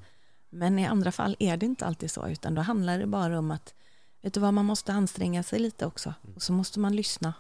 Men 0.55 0.79
i 0.79 0.87
andra 0.87 1.13
fall 1.13 1.37
är 1.39 1.57
det 1.57 1.67
inte 1.67 1.87
alltid 1.87 2.11
så, 2.11 2.29
utan 2.29 2.55
då 2.55 2.63
handlar 2.63 2.99
det 2.99 3.07
bara 3.07 3.39
om 3.39 3.51
att, 3.51 3.75
vet 4.23 4.35
du 4.35 4.41
vad, 4.41 4.55
man 4.55 4.65
måste 4.65 4.93
anstränga 4.93 5.43
sig 5.43 5.59
lite 5.59 5.87
också, 5.87 6.15
och 6.35 6.43
så 6.43 6.53
måste 6.53 6.81
man 6.81 6.97
lyssna. 6.97 7.35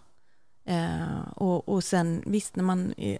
Eh, 0.65 1.29
och, 1.37 1.69
och 1.69 1.85
sen 1.85 2.23
visst 2.27 2.57
när 2.57 2.65
man 2.65 2.95
är 2.97 3.19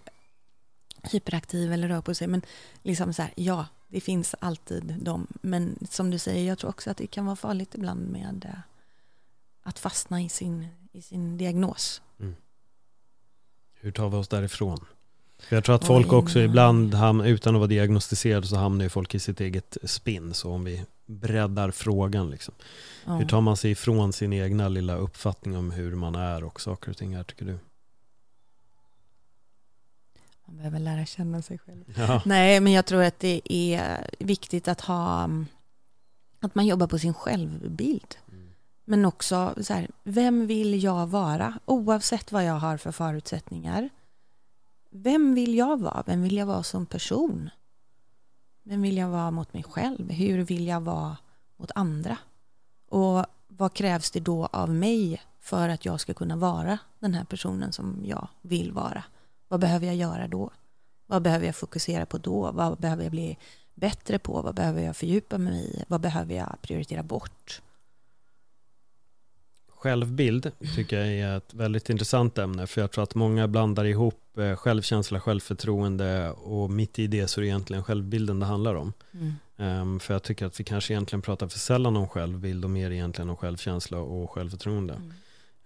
hyperaktiv 1.03 1.73
eller 1.73 1.87
rör 1.87 2.01
på 2.01 2.13
sig, 2.13 2.27
men 2.27 2.41
liksom 2.81 3.13
så 3.13 3.21
här, 3.21 3.33
ja, 3.35 3.65
det 3.87 4.01
finns 4.01 4.35
alltid 4.39 4.95
de. 5.01 5.27
Men 5.41 5.77
som 5.89 6.11
du 6.11 6.17
säger, 6.17 6.47
jag 6.47 6.57
tror 6.57 6.69
också 6.69 6.91
att 6.91 6.97
det 6.97 7.07
kan 7.07 7.25
vara 7.25 7.35
farligt 7.35 7.75
ibland 7.75 8.09
med 8.09 8.45
eh, 8.45 8.59
att 9.61 9.79
fastna 9.79 10.21
i 10.21 10.29
sin, 10.29 10.67
i 10.91 11.01
sin 11.01 11.37
diagnos. 11.37 12.01
Mm. 12.19 12.35
Hur 13.73 13.91
tar 13.91 14.09
vi 14.09 14.17
oss 14.17 14.27
därifrån? 14.27 14.85
Jag 15.49 15.63
tror 15.63 15.75
att 15.75 15.85
folk 15.85 16.13
också 16.13 16.39
ibland, 16.39 16.93
ham- 16.93 17.25
utan 17.25 17.55
att 17.55 17.59
vara 17.59 17.67
diagnostiserade, 17.67 18.47
så 18.47 18.55
hamnar 18.55 18.85
ju 18.85 18.89
folk 18.89 19.15
i 19.15 19.19
sitt 19.19 19.41
eget 19.41 19.77
spinn. 19.83 20.33
Så 20.33 20.51
om 20.51 20.63
vi 20.63 20.85
breddar 21.05 21.71
frågan 21.71 22.29
liksom. 22.29 22.53
Ja. 23.05 23.15
Hur 23.15 23.25
tar 23.25 23.41
man 23.41 23.57
sig 23.57 23.71
ifrån 23.71 24.13
sin 24.13 24.33
egna 24.33 24.67
lilla 24.69 24.95
uppfattning 24.95 25.57
om 25.57 25.71
hur 25.71 25.95
man 25.95 26.15
är 26.15 26.43
och 26.43 26.61
saker 26.61 26.91
och 26.91 26.97
ting 26.97 27.15
här 27.15 27.23
tycker 27.23 27.45
du? 27.45 27.57
Man 30.45 30.57
behöver 30.57 30.79
lära 30.79 31.05
känna 31.05 31.41
sig 31.41 31.57
själv. 31.57 31.83
Ja. 31.97 32.21
Nej, 32.25 32.59
men 32.59 32.73
jag 32.73 32.85
tror 32.85 33.03
att 33.03 33.19
det 33.19 33.41
är 33.53 34.07
viktigt 34.19 34.67
att 34.67 34.81
ha 34.81 35.23
mm, 35.23 35.45
att 36.39 36.55
man 36.55 36.65
jobbar 36.65 36.87
på 36.87 36.99
sin 36.99 37.13
självbild. 37.13 38.15
Men 38.85 39.05
också 39.05 39.55
så 39.61 39.73
här, 39.73 39.87
vem 40.03 40.47
vill 40.47 40.83
jag 40.83 41.07
vara? 41.07 41.59
Oavsett 41.65 42.31
vad 42.31 42.45
jag 42.45 42.53
har 42.53 42.77
för 42.77 42.91
förutsättningar. 42.91 43.89
Vem 44.97 45.35
vill 45.35 45.55
jag 45.55 45.79
vara? 45.79 46.03
Vem 46.05 46.21
vill 46.21 46.37
jag 46.37 46.45
vara 46.45 46.63
som 46.63 46.85
person? 46.85 47.49
Vem 48.63 48.81
vill 48.81 48.97
jag 48.97 49.09
vara 49.09 49.31
mot 49.31 49.53
mig 49.53 49.63
själv? 49.63 50.11
Hur 50.11 50.43
vill 50.43 50.67
jag 50.67 50.81
vara 50.81 51.17
mot 51.57 51.71
andra? 51.75 52.17
Och 52.89 53.25
vad 53.47 53.73
krävs 53.73 54.11
det 54.11 54.19
då 54.19 54.45
av 54.45 54.69
mig 54.69 55.21
för 55.39 55.69
att 55.69 55.85
jag 55.85 55.99
ska 55.99 56.13
kunna 56.13 56.35
vara 56.35 56.77
den 56.99 57.13
här 57.13 57.23
personen 57.23 57.71
som 57.71 58.01
jag 58.05 58.27
vill 58.41 58.71
vara? 58.71 59.03
Vad 59.47 59.59
behöver 59.59 59.85
jag 59.85 59.95
göra 59.95 60.27
då? 60.27 60.49
Vad 61.07 61.21
behöver 61.21 61.45
jag 61.45 61.55
fokusera 61.55 62.05
på 62.05 62.17
då? 62.17 62.51
Vad 62.51 62.77
behöver 62.77 63.03
jag 63.03 63.11
bli 63.11 63.37
bättre 63.73 64.19
på? 64.19 64.41
Vad 64.41 64.55
behöver 64.55 64.81
jag 64.81 64.95
fördjupa 64.95 65.37
mig 65.37 65.65
i? 65.65 65.83
Vad 65.87 66.01
behöver 66.01 66.35
jag 66.35 66.55
prioritera 66.61 67.03
bort? 67.03 67.61
Självbild 69.85 70.51
tycker 70.75 70.97
jag 70.99 71.07
är 71.31 71.37
ett 71.37 71.53
väldigt 71.53 71.89
intressant 71.89 72.37
ämne 72.37 72.67
för 72.67 72.81
jag 72.81 72.91
tror 72.91 73.03
att 73.03 73.15
många 73.15 73.47
blandar 73.47 73.85
ihop 73.85 74.37
eh, 74.37 74.55
självkänsla, 74.55 75.19
självförtroende 75.19 76.31
och 76.31 76.69
mitt 76.69 76.99
i 76.99 77.07
det 77.07 77.27
så 77.27 77.39
är 77.39 77.41
det 77.41 77.47
egentligen 77.47 77.83
självbilden 77.83 78.39
det 78.39 78.45
handlar 78.45 78.75
om. 78.75 78.93
Ehm, 79.57 79.99
för 79.99 80.13
jag 80.13 80.23
tycker 80.23 80.45
att 80.45 80.59
vi 80.59 80.63
kanske 80.63 80.93
egentligen 80.93 81.21
pratar 81.21 81.47
för 81.47 81.59
sällan 81.59 81.97
om 81.97 82.07
självbild 82.07 82.63
och 82.63 82.69
mer 82.71 82.91
egentligen 82.91 83.29
om 83.29 83.35
självkänsla 83.37 83.97
och 83.97 84.31
självförtroende. 84.31 85.01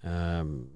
Ehm, 0.01 0.67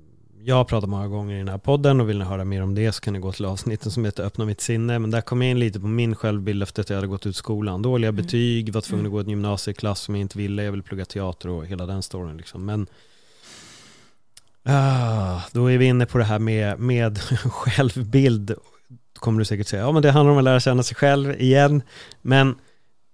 jag 0.45 0.55
har 0.55 0.65
pratat 0.65 0.89
många 0.89 1.07
gånger 1.07 1.35
i 1.35 1.37
den 1.37 1.47
här 1.47 1.57
podden 1.57 2.01
och 2.01 2.09
vill 2.09 2.19
ni 2.19 2.25
höra 2.25 2.45
mer 2.45 2.63
om 2.63 2.75
det 2.75 2.91
så 2.91 3.01
kan 3.01 3.13
ni 3.13 3.19
gå 3.19 3.31
till 3.31 3.45
avsnitten 3.45 3.91
som 3.91 4.05
heter 4.05 4.23
Öppna 4.23 4.45
mitt 4.45 4.61
sinne. 4.61 4.99
Men 4.99 5.11
där 5.11 5.21
kom 5.21 5.41
jag 5.41 5.51
in 5.51 5.59
lite 5.59 5.79
på 5.79 5.87
min 5.87 6.15
självbild 6.15 6.63
efter 6.63 6.81
att 6.81 6.89
jag 6.89 6.97
hade 6.97 7.07
gått 7.07 7.25
ut 7.25 7.35
skolan. 7.35 7.81
Dåliga 7.81 8.09
Mm. 8.09 8.23
betyg, 8.23 8.73
var 8.73 8.81
tvungen 8.81 9.05
Mm. 9.05 9.09
att 9.09 9.13
gå 9.13 9.19
en 9.19 9.29
gymnasieklass 9.29 9.99
som 9.99 10.15
jag 10.15 10.21
inte 10.21 10.37
ville, 10.37 10.63
jag 10.63 10.71
ville 10.71 10.83
plugga 10.83 11.05
teater 11.05 11.49
och 11.49 11.65
hela 11.65 11.85
den 11.85 12.01
storyn. 12.01 12.37
Liksom. 12.37 12.65
Men 12.65 12.87
ah, 14.63 15.41
då 15.51 15.71
är 15.71 15.77
vi 15.77 15.85
inne 15.85 16.05
på 16.05 16.17
det 16.17 16.23
här 16.23 16.39
med, 16.39 16.79
med 16.79 17.19
självbild. 17.51 18.55
Kommer 19.13 19.39
du 19.39 19.45
säkert 19.45 19.67
säga, 19.67 19.81
ja 19.81 19.91
men 19.91 20.01
det 20.01 20.11
handlar 20.11 20.31
om 20.31 20.37
att 20.37 20.43
lära 20.43 20.59
känna 20.59 20.83
sig 20.83 20.95
själv 20.95 21.41
igen. 21.41 21.81
Men 22.21 22.55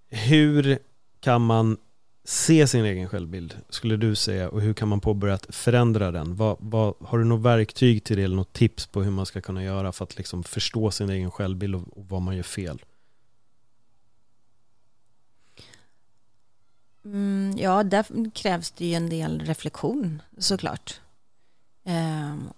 hur 0.08 0.78
kan 1.20 1.42
man 1.42 1.76
se 2.24 2.66
sin 2.66 2.84
egen 2.84 3.08
självbild, 3.08 3.56
skulle 3.68 3.96
du 3.96 4.14
säga, 4.14 4.48
och 4.48 4.60
hur 4.60 4.74
kan 4.74 4.88
man 4.88 5.00
påbörja 5.00 5.34
att 5.34 5.54
förändra 5.54 6.10
den? 6.10 6.36
Vad, 6.36 6.56
vad, 6.60 6.94
har 7.00 7.18
du 7.18 7.24
något 7.24 7.42
verktyg 7.42 8.04
till 8.04 8.16
det 8.16 8.22
eller 8.22 8.36
något 8.36 8.52
tips 8.52 8.86
på 8.86 9.02
hur 9.02 9.10
man 9.10 9.26
ska 9.26 9.40
kunna 9.40 9.64
göra 9.64 9.92
för 9.92 10.04
att 10.04 10.16
liksom 10.16 10.44
förstå 10.44 10.90
sin 10.90 11.10
egen 11.10 11.30
självbild 11.30 11.74
och, 11.74 11.98
och 11.98 12.08
vad 12.08 12.22
man 12.22 12.36
gör 12.36 12.42
fel? 12.42 12.82
Mm, 17.04 17.54
ja, 17.58 17.82
där 17.82 18.30
krävs 18.30 18.70
det 18.70 18.86
ju 18.86 18.94
en 18.94 19.10
del 19.10 19.40
reflektion 19.40 20.22
såklart. 20.38 21.00
Ehm, 21.84 22.50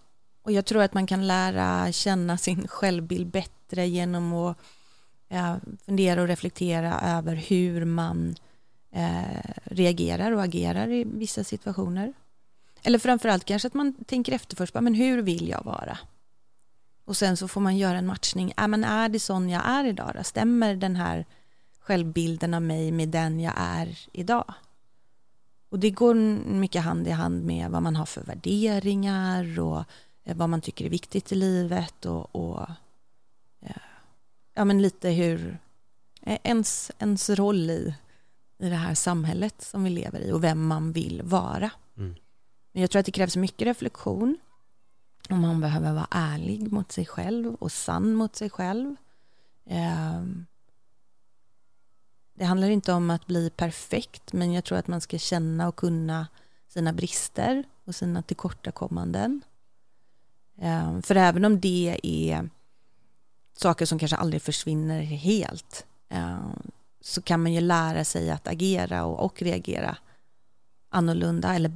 och 0.42 0.52
jag 0.52 0.64
tror 0.64 0.82
att 0.82 0.94
man 0.94 1.06
kan 1.06 1.26
lära 1.26 1.92
känna 1.92 2.38
sin 2.38 2.68
självbild 2.68 3.26
bättre 3.26 3.86
genom 3.86 4.32
att 4.32 4.56
fundera 5.86 6.22
och 6.22 6.28
reflektera 6.28 7.00
över 7.00 7.34
hur 7.34 7.84
man 7.84 8.34
eh, 8.92 9.52
reagerar 9.64 10.32
och 10.32 10.42
agerar 10.42 10.90
i 10.90 11.04
vissa 11.04 11.44
situationer. 11.44 12.12
Eller 12.82 12.98
framförallt 12.98 13.44
kanske 13.44 13.68
att 13.68 13.74
man 13.74 13.94
tänker 14.04 14.32
efter 14.32 14.56
först, 14.56 14.74
men 14.74 14.94
hur 14.94 15.22
vill 15.22 15.48
jag 15.48 15.64
vara? 15.64 15.98
Och 17.04 17.16
sen 17.16 17.36
så 17.36 17.48
får 17.48 17.60
man 17.60 17.76
göra 17.76 17.98
en 17.98 18.06
matchning. 18.06 18.52
Äh, 18.58 18.68
men 18.68 18.84
är 18.84 19.08
det 19.08 19.20
sån 19.20 19.48
jag 19.48 19.62
är 19.66 19.84
idag? 19.84 20.12
Då? 20.14 20.24
Stämmer 20.24 20.76
den 20.76 20.96
här 20.96 21.26
självbilden 21.80 22.54
av 22.54 22.62
mig 22.62 22.92
med 22.92 23.08
den 23.08 23.40
jag 23.40 23.54
är 23.56 23.98
idag? 24.12 24.54
Och 25.72 25.78
det 25.78 25.90
går 25.90 26.14
mycket 26.44 26.82
hand 26.82 27.08
i 27.08 27.10
hand 27.10 27.44
med 27.44 27.70
vad 27.70 27.82
man 27.82 27.96
har 27.96 28.06
för 28.06 28.24
värderingar 28.24 29.60
och 29.60 29.84
eh, 30.24 30.36
vad 30.36 30.48
man 30.48 30.60
tycker 30.60 30.84
är 30.84 30.90
viktigt 30.90 31.32
i 31.32 31.34
livet 31.34 32.06
och, 32.06 32.36
och 32.36 32.60
eh, 33.60 33.76
ja, 34.54 34.64
men 34.64 34.82
lite 34.82 35.10
hur 35.10 35.58
eh, 36.22 36.38
ens, 36.42 36.90
ens 36.98 37.30
roll 37.30 37.70
i, 37.70 37.94
i 38.58 38.68
det 38.68 38.76
här 38.76 38.94
samhället 38.94 39.62
som 39.62 39.84
vi 39.84 39.90
lever 39.90 40.20
i 40.20 40.32
och 40.32 40.44
vem 40.44 40.66
man 40.66 40.92
vill 40.92 41.22
vara. 41.22 41.70
Mm. 41.96 42.14
Men 42.72 42.80
jag 42.80 42.90
tror 42.90 43.00
att 43.00 43.06
det 43.06 43.12
krävs 43.12 43.36
mycket 43.36 43.66
reflektion 43.66 44.38
och 45.30 45.36
man 45.36 45.60
behöver 45.60 45.92
vara 45.92 46.08
ärlig 46.10 46.72
mot 46.72 46.92
sig 46.92 47.06
själv 47.06 47.54
och 47.54 47.72
sann 47.72 48.14
mot 48.14 48.36
sig 48.36 48.50
själv. 48.50 48.96
Ehm, 49.66 50.46
det 52.42 52.46
handlar 52.46 52.70
inte 52.70 52.92
om 52.92 53.10
att 53.10 53.26
bli 53.26 53.50
perfekt, 53.50 54.32
men 54.32 54.52
jag 54.52 54.64
tror 54.64 54.78
att 54.78 54.88
man 54.88 55.00
ska 55.00 55.18
känna 55.18 55.68
och 55.68 55.76
kunna 55.76 56.26
sina 56.68 56.92
brister 56.92 57.64
och 57.84 57.94
sina 57.94 58.22
tillkortakommanden. 58.22 59.40
Ehm, 60.58 61.02
för 61.02 61.14
även 61.14 61.44
om 61.44 61.60
det 61.60 62.00
är 62.02 62.48
saker 63.56 63.86
som 63.86 63.98
kanske 63.98 64.16
aldrig 64.16 64.42
försvinner 64.42 65.00
helt, 65.02 65.86
ehm, 66.08 66.72
så 67.00 67.22
kan 67.22 67.42
man 67.42 67.52
ju 67.52 67.60
lära 67.60 68.04
sig 68.04 68.30
att 68.30 68.48
agera 68.48 69.04
och, 69.04 69.24
och 69.24 69.42
reagera 69.42 69.96
annorlunda 70.88 71.54
eller 71.54 71.72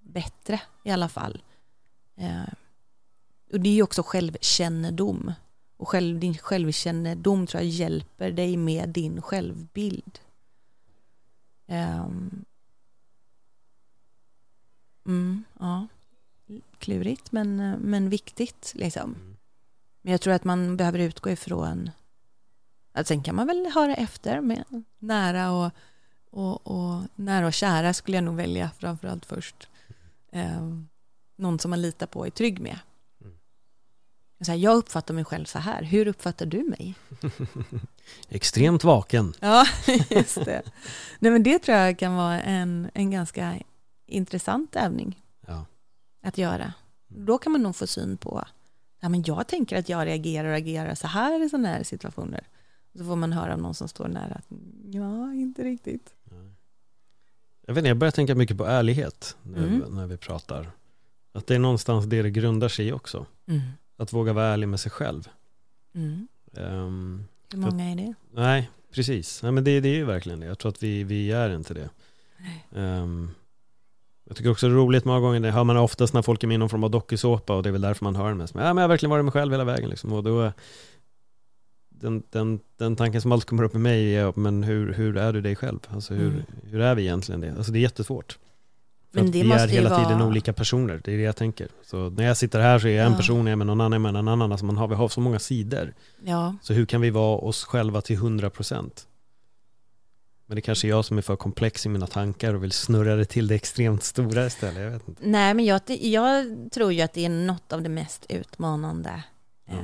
bättre 0.00 0.60
i 0.84 0.90
alla 0.90 1.08
fall. 1.08 1.42
Ehm, 2.16 2.54
och 3.52 3.60
det 3.60 3.68
är 3.68 3.74
ju 3.74 3.82
också 3.82 4.02
självkännedom. 4.02 5.32
Och 5.84 5.88
själv, 5.88 6.20
din 6.20 6.38
självkännedom 6.38 7.46
tror 7.46 7.62
jag 7.62 7.70
hjälper 7.70 8.30
dig 8.30 8.56
med 8.56 8.88
din 8.88 9.22
självbild. 9.22 10.18
Um, 11.66 12.44
mm, 15.06 15.44
ja, 15.60 15.86
klurigt 16.78 17.32
men, 17.32 17.56
men 17.72 18.08
viktigt 18.08 18.72
liksom. 18.74 19.16
Men 20.02 20.12
jag 20.12 20.20
tror 20.20 20.34
att 20.34 20.44
man 20.44 20.76
behöver 20.76 20.98
utgå 20.98 21.30
ifrån 21.30 21.90
att 22.92 23.06
sen 23.06 23.22
kan 23.22 23.34
man 23.34 23.46
väl 23.46 23.66
höra 23.74 23.94
efter 23.94 24.40
med 24.40 24.84
nära 24.98 25.52
och, 25.52 25.72
och, 26.30 26.66
och 26.66 27.02
nära 27.14 27.46
och 27.46 27.52
kära 27.52 27.94
skulle 27.94 28.16
jag 28.16 28.24
nog 28.24 28.36
välja 28.36 28.70
framförallt 28.78 29.26
först. 29.26 29.68
Um, 30.32 30.88
någon 31.36 31.58
som 31.58 31.70
man 31.70 31.82
litar 31.82 32.06
på 32.06 32.18
och 32.18 32.26
är 32.26 32.30
trygg 32.30 32.60
med. 32.60 32.78
Så 34.44 34.50
här, 34.52 34.58
jag 34.58 34.76
uppfattar 34.76 35.14
mig 35.14 35.24
själv 35.24 35.44
så 35.44 35.58
här. 35.58 35.82
Hur 35.82 36.06
uppfattar 36.08 36.46
du 36.46 36.62
mig? 36.62 36.94
Extremt 38.28 38.84
vaken. 38.84 39.34
Ja, 39.40 39.66
just 40.10 40.44
det. 40.44 40.62
Nej, 41.18 41.32
men 41.32 41.42
det 41.42 41.58
tror 41.58 41.78
jag 41.78 41.98
kan 41.98 42.14
vara 42.14 42.40
en, 42.42 42.90
en 42.94 43.10
ganska 43.10 43.54
intressant 44.06 44.76
övning 44.76 45.22
Ja. 45.46 45.66
att 46.22 46.38
göra. 46.38 46.72
Då 47.08 47.38
kan 47.38 47.52
man 47.52 47.62
nog 47.62 47.76
få 47.76 47.86
syn 47.86 48.16
på, 48.16 48.44
ja 49.00 49.08
men 49.08 49.22
jag 49.26 49.46
tänker 49.46 49.78
att 49.78 49.88
jag 49.88 50.06
reagerar 50.06 50.48
och 50.48 50.56
agerar 50.56 50.94
så 50.94 51.06
här 51.06 51.44
i 51.44 51.48
sådana 51.48 51.68
här 51.68 51.82
situationer. 51.82 52.46
Så 52.98 53.04
får 53.04 53.16
man 53.16 53.32
höra 53.32 53.52
av 53.52 53.58
någon 53.58 53.74
som 53.74 53.88
står 53.88 54.08
nära 54.08 54.34
att, 54.34 54.46
ja, 54.84 55.32
inte 55.32 55.64
riktigt. 55.64 56.14
Jag 57.66 57.74
vet 57.74 57.78
inte, 57.82 57.88
jag 57.88 57.96
börjar 57.96 58.12
tänka 58.12 58.34
mycket 58.34 58.58
på 58.58 58.64
ärlighet 58.66 59.36
när, 59.42 59.66
Mm. 59.66 59.78
när 59.96 60.06
vi 60.06 60.16
pratar. 60.16 60.70
Att 61.32 61.46
det 61.46 61.54
är 61.54 61.58
någonstans 61.58 62.04
det 62.06 62.22
det 62.22 62.30
grundar 62.30 62.68
sig 62.68 62.86
i 62.88 62.92
också. 62.92 63.26
Mm. 63.46 63.60
Att 63.96 64.12
våga 64.12 64.32
vara 64.32 64.46
ärlig 64.46 64.68
med 64.68 64.80
sig 64.80 64.92
själv. 64.92 65.28
Mm. 65.94 66.28
Ehm, 66.56 67.24
Hur 67.52 67.58
många 67.58 67.84
är 67.90 67.96
det? 67.96 68.14
nej, 68.32 68.70
precis. 68.94 69.42
Nej, 69.42 69.52
men 69.52 69.64
det, 69.64 69.80
det 69.80 69.88
är 69.88 69.94
ju 69.94 70.04
verkligen 70.04 70.40
det. 70.40 70.46
Jag 70.46 70.58
tror 70.58 70.68
att 70.72 70.82
vi, 70.82 71.04
vi 71.04 71.30
är 71.32 71.54
inte 71.56 71.74
det. 71.74 71.90
Ehm, 72.76 73.30
jag 74.24 74.36
tycker 74.36 74.50
också 74.50 74.68
det 74.68 74.72
är 74.74 74.76
roligt 74.76 75.04
många 75.04 75.20
gånger, 75.20 75.40
det 75.40 75.50
hör 75.50 75.64
man 75.64 75.76
oftast 75.76 76.14
när 76.14 76.22
folk 76.22 76.42
är 76.42 76.46
med 76.48 76.54
i 76.54 76.58
någon 76.58 76.68
form 76.68 76.84
av 76.84 76.90
dokusåpa 76.90 77.54
och 77.56 77.62
det 77.62 77.68
är 77.68 77.72
väl 77.72 77.80
därför 77.80 78.04
man 78.04 78.16
hör 78.16 78.28
det 78.28 78.34
mest. 78.34 78.54
Men, 78.54 78.64
ja, 78.66 78.74
men 78.74 78.82
jag 78.82 78.88
har 78.88 78.92
verkligen 78.92 79.10
varit 79.10 79.24
mig 79.24 79.32
själv 79.32 79.52
hela 79.52 79.64
vägen 79.64 79.90
liksom. 79.90 80.12
Och 80.12 80.22
då, 80.24 80.52
den, 81.88 82.22
den, 82.30 82.60
den 82.76 82.96
tanken 82.96 83.20
som 83.22 83.32
alltid 83.32 83.48
kommer 83.48 83.62
upp 83.62 83.72
med 83.72 83.82
mig 83.82 84.14
är, 84.16 84.32
men 84.36 84.62
hur, 84.62 84.92
hur 84.92 85.16
är 85.16 85.32
du 85.32 85.40
dig 85.40 85.56
själv? 85.56 85.78
Alltså 85.88 86.14
hur, 86.14 86.26
Mm. 86.28 86.42
hur 86.70 86.80
är 86.80 86.94
vi 86.94 87.02
egentligen 87.02 87.40
det? 87.40 87.54
Alltså 87.56 87.72
det 87.72 87.78
är 87.78 87.80
jättesvårt. 87.80 88.38
Men 89.14 89.30
det 89.30 89.42
vi 89.42 89.48
måste 89.48 89.62
är 89.64 89.68
hela 89.68 89.90
vara- 89.90 90.04
tiden 90.04 90.22
olika 90.22 90.52
personer, 90.52 91.00
det 91.04 91.12
är 91.12 91.16
det 91.16 91.22
jag 91.22 91.36
tänker. 91.36 91.68
Så 91.84 92.10
när 92.10 92.24
jag 92.24 92.36
sitter 92.36 92.60
här 92.60 92.78
så 92.78 92.88
är 92.88 92.96
jag 92.96 93.06
en 93.06 93.12
Ja. 93.12 93.18
person, 93.18 93.46
jag 93.46 93.52
är 93.52 93.56
med 93.56 93.66
någon 93.66 93.80
annan, 93.80 93.92
jag 93.92 93.98
är 94.08 94.12
med 94.12 94.14
någon 94.24 94.28
annan. 94.28 94.52
Alltså 94.52 94.66
man 94.66 94.76
har, 94.76 94.88
vi 94.88 94.94
har 94.94 95.08
så 95.08 95.20
många 95.20 95.38
sidor. 95.38 95.94
Ja, 96.24 96.56
Så 96.62 96.72
hur 96.72 96.86
kan 96.86 97.00
vi 97.00 97.10
vara 97.10 97.38
oss 97.38 97.64
själva 97.64 98.00
till 98.00 98.16
100%? 98.18 99.06
Men 100.46 100.54
det 100.56 100.60
kanske 100.60 100.86
är 100.86 100.88
jag 100.88 101.04
som 101.04 101.18
är 101.18 101.22
för 101.22 101.36
komplex 101.36 101.86
i 101.86 101.88
mina 101.88 102.06
tankar 102.06 102.54
och 102.54 102.62
vill 102.64 102.72
snurra 102.72 103.16
det 103.16 103.24
till 103.24 103.46
det 103.48 103.54
extremt 103.54 104.02
stora 104.04 104.46
istället. 104.46 104.82
Jag 104.82 104.90
vet 104.90 105.08
inte. 105.08 105.22
nej 105.26 105.54
men 105.54 105.64
jag, 105.64 105.80
jag 105.88 106.46
tror 106.72 106.92
ju 106.92 107.00
att 107.02 107.12
det 107.12 107.24
är 107.24 107.28
något 107.28 107.72
av 107.72 107.82
det 107.82 107.88
mest 107.88 108.26
utmanande 108.28 109.22
Ja. 109.66 109.72
eh, 109.74 109.78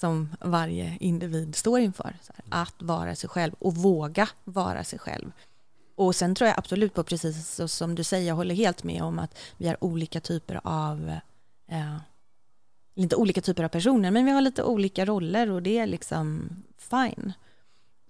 som 0.00 0.36
varje 0.40 0.96
individ 1.00 1.54
står 1.54 1.80
inför. 1.80 2.04
Här, 2.50 2.62
att 2.62 2.74
vara 2.78 3.14
sig 3.14 3.28
själv 3.30 3.52
och 3.58 3.74
våga 3.74 4.28
vara 4.44 4.84
sig 4.84 4.98
själv. 4.98 5.30
Och 5.94 6.16
sen 6.16 6.34
tror 6.34 6.48
jag 6.48 6.58
absolut 6.58 6.94
på 6.94 7.04
precis 7.04 7.60
som 7.66 7.94
du 7.94 8.04
säger, 8.04 8.28
jag 8.28 8.34
håller 8.34 8.54
helt 8.54 8.84
med 8.84 9.02
om 9.02 9.18
att 9.18 9.38
vi 9.56 9.68
har 9.68 9.84
olika 9.84 10.20
typer 10.20 10.60
av, 10.64 11.18
eh, 11.66 11.96
inte 12.94 13.16
olika 13.16 13.40
typer 13.40 13.64
av 13.64 13.68
personer, 13.68 14.10
men 14.10 14.24
vi 14.24 14.30
har 14.30 14.40
lite 14.40 14.62
olika 14.62 15.04
roller 15.04 15.50
och 15.50 15.62
det 15.62 15.78
är 15.78 15.86
liksom 15.86 16.48
fine. 16.78 17.32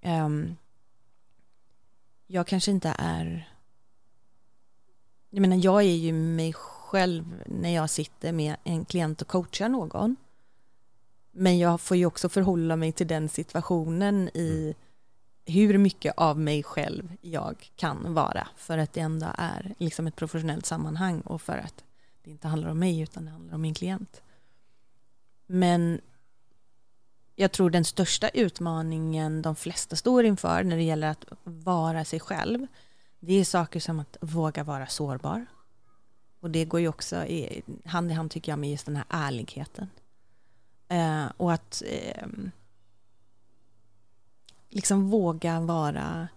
Um, 0.03 0.57
jag 2.27 2.47
kanske 2.47 2.71
inte 2.71 2.95
är, 2.99 3.51
jag 5.31 5.41
menar 5.41 5.57
jag 5.57 5.83
är 5.83 5.97
ju 5.97 6.13
mig 6.13 6.53
själv 6.53 7.43
när 7.47 7.75
jag 7.75 7.91
sitter 7.91 8.33
med 8.33 8.57
en 8.65 8.85
klient 8.85 9.23
och 9.23 9.29
coachar 9.29 9.69
någon. 9.69 10.17
Men 11.33 11.59
jag 11.59 11.81
får 11.81 11.97
ju 11.97 12.07
också 12.07 12.29
förhålla 12.29 12.77
mig 12.77 12.93
till 12.93 13.07
den 13.07 13.29
situationen 13.29 14.31
i 14.35 14.63
mm 14.63 14.75
hur 15.47 15.79
mycket 15.79 16.15
av 16.17 16.39
mig 16.39 16.63
själv 16.63 17.17
jag 17.21 17.71
kan 17.77 18.15
vara 18.15 18.49
för 18.57 18.79
att 18.79 18.93
det 18.93 19.01
ändå 19.01 19.27
är 19.39 19.75
liksom 19.79 20.07
ett 20.07 20.17
professionellt 20.17 20.67
sammanhang 20.67 21.21
och 21.21 21.43
för 21.43 21.59
att 21.59 21.85
det 22.23 22.31
inte 22.31 22.49
handlar 22.49 22.71
om 22.71 22.79
mig 22.79 23.01
utan 23.01 23.25
det 23.25 23.31
handlar 23.31 23.55
om 23.55 23.61
min 23.61 23.75
klient. 23.75 24.23
Men 25.47 26.01
jag 27.35 27.53
tror 27.53 27.71
den 27.71 27.85
största 27.85 28.29
utmaningen 28.29 29.43
de 29.43 29.57
flesta 29.57 29.97
står 29.97 30.25
inför 30.25 30.65
när 30.65 30.77
det 30.77 30.83
gäller 30.83 31.09
att 31.09 31.25
vara 31.45 32.05
sig 32.05 32.21
själv 32.21 32.67
det 33.27 33.41
är 33.41 33.45
saker 33.45 33.81
som 33.81 34.01
att 34.01 34.17
våga 34.21 34.65
vara 34.65 34.87
sårbar. 34.87 35.47
Och 36.41 36.51
det 36.51 36.65
går 36.65 36.81
ju 36.81 36.89
också 36.89 37.25
i, 37.25 37.63
hand 37.85 38.11
i 38.11 38.15
hand 38.15 38.31
tycker 38.31 38.53
jag 38.53 38.59
med 38.59 38.71
just 38.71 38.87
den 38.87 38.97
här 38.97 39.05
ärligheten. 39.09 39.91
Eh, 40.89 41.25
och 41.37 41.53
att 41.53 41.83
eh, 41.87 42.27
liksom 44.75 45.11
våga 45.11 45.61
vara 45.61 46.29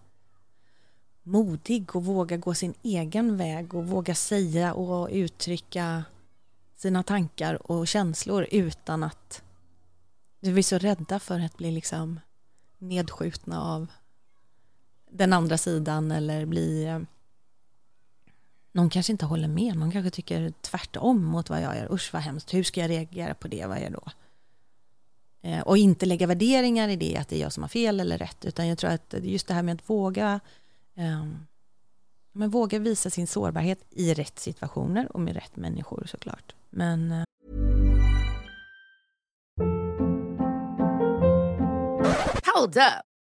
modig 1.23 1.95
och 1.95 2.05
våga 2.05 2.38
gå 2.38 2.53
sin 2.53 2.73
egen 2.83 3.38
väg 3.38 3.73
och 3.73 3.88
våga 3.88 4.15
säga 4.15 4.73
och 4.73 5.09
uttrycka 5.11 6.03
sina 6.75 7.03
tankar 7.03 7.71
och 7.71 7.88
känslor 7.88 8.47
utan 8.51 9.03
att 9.03 9.43
vi 10.39 10.59
är 10.59 10.63
så 10.63 10.77
rädda 10.77 11.19
för 11.19 11.39
att 11.39 11.57
bli 11.57 11.71
liksom 11.71 12.19
nedskjutna 12.77 13.61
av 13.61 13.88
den 15.09 15.33
andra 15.33 15.57
sidan 15.57 16.11
eller 16.11 16.45
bli 16.45 16.85
eh, 16.85 16.99
någon 18.71 18.89
kanske 18.89 19.11
inte 19.11 19.25
håller 19.25 19.47
med, 19.47 19.75
någon 19.77 19.91
kanske 19.91 20.11
tycker 20.11 20.53
tvärtom 20.61 21.23
mot 21.23 21.49
vad 21.49 21.61
jag 21.61 21.77
gör. 21.77 21.93
Usch 21.93 22.13
vad 22.13 22.21
hemskt, 22.21 22.53
hur 22.53 22.63
ska 22.63 22.81
jag 22.81 22.89
reagera 22.89 23.33
på 23.33 23.47
det, 23.47 23.65
vad 23.65 23.77
är 23.77 23.81
jag 23.81 23.91
då? 23.91 24.03
Eh, 25.41 25.61
och 25.61 25.77
inte 25.77 26.05
lägga 26.05 26.27
värderingar 26.27 26.89
i 26.89 26.95
det, 26.95 27.17
att 27.17 27.29
det 27.29 27.35
är 27.35 27.41
jag 27.41 27.53
som 27.53 27.63
har 27.63 27.67
fel 27.67 27.99
eller 27.99 28.17
rätt, 28.17 28.45
utan 28.45 28.67
jag 28.67 28.77
tror 28.77 28.91
att 28.91 29.13
just 29.21 29.47
det 29.47 29.53
här 29.53 29.63
med 29.63 29.75
att 29.75 29.89
våga 29.89 30.39
ehm, 30.95 31.38
men 32.31 32.49
våga 32.49 32.79
visa 32.79 33.09
sin 33.09 33.27
sårbarhet 33.27 33.79
i 33.89 34.13
rätt 34.13 34.39
situationer 34.39 35.15
och 35.15 35.19
med 35.19 35.35
rätt 35.35 35.55
människor 35.55 36.07
såklart. 36.09 36.55
Men 36.69 37.11
eh, 37.11 37.23
Hold 42.55 42.77
up. 42.77 43.16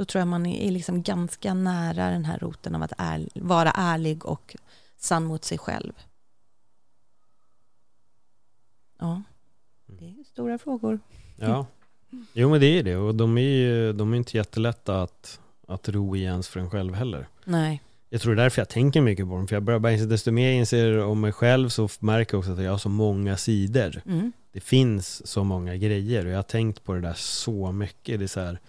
då 0.00 0.04
tror 0.04 0.20
jag 0.20 0.28
man 0.28 0.46
är 0.46 0.70
liksom 0.70 1.02
ganska 1.02 1.54
nära 1.54 2.10
den 2.10 2.24
här 2.24 2.38
roten 2.38 2.74
av 2.74 2.82
att 2.82 2.92
är, 2.98 3.28
vara 3.34 3.70
ärlig 3.70 4.26
och 4.26 4.56
sann 4.96 5.24
mot 5.24 5.44
sig 5.44 5.58
själv. 5.58 5.92
Ja, 8.98 9.22
det 9.86 10.04
är 10.04 10.24
stora 10.24 10.58
frågor. 10.58 11.00
Ja, 11.36 11.66
jo 12.32 12.50
men 12.50 12.60
det 12.60 12.66
är 12.66 12.82
det 12.82 12.96
och 12.96 13.14
de 13.14 13.38
är 13.38 13.42
ju 13.42 13.92
de 13.92 14.12
är 14.12 14.16
inte 14.16 14.36
jättelätta 14.36 15.02
att, 15.02 15.40
att 15.68 15.88
ro 15.88 16.16
i 16.16 16.22
ens 16.22 16.48
för 16.48 16.60
en 16.60 16.70
själv 16.70 16.94
heller. 16.94 17.28
Nej, 17.44 17.82
Jag 18.08 18.20
tror 18.20 18.34
det 18.34 18.42
är 18.42 18.44
därför 18.44 18.60
jag 18.60 18.68
tänker 18.68 19.00
mycket 19.00 19.26
på 19.26 19.34
dem, 19.34 19.48
för 19.48 19.56
jag 19.56 19.62
börjar 19.62 19.80
bara 19.80 19.92
inse, 19.92 20.06
desto 20.06 20.30
mer 20.30 20.46
jag 20.46 20.56
inser 20.56 20.98
om 20.98 21.20
mig 21.20 21.32
själv 21.32 21.68
så 21.68 21.88
märker 21.98 22.34
jag 22.34 22.38
också 22.38 22.52
att 22.52 22.62
jag 22.62 22.70
har 22.70 22.78
så 22.78 22.88
många 22.88 23.36
sidor. 23.36 24.02
mm. 24.06 24.32
det 24.52 24.60
finns 24.60 25.26
så 25.26 25.44
många 25.44 25.76
grejer 25.76 26.26
och 26.26 26.32
jag 26.32 26.38
har 26.38 26.42
tänkt 26.42 26.84
på 26.84 26.94
det 26.94 27.00
där 27.00 27.14
så 27.16 27.72
mycket. 27.72 28.18
Det 28.18 28.24
är 28.24 28.28
så 28.28 28.40
här, 28.40 28.60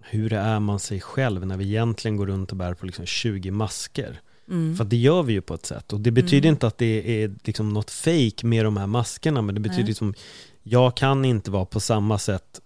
hur 0.00 0.32
är 0.32 0.60
man 0.60 0.78
sig 0.78 1.00
själv 1.00 1.46
när 1.46 1.56
vi 1.56 1.64
egentligen 1.64 2.16
går 2.16 2.26
runt 2.26 2.50
och 2.50 2.56
bär 2.56 2.74
på 2.74 2.86
liksom 2.86 3.06
20 3.06 3.50
masker? 3.50 4.20
Mm. 4.48 4.76
För 4.76 4.84
det 4.84 4.96
gör 4.96 5.22
vi 5.22 5.32
ju 5.32 5.40
på 5.40 5.54
ett 5.54 5.66
sätt 5.66 5.92
och 5.92 6.00
det 6.00 6.10
betyder 6.10 6.48
Mm. 6.48 6.54
inte 6.54 6.66
att 6.66 6.78
det 6.78 7.22
är 7.24 7.34
liksom 7.44 7.68
något 7.72 7.90
fake 7.90 8.46
med 8.46 8.64
de 8.64 8.76
här 8.76 8.86
maskerna 8.86 9.42
men 9.42 9.54
det 9.54 9.60
betyder 9.60 9.82
Nej. 9.82 9.88
liksom 9.88 10.14
jag 10.62 10.96
kan 10.96 11.24
inte 11.24 11.50
vara 11.50 11.64
på 11.64 11.80
samma 11.80 12.18
sätt 12.18 12.60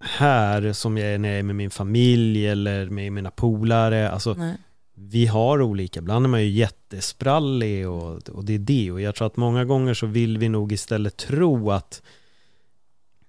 här 0.00 0.72
som 0.72 0.98
jag 0.98 1.08
är 1.08 1.18
när 1.18 1.28
jag 1.28 1.38
är 1.38 1.42
med 1.42 1.56
min 1.56 1.70
familj 1.70 2.46
eller 2.48 2.86
med 2.90 3.12
mina 3.12 3.30
polare. 3.30 4.10
Alltså 4.10 4.34
Nej. 4.34 4.56
vi 4.94 5.26
har 5.26 5.62
olika, 5.62 6.00
ibland 6.00 6.26
är 6.26 6.30
man 6.30 6.42
ju 6.42 6.48
jättesprallig 6.48 7.88
och, 7.88 8.28
och 8.28 8.44
det 8.44 8.54
är 8.54 8.58
det 8.58 8.90
och 8.90 9.00
jag 9.00 9.14
tror 9.14 9.26
att 9.26 9.36
många 9.36 9.64
gånger 9.64 9.94
så 9.94 10.06
vill 10.06 10.38
vi 10.38 10.48
nog 10.48 10.72
istället 10.72 11.16
tro 11.16 11.70
att 11.70 12.02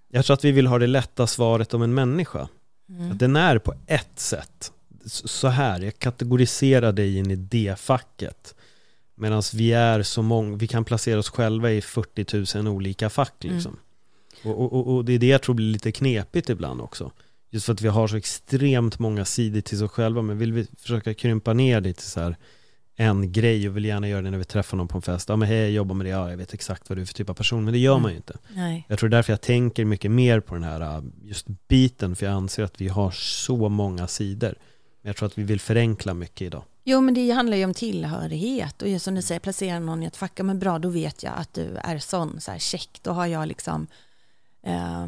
jag 0.09 0.25
tror 0.25 0.33
att 0.33 0.45
vi 0.45 0.51
vill 0.51 0.67
ha 0.67 0.79
det 0.79 0.87
lätta 0.87 1.27
svaret 1.27 1.73
om 1.73 1.81
en 1.81 1.93
människa. 1.93 2.47
Mm. 2.89 3.17
Den 3.17 3.35
är 3.35 3.57
på 3.57 3.73
ett 3.87 4.19
sätt. 4.19 4.71
Så 5.05 5.47
här, 5.47 5.81
jag 5.81 5.99
kategoriserar 5.99 6.91
dig 6.91 7.17
in 7.17 7.31
i 7.31 7.35
det 7.35 7.79
facket. 7.79 8.55
Medan 9.15 9.43
vi 9.53 9.71
är 9.73 10.03
så 10.03 10.21
många, 10.21 10.55
vi 10.57 10.67
kan 10.67 10.85
placera 10.85 11.19
oss 11.19 11.29
själva 11.29 11.71
i 11.71 11.81
40 11.81 12.57
000 12.57 12.67
olika 12.67 13.09
fack 13.09 13.43
Mm. 13.45 13.55
liksom. 13.55 13.77
Och, 14.43 14.59
och, 14.61 14.73
och- 14.73 14.95
och 14.95 15.05
det 15.05 15.13
är 15.13 15.19
det 15.19 15.27
jag 15.27 15.41
tror 15.41 15.55
blir 15.55 15.71
lite 15.71 15.91
knepigt 15.91 16.49
ibland 16.49 16.81
också. 16.81 17.11
Just 17.49 17.65
för 17.65 17.73
att 17.73 17.81
vi 17.81 17.87
har 17.87 18.07
så 18.07 18.15
extremt 18.17 18.99
många 18.99 19.25
sidor 19.25 19.61
till 19.61 19.83
oss 19.83 19.91
själva, 19.91 20.21
men 20.21 20.37
vill 20.37 20.53
vi 20.53 20.67
försöka 20.77 21.13
krympa 21.13 21.53
ner 21.53 21.81
det 21.81 21.93
till 21.93 22.05
så 22.07 22.19
här 22.19 22.37
en 22.99 23.31
grej 23.31 23.69
och 23.69 23.77
vill 23.77 23.85
gärna 23.85 24.07
göra 24.07 24.21
det 24.21 24.31
när 24.31 24.37
vi 24.37 24.43
träffar 24.43 24.77
någon 24.77 24.87
på 24.87 24.97
en 24.97 25.01
fest. 25.01 25.29
Ja 25.29 25.35
men 25.35 25.47
hej, 25.47 25.57
jag 25.59 25.71
jobbar 25.71 25.95
med 25.95 26.05
det, 26.05 26.09
ja 26.09 26.29
jag 26.29 26.37
vet 26.37 26.53
exakt 26.53 26.89
vad 26.89 26.97
du 26.97 27.01
är 27.01 27.05
för 27.05 27.13
typ 27.13 27.29
av 27.29 27.33
person, 27.33 27.63
men 27.63 27.73
det 27.73 27.79
gör 27.79 27.91
Mm. 27.93 28.01
man 28.01 28.11
ju 28.11 28.17
inte. 28.17 28.37
Nej. 28.53 28.85
Jag 28.87 28.99
tror 28.99 29.09
därför 29.09 29.33
jag 29.33 29.41
tänker 29.41 29.85
mycket 29.85 30.11
mer 30.11 30.39
på 30.39 30.53
den 30.53 30.63
här 30.63 30.81
äh, 30.97 31.03
just 31.23 31.45
biten, 31.67 32.15
för 32.15 32.25
jag 32.25 32.35
anser 32.35 32.63
att 32.63 32.81
vi 32.81 32.87
har 32.87 33.11
så 33.11 33.69
många 33.69 34.07
sidor. 34.07 34.55
Men 35.01 35.09
jag 35.09 35.15
tror 35.15 35.27
att 35.27 35.37
vi 35.37 35.43
vill 35.43 35.59
förenkla 35.59 36.13
mycket 36.13 36.41
idag. 36.41 36.63
Jo, 36.83 37.01
men 37.01 37.13
det 37.13 37.31
handlar 37.31 37.57
ju 37.57 37.65
om 37.65 37.73
tillhörighet 37.73 38.81
och 38.81 38.87
just 38.89 39.05
som 39.05 39.15
du 39.15 39.21
säger, 39.21 39.39
placera 39.39 39.79
någon 39.79 40.03
i 40.03 40.05
ett 40.05 40.17
fack, 40.17 40.39
men 40.43 40.59
bra, 40.59 40.79
då 40.79 40.89
vet 40.89 41.23
jag 41.23 41.33
att 41.37 41.53
du 41.53 41.77
är 41.83 41.99
sån, 41.99 42.41
så 42.41 42.51
här 42.51 42.59
check, 42.59 42.99
då 43.01 43.11
har 43.11 43.25
jag 43.27 43.47
liksom, 43.47 43.87
eh, 44.63 45.07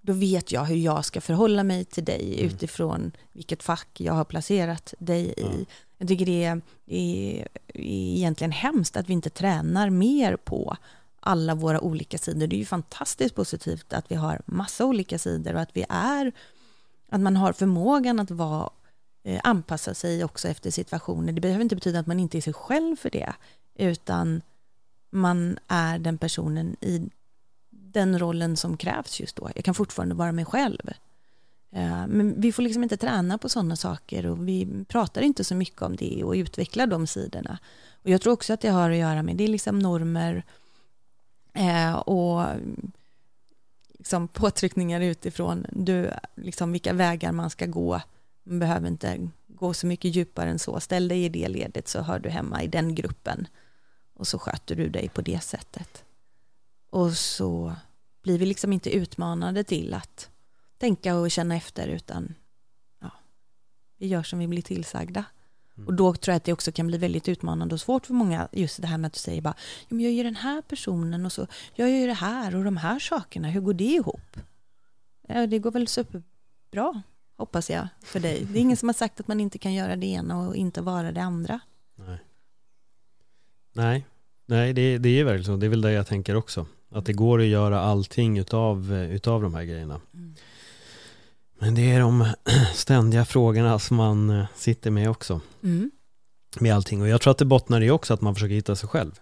då 0.00 0.12
vet 0.12 0.52
jag 0.52 0.64
hur 0.64 0.76
jag 0.76 1.04
ska 1.04 1.20
förhålla 1.20 1.64
mig 1.64 1.84
till 1.84 2.04
dig 2.04 2.34
Mm. 2.40 2.46
utifrån 2.54 3.12
vilket 3.32 3.62
fack 3.62 3.88
jag 4.00 4.12
har 4.14 4.24
placerat 4.24 4.94
dig 4.98 5.24
i. 5.36 5.42
Ja. 5.42 5.64
Jag 5.98 6.08
tycker 6.08 6.26
det 6.26 6.44
är, 6.44 6.60
är, 6.86 7.48
är 7.74 8.16
egentligen 8.16 8.52
hemskt 8.52 8.96
att 8.96 9.08
vi 9.08 9.12
inte 9.12 9.30
tränar 9.30 9.90
mer 9.90 10.36
på 10.36 10.76
alla 11.20 11.54
våra 11.54 11.80
olika 11.80 12.18
sidor. 12.18 12.46
Det 12.46 12.56
är 12.56 12.58
ju 12.58 12.64
fantastiskt 12.64 13.34
positivt 13.34 13.92
att 13.92 14.10
vi 14.10 14.14
har 14.14 14.42
massa 14.46 14.84
olika 14.84 15.18
sidor 15.18 15.54
och 15.54 15.60
att 15.60 15.76
vi 15.76 15.84
är, 15.88 16.32
att 17.08 17.20
man 17.20 17.36
har 17.36 17.52
förmågan 17.52 18.20
att 18.20 18.30
vara 18.30 18.70
eh, 19.24 19.40
anpassa 19.44 19.94
sig 19.94 20.24
också 20.24 20.48
efter 20.48 20.70
situationer. 20.70 21.32
Det 21.32 21.40
behöver 21.40 21.62
inte 21.62 21.74
betyda 21.74 21.98
att 21.98 22.06
man 22.06 22.20
inte 22.20 22.38
är 22.38 22.42
sig 22.42 22.52
själv 22.52 22.96
för 22.96 23.10
det, 23.10 23.34
utan 23.74 24.42
man 25.10 25.58
är 25.68 25.98
den 25.98 26.18
personen 26.18 26.76
i 26.80 27.10
den 27.70 28.18
rollen 28.18 28.56
som 28.56 28.76
krävs 28.76 29.20
just 29.20 29.36
då. 29.36 29.50
Jag 29.54 29.64
kan 29.64 29.74
fortfarande 29.74 30.14
vara 30.14 30.32
mig 30.32 30.44
själv. 30.44 30.90
Eh, 31.70 32.06
men 32.06 32.40
vi 32.40 32.52
får 32.52 32.62
liksom 32.62 32.82
inte 32.82 32.96
träna 32.96 33.38
på 33.38 33.48
sådana 33.48 33.76
saker 33.76 34.26
och 34.26 34.48
vi 34.48 34.84
pratar 34.88 35.22
inte 35.22 35.44
så 35.44 35.54
mycket 35.54 35.82
om 35.82 35.96
det 35.96 36.24
och 36.24 36.32
utvecklar 36.32 36.86
de 36.86 37.06
sidorna. 37.06 37.58
Och 38.02 38.10
jag 38.10 38.20
tror 38.20 38.32
också 38.32 38.52
att 38.52 38.60
det 38.60 38.68
har 38.68 38.90
att 38.90 38.96
göra 38.96 39.22
med, 39.22 39.36
det 39.36 39.44
är 39.44 39.48
liksom 39.48 39.78
normer 39.78 40.44
eh, 41.54 41.94
och 41.94 42.46
liksom 43.98 44.28
påtryckningar 44.28 45.00
utifrån, 45.00 45.66
du, 45.70 46.10
liksom 46.34 46.72
vilka 46.72 46.92
vägar 46.92 47.32
man 47.32 47.50
ska 47.50 47.66
gå. 47.66 48.00
Man 48.44 48.58
behöver 48.58 48.88
inte 48.88 49.28
gå 49.46 49.74
så 49.74 49.86
mycket 49.86 50.16
djupare 50.16 50.50
än 50.50 50.58
så. 50.58 50.80
Ställ 50.80 51.08
dig 51.08 51.24
i 51.24 51.28
det 51.28 51.48
ledet 51.48 51.88
så 51.88 52.00
hör 52.00 52.18
du 52.18 52.28
hemma 52.28 52.62
i 52.62 52.66
den 52.66 52.94
gruppen. 52.94 53.48
Och 54.14 54.26
så 54.26 54.38
sköter 54.38 54.74
du 54.74 54.88
dig 54.88 55.08
på 55.08 55.22
det 55.22 55.42
sättet. 55.42 56.04
Och 56.90 57.12
så 57.12 57.74
blir 58.22 58.38
vi 58.38 58.46
liksom 58.46 58.72
inte 58.72 58.90
utmanade 58.90 59.64
till 59.64 59.94
att 59.94 60.30
tänka 60.78 61.16
och 61.16 61.30
känna 61.30 61.56
efter 61.56 61.88
utan 61.88 62.34
ja, 63.00 63.10
vi 63.98 64.06
gör 64.06 64.22
som 64.22 64.38
vi 64.38 64.48
blir 64.48 64.62
tillsagda. 64.62 65.24
Mm. 65.76 65.88
Och 65.88 65.94
då 65.94 66.14
tror 66.14 66.32
jag 66.32 66.36
att 66.36 66.44
det 66.44 66.52
också 66.52 66.72
kan 66.72 66.86
bli 66.86 66.98
väldigt 66.98 67.28
utmanande 67.28 67.74
och 67.74 67.80
svårt 67.80 68.06
för 68.06 68.14
många, 68.14 68.48
just 68.52 68.82
det 68.82 68.86
här 68.86 68.98
med 68.98 69.06
att 69.08 69.12
du 69.12 69.18
säger 69.18 69.42
bara, 69.42 69.54
jag 69.88 70.00
är 70.00 70.10
ju 70.10 70.22
den 70.22 70.36
här 70.36 70.62
personen 70.62 71.26
och 71.26 71.32
så, 71.32 71.46
jag 71.74 71.90
gör 71.90 72.06
det 72.06 72.14
här 72.14 72.56
och 72.56 72.64
de 72.64 72.76
här 72.76 72.98
sakerna, 72.98 73.48
hur 73.48 73.60
går 73.60 73.74
det 73.74 73.84
ihop? 73.84 74.36
Ja, 75.28 75.46
det 75.46 75.58
går 75.58 75.70
väl 75.70 75.88
superbra, 75.88 77.02
hoppas 77.36 77.70
jag, 77.70 77.88
för 78.02 78.20
dig. 78.20 78.46
Det 78.52 78.58
är 78.58 78.60
ingen 78.60 78.76
som 78.76 78.88
har 78.88 78.94
sagt 78.94 79.20
att 79.20 79.28
man 79.28 79.40
inte 79.40 79.58
kan 79.58 79.74
göra 79.74 79.96
det 79.96 80.06
ena 80.06 80.38
och 80.38 80.56
inte 80.56 80.82
vara 80.82 81.12
det 81.12 81.22
andra. 81.22 81.60
Nej, 81.94 82.18
Nej, 83.72 84.06
Nej 84.46 84.72
det, 84.72 84.98
det 84.98 85.20
är 85.20 85.24
verkligen 85.24 85.44
så. 85.44 85.56
Det 85.56 85.66
är 85.66 85.70
väl 85.70 85.80
det 85.80 85.92
jag 85.92 86.06
tänker 86.06 86.34
också. 86.34 86.66
Att 86.90 87.06
det 87.06 87.12
går 87.12 87.40
att 87.40 87.46
göra 87.46 87.80
allting 87.80 88.38
utav, 88.38 88.92
utav 88.92 89.42
de 89.42 89.54
här 89.54 89.64
grejerna. 89.64 90.00
Mm. 90.14 90.34
Men 91.58 91.74
det 91.74 91.90
är 91.92 92.00
de 92.00 92.26
ständiga 92.74 93.24
frågorna 93.24 93.78
som 93.78 93.96
man 93.96 94.30
eh, 94.30 94.44
sitter 94.56 94.90
med 94.90 95.10
också. 95.10 95.40
Mm. 95.62 95.90
Med 96.60 96.74
allting. 96.74 97.02
Och 97.02 97.08
jag 97.08 97.20
tror 97.20 97.30
att 97.30 97.38
det 97.38 97.44
bottnar 97.44 97.80
i 97.80 97.90
också 97.90 98.14
att 98.14 98.20
man 98.20 98.34
försöker 98.34 98.54
hitta 98.54 98.76
sig 98.76 98.88
själv 98.88 99.12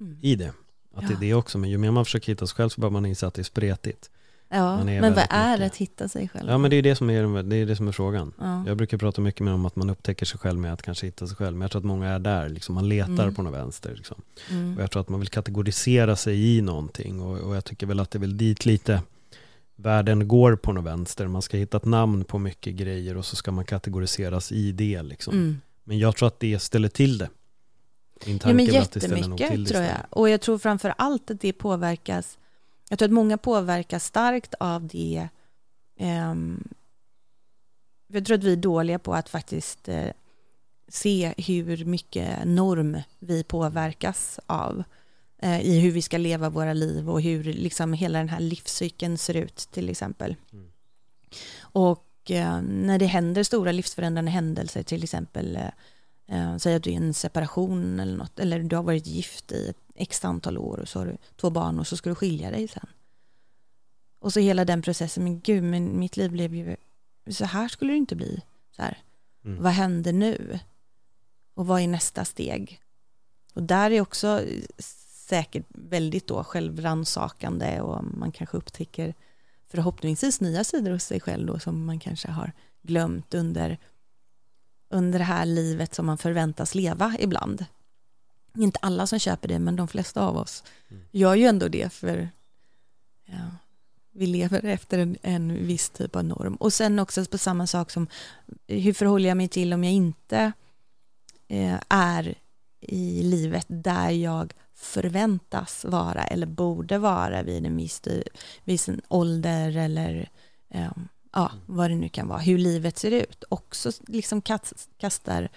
Mm. 0.00 0.18
i 0.22 0.36
det. 0.36 0.52
Att 0.94 1.00
det 1.08 1.12
är 1.12 1.12
Ja. 1.12 1.18
det 1.20 1.34
också. 1.34 1.58
Men 1.58 1.70
ju 1.70 1.78
mer 1.78 1.90
man 1.90 2.04
försöker 2.04 2.32
hitta 2.32 2.46
sig 2.46 2.56
själv 2.56 2.68
så 2.68 2.80
börjar 2.80 2.90
man 2.92 3.06
inse 3.06 3.26
att 3.26 3.34
det 3.34 3.42
är 3.42 3.44
spretigt. 3.44 4.10
Ja, 4.48 4.84
men 4.84 5.02
vad 5.02 5.26
är 5.30 5.52
mycket- 5.58 5.66
att 5.66 5.76
hitta 5.76 6.08
sig 6.08 6.28
själv? 6.28 6.50
Ja 6.50 6.58
men 6.58 6.70
det 6.70 6.76
är 6.76 6.82
det 6.82 6.96
som 6.96 7.10
är, 7.10 7.42
det 7.42 7.56
är, 7.56 7.66
det 7.66 7.76
som 7.76 7.88
är 7.88 7.92
frågan. 7.92 8.32
Ja. 8.38 8.64
Jag 8.66 8.76
brukar 8.76 8.98
prata 8.98 9.20
mycket 9.20 9.40
mer 9.40 9.52
om 9.52 9.66
att 9.66 9.76
man 9.76 9.90
upptäcker 9.90 10.26
sig 10.26 10.38
själv 10.40 10.58
med 10.60 10.72
att 10.72 10.82
kanske 10.82 11.06
hitta 11.06 11.26
sig 11.26 11.36
själv. 11.36 11.56
Men 11.56 11.60
jag 11.62 11.70
tror 11.70 11.80
att 11.80 11.84
många 11.86 12.08
är 12.08 12.18
där, 12.18 12.48
liksom. 12.48 12.74
man 12.74 12.88
letar 12.88 13.12
Mm. 13.22 13.34
på 13.34 13.42
något 13.42 13.54
vänster. 13.54 13.94
Liksom. 13.96 14.22
Mm. 14.50 14.76
Och 14.76 14.82
jag 14.82 14.90
tror 14.90 15.00
att 15.00 15.08
man 15.08 15.20
vill 15.20 15.28
kategorisera 15.28 16.16
sig 16.16 16.56
i 16.56 16.60
någonting. 16.62 17.20
Och, 17.20 17.38
och 17.38 17.56
jag 17.56 17.64
tycker 17.64 17.86
väl 17.86 18.00
att 18.00 18.10
det 18.10 18.18
är 18.18 18.20
väl 18.20 18.36
dit 18.36 18.66
lite 18.66 19.02
världen 19.76 20.28
går 20.28 20.56
på 20.56 20.72
något 20.72 20.84
vänster. 20.84 21.26
Man 21.26 21.42
ska 21.42 21.56
hitta 21.56 21.76
ett 21.76 21.84
namn 21.84 22.24
på 22.24 22.38
mycket 22.38 22.74
grejer 22.74 23.16
och 23.16 23.24
så 23.26 23.36
ska 23.36 23.52
man 23.52 23.64
kategoriseras 23.64 24.52
i 24.52 24.72
det. 24.72 25.02
Liksom. 25.02 25.34
Mm. 25.34 25.60
Men 25.84 25.98
jag 25.98 26.16
tror 26.16 26.26
att 26.26 26.40
det 26.40 26.58
ställer 26.58 26.88
till 26.88 27.18
det. 27.18 27.28
Min 28.26 28.34
Ja, 28.36 28.38
tanke 28.42 28.72
men 28.72 28.84
ställer 28.84 29.08
nog 29.28 29.40
jättemycket 29.40 29.50
till 29.50 29.64
det 29.64 29.70
tror 29.70 29.82
jag. 29.84 29.96
Och 30.10 30.28
jag 30.28 30.40
tror 30.40 30.58
framför 30.58 30.94
allt 30.98 31.30
att 31.30 31.40
det 31.40 31.52
påverkas, 31.52 32.38
jag 32.88 32.98
tror 32.98 33.06
att 33.08 33.12
många 33.12 33.38
påverkas 33.38 34.04
starkt 34.04 34.54
av 34.60 34.86
det. 34.86 35.28
ehm, 35.98 36.64
jag 38.06 38.24
tror 38.24 38.38
att 38.38 38.44
vi 38.44 38.52
är 38.52 38.56
dåliga 38.56 38.98
på 38.98 39.14
att 39.14 39.28
faktiskt 39.28 39.88
eh, 39.88 40.06
se 40.88 41.34
hur 41.36 41.84
mycket 41.84 42.44
norm 42.44 42.98
vi 43.18 43.44
påverkas 43.44 44.40
av 44.46 44.82
i 45.42 45.80
hur 45.80 45.90
vi 45.90 46.02
ska 46.02 46.18
leva 46.18 46.48
våra 46.48 46.72
liv 46.72 47.10
och 47.10 47.22
hur 47.22 47.44
liksom 47.44 47.92
hela 47.92 48.18
den 48.18 48.28
här 48.28 48.40
livscykeln 48.40 49.18
ser 49.18 49.36
ut 49.36 49.56
till 49.56 49.88
exempel. 49.88 50.36
Mm. 50.52 50.66
Och 51.60 52.30
eh, 52.30 52.62
när 52.62 52.98
det 52.98 53.06
händer 53.06 53.42
stora 53.42 53.72
livsförändrande 53.72 54.30
händelser, 54.30 54.82
till 54.82 55.04
exempel 55.04 55.56
eh, 55.56 55.68
Eh, 56.32 56.56
säg 56.56 56.74
att 56.74 56.82
du 56.82 56.90
är 56.90 56.94
i 56.94 56.96
en 56.96 57.14
separation 57.14 58.00
eller 58.00 58.16
något, 58.16 58.38
eller 58.38 58.62
du 58.62 58.76
har 58.76 58.82
varit 58.82 59.06
gift 59.06 59.52
i 59.52 59.68
ett 59.68 59.76
x 59.94 60.24
antal 60.24 60.58
år 60.58 60.78
och 60.78 60.88
så 60.88 60.98
har 60.98 61.06
du 61.06 61.16
två 61.36 61.50
barn 61.50 61.78
och 61.78 61.86
så 61.86 61.96
ska 61.96 62.10
du 62.10 62.14
skilja 62.14 62.50
dig 62.50 62.68
sen. 62.68 62.86
Och 64.18 64.32
så 64.32 64.40
hela 64.40 64.64
den 64.64 64.82
processen, 64.82 65.24
men 65.24 65.40
gud, 65.40 65.62
men 65.62 65.98
mitt 65.98 66.16
liv 66.16 66.30
blev 66.30 66.54
ju, 66.54 66.76
så 67.30 67.44
här 67.44 67.68
skulle 67.68 67.92
det 67.92 67.96
inte 67.96 68.16
bli. 68.16 68.42
Så 68.76 68.82
här. 68.82 68.98
Mm. 69.44 69.62
Vad 69.62 69.72
händer 69.72 70.12
nu? 70.12 70.58
Och 71.54 71.66
vad 71.66 71.80
är 71.80 71.88
nästa 71.88 72.24
steg? 72.24 72.80
Och 73.54 73.62
där 73.62 73.90
är 73.90 74.00
också 74.00 74.44
säkert 75.32 75.66
väldigt 75.68 76.26
då 76.26 76.44
självransakande 76.44 77.80
och 77.80 78.04
man 78.04 78.32
kanske 78.32 78.56
upptäcker 78.56 79.14
förhoppningsvis 79.68 80.40
nya 80.40 80.64
sidor 80.64 80.90
hos 80.90 81.04
sig 81.04 81.20
själv 81.20 81.46
då 81.46 81.58
som 81.58 81.84
man 81.84 82.00
kanske 82.00 82.30
har 82.30 82.52
glömt 82.82 83.34
under 83.34 83.78
under 84.90 85.18
det 85.18 85.24
här 85.24 85.46
livet 85.46 85.94
som 85.94 86.06
man 86.06 86.18
förväntas 86.18 86.74
leva 86.74 87.16
ibland. 87.18 87.64
Inte 88.56 88.78
alla 88.82 89.06
som 89.06 89.18
köper 89.18 89.48
det, 89.48 89.58
men 89.58 89.76
de 89.76 89.88
flesta 89.88 90.20
av 90.20 90.36
oss 90.36 90.64
Mm. 90.90 91.02
gör 91.10 91.34
ju 91.34 91.44
ändå 91.46 91.68
det 91.68 91.92
för 91.92 92.28
ja, 93.24 93.50
vi 94.10 94.26
lever 94.26 94.64
efter 94.64 94.98
en, 94.98 95.16
en 95.22 95.66
viss 95.66 95.90
typ 95.90 96.16
av 96.16 96.24
norm. 96.24 96.54
Och 96.54 96.72
sen 96.72 96.98
också 96.98 97.24
på 97.24 97.38
samma 97.38 97.66
sak 97.66 97.90
som 97.90 98.06
hur 98.66 98.92
förhåller 98.92 99.28
jag 99.28 99.36
mig 99.36 99.48
till 99.48 99.72
om 99.72 99.84
jag 99.84 99.92
inte 99.92 100.52
eh, 101.48 101.80
är 101.88 102.34
i 102.80 103.22
livet 103.22 103.66
där 103.68 104.10
jag 104.10 104.52
förväntas 104.82 105.84
vara 105.84 106.24
eller 106.24 106.46
borde 106.46 106.98
vara 106.98 107.42
vid 107.42 107.66
en 107.66 107.76
viss, 107.76 108.02
viss 108.64 108.88
ålder 109.08 109.76
eller 109.76 110.30
um, 110.74 111.08
ja, 111.32 111.52
vad 111.66 111.90
det 111.90 111.94
nu 111.94 112.08
kan 112.08 112.28
vara, 112.28 112.38
hur 112.38 112.58
livet 112.58 112.98
ser 112.98 113.10
ut, 113.10 113.44
också 113.48 113.92
liksom 114.06 114.42
kast, 114.42 114.88
kastar 114.98 115.48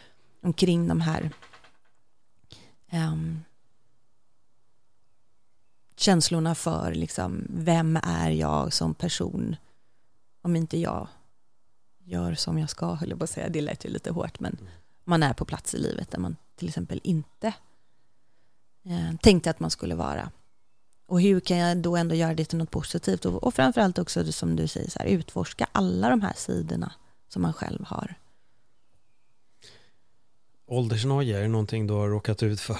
omkring 0.42 0.88
de 0.88 1.02
här 1.02 1.32
um, 2.92 3.44
känslorna 5.96 6.56
för 6.56 6.94
liksom, 6.94 7.48
vem 7.50 8.00
är 8.04 8.30
jag 8.30 8.74
som 8.74 8.94
person 8.94 9.56
om 10.42 10.56
inte 10.56 10.80
jag 10.80 11.08
gör 12.04 12.34
som 12.34 12.60
jag 12.60 12.70
ska, 12.70 12.94
höll 12.94 13.10
jag 13.10 13.20
på 13.20 13.24
att 13.24 13.30
säga. 13.30 13.50
Det 13.50 13.62
lät 13.62 13.86
ju 13.86 13.90
lite 13.90 14.12
hårt, 14.12 14.40
men 14.40 14.58
man 15.04 15.24
är 15.24 15.34
på 15.34 15.46
plats 15.46 15.76
i 15.76 15.78
livet 15.78 16.12
där 16.12 16.20
man 16.20 16.36
till 16.56 16.68
exempel 16.68 17.02
inte 17.04 17.54
eh, 18.86 19.18
tänkte 19.22 19.50
att 19.50 19.60
man 19.60 19.72
skulle 19.72 19.96
vara. 19.96 20.32
Och 21.08 21.22
hur 21.22 21.40
kan 21.40 21.58
jag 21.58 21.78
då 21.78 21.96
ändå 21.96 22.16
göra 22.16 22.34
det 22.34 22.46
till 22.46 22.58
något 22.58 22.72
positivt? 22.72 23.26
Och, 23.26 23.44
och 23.44 23.54
framförallt 23.54 24.00
också 24.00 24.32
som 24.32 24.56
du 24.56 24.68
säger, 24.68 24.90
så 24.90 25.00
här, 25.00 25.06
utforska 25.06 25.68
alla 25.72 26.10
de 26.10 26.22
här 26.22 26.34
sidorna 26.36 26.92
som 27.30 27.42
man 27.42 27.54
själv 27.54 27.86
har. 27.86 28.16
Åldersnoja, 30.68 31.38
är 31.38 31.42
det 31.42 31.48
någonting 31.48 31.88
du 31.88 31.94
har 31.94 32.08
råkat 32.08 32.44
ut 32.44 32.62
för? 32.62 32.78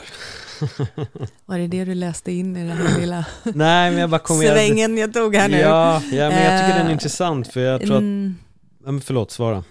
Var 1.46 1.58
det 1.58 1.68
det 1.68 1.86
du 1.86 1.94
läste 1.94 2.32
in 2.32 2.58
i 2.58 2.68
den 2.68 2.78
här 2.78 3.00
lilla 3.00 3.26
Nej, 3.44 3.92
men 3.92 4.00
jag 4.00 4.10
bara 4.10 4.20
kommer... 4.20 4.46
svängen 4.46 4.98
jag 4.98 5.14
tog 5.14 5.36
här 5.36 5.50
nu? 5.50 5.58
Ja, 5.60 6.02
ja 6.12 6.30
men 6.30 6.44
jag 6.44 6.62
tycker 6.62 6.78
den 6.78 6.86
är 6.86 6.90
Eh, 6.90 6.94
intressant 6.94 7.48
för 7.48 7.60
jag 7.60 7.82
tror 7.82 7.96
att... 7.96 8.02
Mm. 8.02 9.02
Förlåt, 9.02 9.32
svara. 9.32 9.64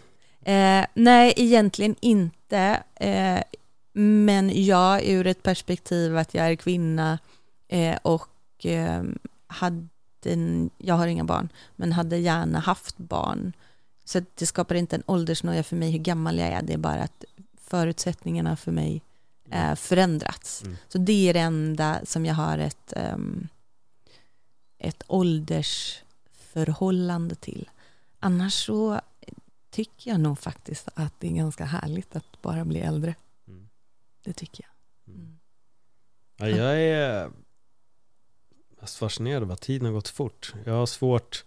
Eh, 0.45 0.85
nej, 0.95 1.33
egentligen 1.37 1.97
inte. 2.01 2.83
Eh, 2.95 3.41
men 3.97 4.65
jag 4.65 5.05
ur 5.05 5.27
ett 5.27 5.43
perspektiv 5.43 6.17
att 6.17 6.35
jag 6.35 6.47
är 6.47 6.57
kvinna 6.57 7.19
eh, 7.69 7.99
och 8.03 8.67
eh, 8.67 9.03
hade, 9.47 9.89
en, 10.25 10.71
jag 10.79 10.95
har 10.95 11.07
inga 11.07 11.25
barn, 11.25 11.49
men 11.77 11.93
hade 11.93 12.17
gärna 12.17 12.59
haft 12.59 12.99
barn. 12.99 13.53
Så 14.05 14.23
det 14.35 14.47
skapar 14.47 14.75
inte 14.75 14.97
en 14.97 15.03
åldersnoja 15.07 15.63
för 15.63 15.77
mig 15.77 15.91
hur 15.91 15.99
gammal 15.99 16.39
jag 16.39 16.49
är, 16.49 16.63
det 16.63 16.73
är 16.73 16.79
bara 16.79 17.03
att 17.03 17.25
förutsättningarna 17.57 18.57
för 18.57 18.73
mig 18.73 19.03
eh, 19.51 19.75
förändrats. 19.75 20.63
Mm. 20.63 20.77
Så 20.89 20.99
det 20.99 21.29
är 21.29 21.35
det 21.35 21.41
enda 21.41 22.01
som 22.05 22.27
jag 22.27 22.35
har 22.35 22.59
ett, 22.59 22.93
ehm, 22.97 23.49
ett 24.79 25.03
åldersförhållande 25.07 27.35
till. 27.35 27.71
Annars 28.21 28.67
så 28.67 29.01
tycker 29.71 30.11
jag 30.11 30.21
nog 30.21 30.39
faktiskt 30.39 30.89
att 30.95 31.15
det 31.19 31.27
är 31.27 31.33
ganska 31.33 31.65
härligt 31.65 32.17
att 32.17 32.43
bara 32.43 32.65
bli 32.65 32.81
äldre. 32.81 33.15
Mm. 34.25 34.33
Det 34.33 34.33
tycker 34.33 34.65
jag. 34.65 35.15
Mm. 35.15 35.39
Ja, 36.37 36.49
jag 36.49 36.81
är 36.81 37.31
mest 38.81 38.97
fascinerad 38.97 39.43
över 39.43 39.55
att 39.55 39.61
tiden 39.61 39.87
har 39.87 39.93
gått 39.93 40.09
fort. 40.09 40.55
Jag 40.65 40.73
har 40.73 40.87
svårt... 40.87 41.45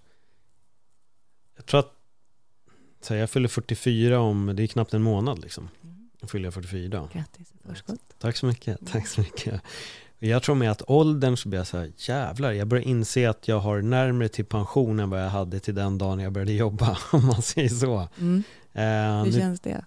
Jag 1.55 1.65
tror 1.65 1.79
att... 1.79 1.93
Så 3.01 3.13
här, 3.13 3.21
jag 3.21 3.29
fyller 3.29 3.47
44 3.47 4.19
om... 4.19 4.55
Det 4.55 4.63
är 4.63 4.67
knappt 4.67 4.93
en 4.93 5.01
månad 5.01 5.39
liksom. 5.39 5.69
Jag 6.19 6.29
fyller 6.29 6.51
44. 6.51 7.09
Grattis 7.13 7.51
i 7.51 7.67
förskott. 7.67 7.99
Tack 8.19 8.37
så 8.37 8.45
mycket. 8.45 8.79
Tack 8.91 9.07
så 9.07 9.21
mycket. 9.21 9.61
Jag 10.19 10.43
tror 10.43 10.55
med 10.55 10.71
att 10.71 10.81
åldern 10.87 11.37
så 11.37 11.49
blir 11.49 11.59
jag 11.59 11.67
så 11.67 11.77
här, 11.77 11.91
jävlar, 11.97 12.51
jag 12.51 12.67
börjar 12.67 12.83
inse 12.83 13.29
att 13.29 13.47
jag 13.47 13.59
har 13.59 13.81
närmare 13.81 14.29
till 14.29 14.45
pension 14.45 14.99
än 14.99 15.09
vad 15.09 15.23
jag 15.23 15.29
hade 15.29 15.59
till 15.59 15.75
den 15.75 15.97
dagen 15.97 16.19
jag 16.19 16.31
började 16.31 16.53
jobba, 16.53 16.97
om 17.11 17.25
man 17.25 17.41
säger 17.41 17.69
så. 17.69 18.07
Mm. 18.19 18.43
Eh, 18.73 18.83
Hur 18.83 19.35
är 19.35 19.39
känns 19.39 19.59
det? 19.59 19.85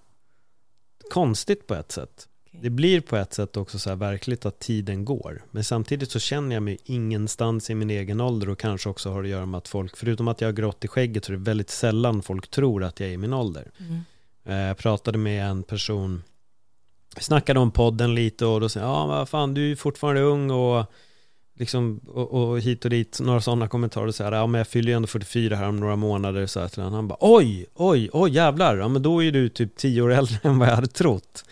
konstigt 1.11 1.67
på 1.67 1.75
ett 1.75 1.93
sätt. 1.93 2.29
Det 2.53 2.71
blir 2.71 3.01
på 3.01 3.17
ett 3.17 3.35
sätt 3.35 3.57
också 3.57 3.79
så 3.79 3.89
här 3.89 3.97
verkligt 3.97 4.47
att 4.47 4.59
tiden 4.59 5.05
går. 5.05 5.43
Men 5.51 5.65
samtidigt 5.65 6.11
så 6.11 6.19
känner 6.19 6.57
jag 6.57 6.63
mig 6.63 6.79
ingenstans 6.85 7.71
i 7.71 7.75
min 7.75 7.91
egen 7.91 8.21
ålder 8.21 8.49
och 8.49 8.59
kanske 8.59 8.89
också 8.89 9.11
har 9.11 9.23
att 9.23 9.29
göra 9.29 9.47
med 9.47 9.59
att 9.59 9.69
folk, 9.69 9.97
förutom 9.97 10.29
att 10.29 10.41
jag 10.41 10.49
har 10.49 10.53
grått 10.53 10.85
i 10.85 10.89
skägget 10.89 11.25
så 11.25 11.33
är 11.33 11.37
det 11.37 11.43
väldigt 11.43 11.71
sällan 11.71 12.23
folk 12.23 12.49
tror 12.51 12.85
att 12.85 13.01
jag 13.01 13.09
är 13.09 13.13
i 13.13 13.17
min 13.17 13.33
ålder. 13.33 13.71
Mm. 13.79 14.01
Eh, 14.45 14.67
Jag 14.69 14.79
pratade 14.79 15.19
med 15.19 15.47
en 15.47 15.63
person, 15.63 16.23
vi 17.17 17.23
snackade 17.23 17.61
om 17.61 17.71
podden 17.71 18.15
lite 18.15 18.47
och 18.47 18.61
då 18.61 18.69
sa 18.69 18.81
ja 18.81 19.07
vad 19.07 19.29
fan 19.29 19.55
du 19.55 19.73
är 19.73 19.77
fortfarande 19.77 20.21
ung 20.21 20.51
och 20.51 20.87
liksom 21.55 22.01
och, 22.09 22.33
och 22.33 22.61
hit 22.61 22.85
och 22.85 22.91
dit, 22.91 23.21
några 23.21 23.41
sådana 23.41 23.69
kommentarer 23.69 24.11
så 24.11 24.25
här, 24.25 24.33
ja 24.33 24.47
men 24.47 24.59
jag 24.59 24.69
fyller 24.69 24.89
ju 24.89 24.97
ändå 24.97 25.07
44 25.09 25.57
här 25.57 25.69
om 25.69 25.77
några 25.77 25.97
månader 25.97 26.47
så 26.47 26.61
här 26.61 26.69
till 26.69 26.83
honom. 26.83 26.95
Han 26.95 27.09
bara, 27.09 27.19
oj, 27.21 27.67
oj, 27.75 28.11
oj 28.13 28.31
jävlar, 28.31 28.77
ja 28.77 28.89
men 28.89 29.03
då 29.03 29.23
är 29.25 29.33
du 29.33 29.49
typ 29.49 29.77
10 29.77 30.03
år 30.03 30.13
äldre 30.13 30.39
än 30.49 30.59
vad 30.59 30.69
jag 30.69 30.75
hade 30.75 30.87
trott. 30.89 31.45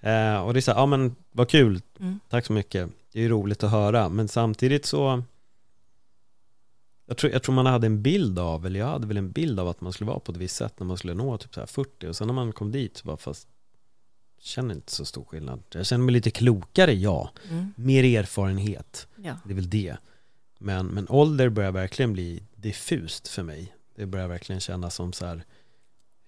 Eh, 0.00 0.36
och 0.40 0.52
det 0.52 0.58
är 0.58 0.60
så 0.60 0.70
här, 0.72 0.78
ja 0.78 0.86
men 0.86 1.16
vad 1.32 1.48
kul, 1.48 1.80
Mm. 2.00 2.20
tack 2.28 2.46
så 2.46 2.52
mycket, 2.52 2.88
det 3.12 3.24
är 3.24 3.28
roligt 3.28 3.62
att 3.64 3.70
höra, 3.70 4.08
men 4.08 4.28
samtidigt 4.28 4.86
så 4.86 5.22
jag 7.06 7.16
tror, 7.16 7.32
jag 7.32 7.42
tror 7.42 7.54
man 7.54 7.66
hade 7.66 7.86
en 7.86 8.02
bild 8.02 8.38
av, 8.38 8.66
eller 8.66 8.80
jag 8.80 8.86
hade 8.86 9.06
väl 9.06 9.16
en 9.16 9.30
bild 9.32 9.60
av 9.60 9.68
att 9.68 9.80
man 9.80 9.92
skulle 9.92 10.08
vara 10.10 10.20
på 10.20 10.32
ett 10.32 10.38
visst 10.38 10.56
sätt 10.56 10.80
när 10.80 10.86
man 10.86 10.96
skulle 10.96 11.14
nå 11.14 11.38
typ 11.38 11.54
så 11.54 11.60
här 11.60 11.66
40 11.66 12.06
och 12.06 12.16
sen 12.16 12.26
när 12.26 12.34
man 12.34 12.52
kom 12.52 12.72
dit 12.72 12.96
så 12.96 13.06
bara 13.06 13.16
fast 13.16 13.48
jag 14.36 14.44
känner 14.44 14.74
inte 14.74 14.92
så 14.92 15.04
stor 15.04 15.24
skillnad. 15.24 15.62
Jag 15.72 15.86
känner 15.86 16.04
mig 16.04 16.12
lite 16.12 16.30
klokare, 16.30 16.92
ja. 16.94 17.30
Mm. 17.50 17.72
Mer 17.76 18.18
erfarenhet, 18.18 19.06
Ja. 19.16 19.36
det 19.44 19.50
är 19.52 19.54
väl 19.54 19.70
det. 19.70 19.96
Men, 20.58 20.86
men 20.86 21.06
ålder 21.08 21.48
börjar 21.48 21.72
verkligen 21.72 22.12
bli 22.12 22.42
diffust 22.56 23.28
för 23.28 23.42
mig. 23.42 23.74
Det 23.94 24.06
börjar 24.06 24.28
verkligen 24.28 24.60
kännas 24.60 24.94
som 24.94 25.12
så 25.12 25.26
här 25.26 25.44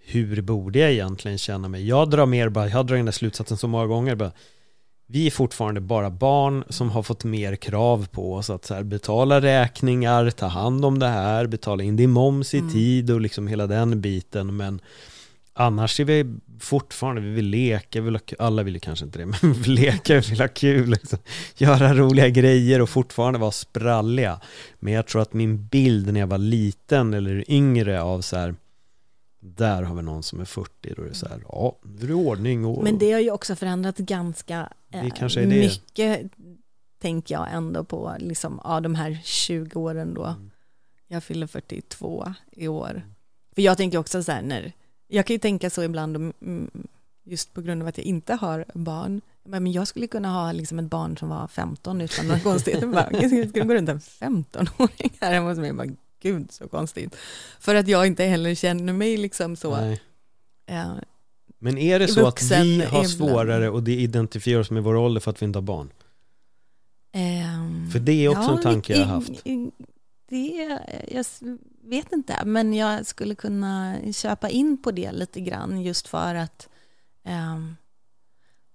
hur 0.05 0.40
borde 0.42 0.78
jag 0.78 0.92
egentligen 0.92 1.38
känna 1.38 1.68
mig? 1.68 1.88
Jag 1.88 2.11
drar 2.11 2.26
mer 2.26 2.48
bara, 2.48 2.68
jag 2.68 2.86
drar 2.86 2.96
den 2.96 3.05
där 3.05 3.12
slutsatsen 3.12 3.57
så 3.57 3.68
många 3.68 3.86
gånger 3.86 4.14
bara, 4.14 4.32
vi 5.07 5.26
är 5.26 5.30
fortfarande 5.30 5.80
bara 5.80 6.11
barn 6.11 6.64
som 6.68 6.90
har 6.90 7.03
fått 7.03 7.24
mer 7.24 7.57
krav 7.57 8.07
på 8.11 8.34
oss 8.34 8.50
att 8.50 8.64
så 8.64 8.74
här, 8.74 8.82
betala 8.82 9.40
räkningar, 9.40 10.30
ta 10.30 10.46
hand 10.46 10.84
om 10.84 10.98
det 10.98 11.09
här, 11.09 11.46
betala 11.46 11.82
in 11.82 11.96
din 11.96 12.11
moms 12.11 12.55
i 12.55 12.59
Mm. 12.59 12.72
tid 12.72 13.11
och 13.11 13.20
liksom 13.20 13.46
hela 13.46 13.66
den 13.66 14.00
biten. 14.00 14.57
Men 14.57 14.80
annars 15.55 16.00
är 16.00 16.05
vi 16.05 16.34
fortfarande, 16.61 17.20
vi 17.20 17.30
vill 17.30 17.46
leka, 17.46 18.00
vi 18.00 18.05
vill 18.05 18.14
ha, 18.14 18.46
alla 18.46 18.62
vill 18.62 18.74
ju 18.74 18.80
kanske 18.80 19.05
inte 19.05 19.18
det, 19.18 19.26
men 19.42 19.53
vi 19.53 19.61
vill 19.61 19.72
leka, 19.72 20.14
vi 20.14 20.20
vill 20.30 20.40
ha 20.40 20.48
kul, 20.48 20.90
liksom. 20.90 21.18
göra 21.57 21.94
roliga 21.94 22.28
grejer 22.28 22.82
och 22.82 22.88
fortfarande 22.90 23.38
vara 23.38 23.50
spralliga. 23.50 24.40
Men 24.78 24.92
jag 24.92 25.07
tror 25.07 25.22
att 25.22 25.32
min 25.32 25.66
bild 25.66 26.12
när 26.12 26.20
jag 26.20 26.26
var 26.26 26.38
liten 26.38 27.14
eller 27.14 27.50
yngre 27.50 28.03
av 28.03 28.20
så 28.20 28.36
här, 28.36 28.55
där 29.45 29.82
har 29.82 29.95
vi 29.95 30.03
någon 30.03 30.22
som 30.22 30.40
är 30.40 30.45
40, 30.45 30.95
då 30.97 31.03
är 31.03 31.09
det 31.09 31.14
så 31.14 31.28
här, 31.28 31.45
ja, 31.49 31.78
nu 31.82 32.03
är 32.03 32.07
det 32.07 32.14
ordning 32.14 32.64
och... 32.64 32.84
Men 32.84 32.99
det 32.99 33.12
har 33.12 33.20
ju 33.20 33.30
också 33.30 33.57
förändrat 33.57 33.97
ganska 33.97 34.72
eh, 34.90 35.03
mycket, 35.47 36.30
tänker 37.01 37.34
jag 37.34 37.53
ändå 37.53 37.84
på, 37.84 38.16
liksom, 38.18 38.61
ja, 38.64 38.80
de 38.80 38.95
här 38.95 39.20
20 39.24 39.80
åren 39.80 40.14
då. 40.14 40.24
Mm. 40.24 40.51
Jag 41.09 41.24
fyller 41.24 41.47
42 41.47 42.34
i 42.53 42.68
år. 42.68 43.03
För 43.55 43.62
jag 43.62 43.76
tänker 43.76 43.99
också 43.99 44.22
så 44.22 44.32
här, 44.32 44.43
när, 44.43 44.72
jag 45.09 45.26
kan 45.26 45.34
ju 45.34 45.38
tänka 45.38 45.70
så 45.70 45.82
ibland, 45.82 46.16
mm, 46.16 46.70
just 47.24 47.55
på 47.55 47.61
grund 47.61 47.82
av 47.82 47.88
att 47.88 47.99
jag 47.99 48.07
inte 48.07 48.34
har 48.34 48.64
barn, 48.74 49.20
men 49.45 49.72
jag 49.72 49.88
skulle 49.88 50.07
kunna 50.07 50.28
ha 50.28 50.53
liksom 50.53 50.78
ett 50.78 50.90
barn 50.90 51.16
som 51.16 51.28
var 51.28 51.47
15 51.49 52.01
utan 52.01 52.26
några 52.26 52.40
konstigheter. 52.40 53.09
Jag 53.11 53.49
skulle 53.49 53.64
gå 53.64 53.74
runt 53.74 53.88
en 53.88 54.01
15-åring 54.01 55.12
här 55.20 55.32
hemma 55.32 55.49
hos 55.49 55.59
mig, 55.59 55.97
gud 56.23 56.53
så 56.53 56.68
konstigt. 56.68 57.16
För 57.61 57.75
att 57.75 57.89
jag 57.89 58.07
inte 58.07 58.25
heller 58.25 58.55
känner 58.55 58.93
mig 58.93 59.16
liksom 59.16 59.57
så. 59.57 59.77
Eh, 60.66 60.95
Men 61.59 61.79
är 61.79 61.99
det 61.99 62.09
så 62.09 62.27
att 62.27 62.43
vi 62.43 62.83
har 62.85 63.05
svårare 63.05 63.79
att 63.79 63.89
identifiera 63.89 64.61
oss 64.61 64.70
med 64.70 64.83
vår 64.83 64.95
ålder 64.95 65.20
för 65.20 65.31
att 65.31 65.43
vi 65.43 65.47
inte 65.47 65.57
har 65.57 65.62
barn? 65.62 65.91
Ehm, 67.12 67.91
För 67.91 67.99
det 67.99 68.25
är 68.25 68.29
också 68.29 68.51
en 68.51 68.62
tanke 68.62 68.93
jag 68.93 69.07
har 69.07 69.14
haft. 69.14 69.45
Det, 70.29 70.79
jag 71.11 71.25
vet 71.85 72.12
inte, 72.12 72.45
men 72.45 72.75
jag 72.75 73.07
skulle 73.07 73.35
kunna 73.35 73.97
köpa 74.12 74.49
in 74.49 74.83
på 74.83 74.91
det 74.91 75.12
lite 75.12 75.41
grann 75.41 75.83
just 75.83 76.09
för 76.09 76.35
att 76.35 76.68
ehm, 77.25 77.77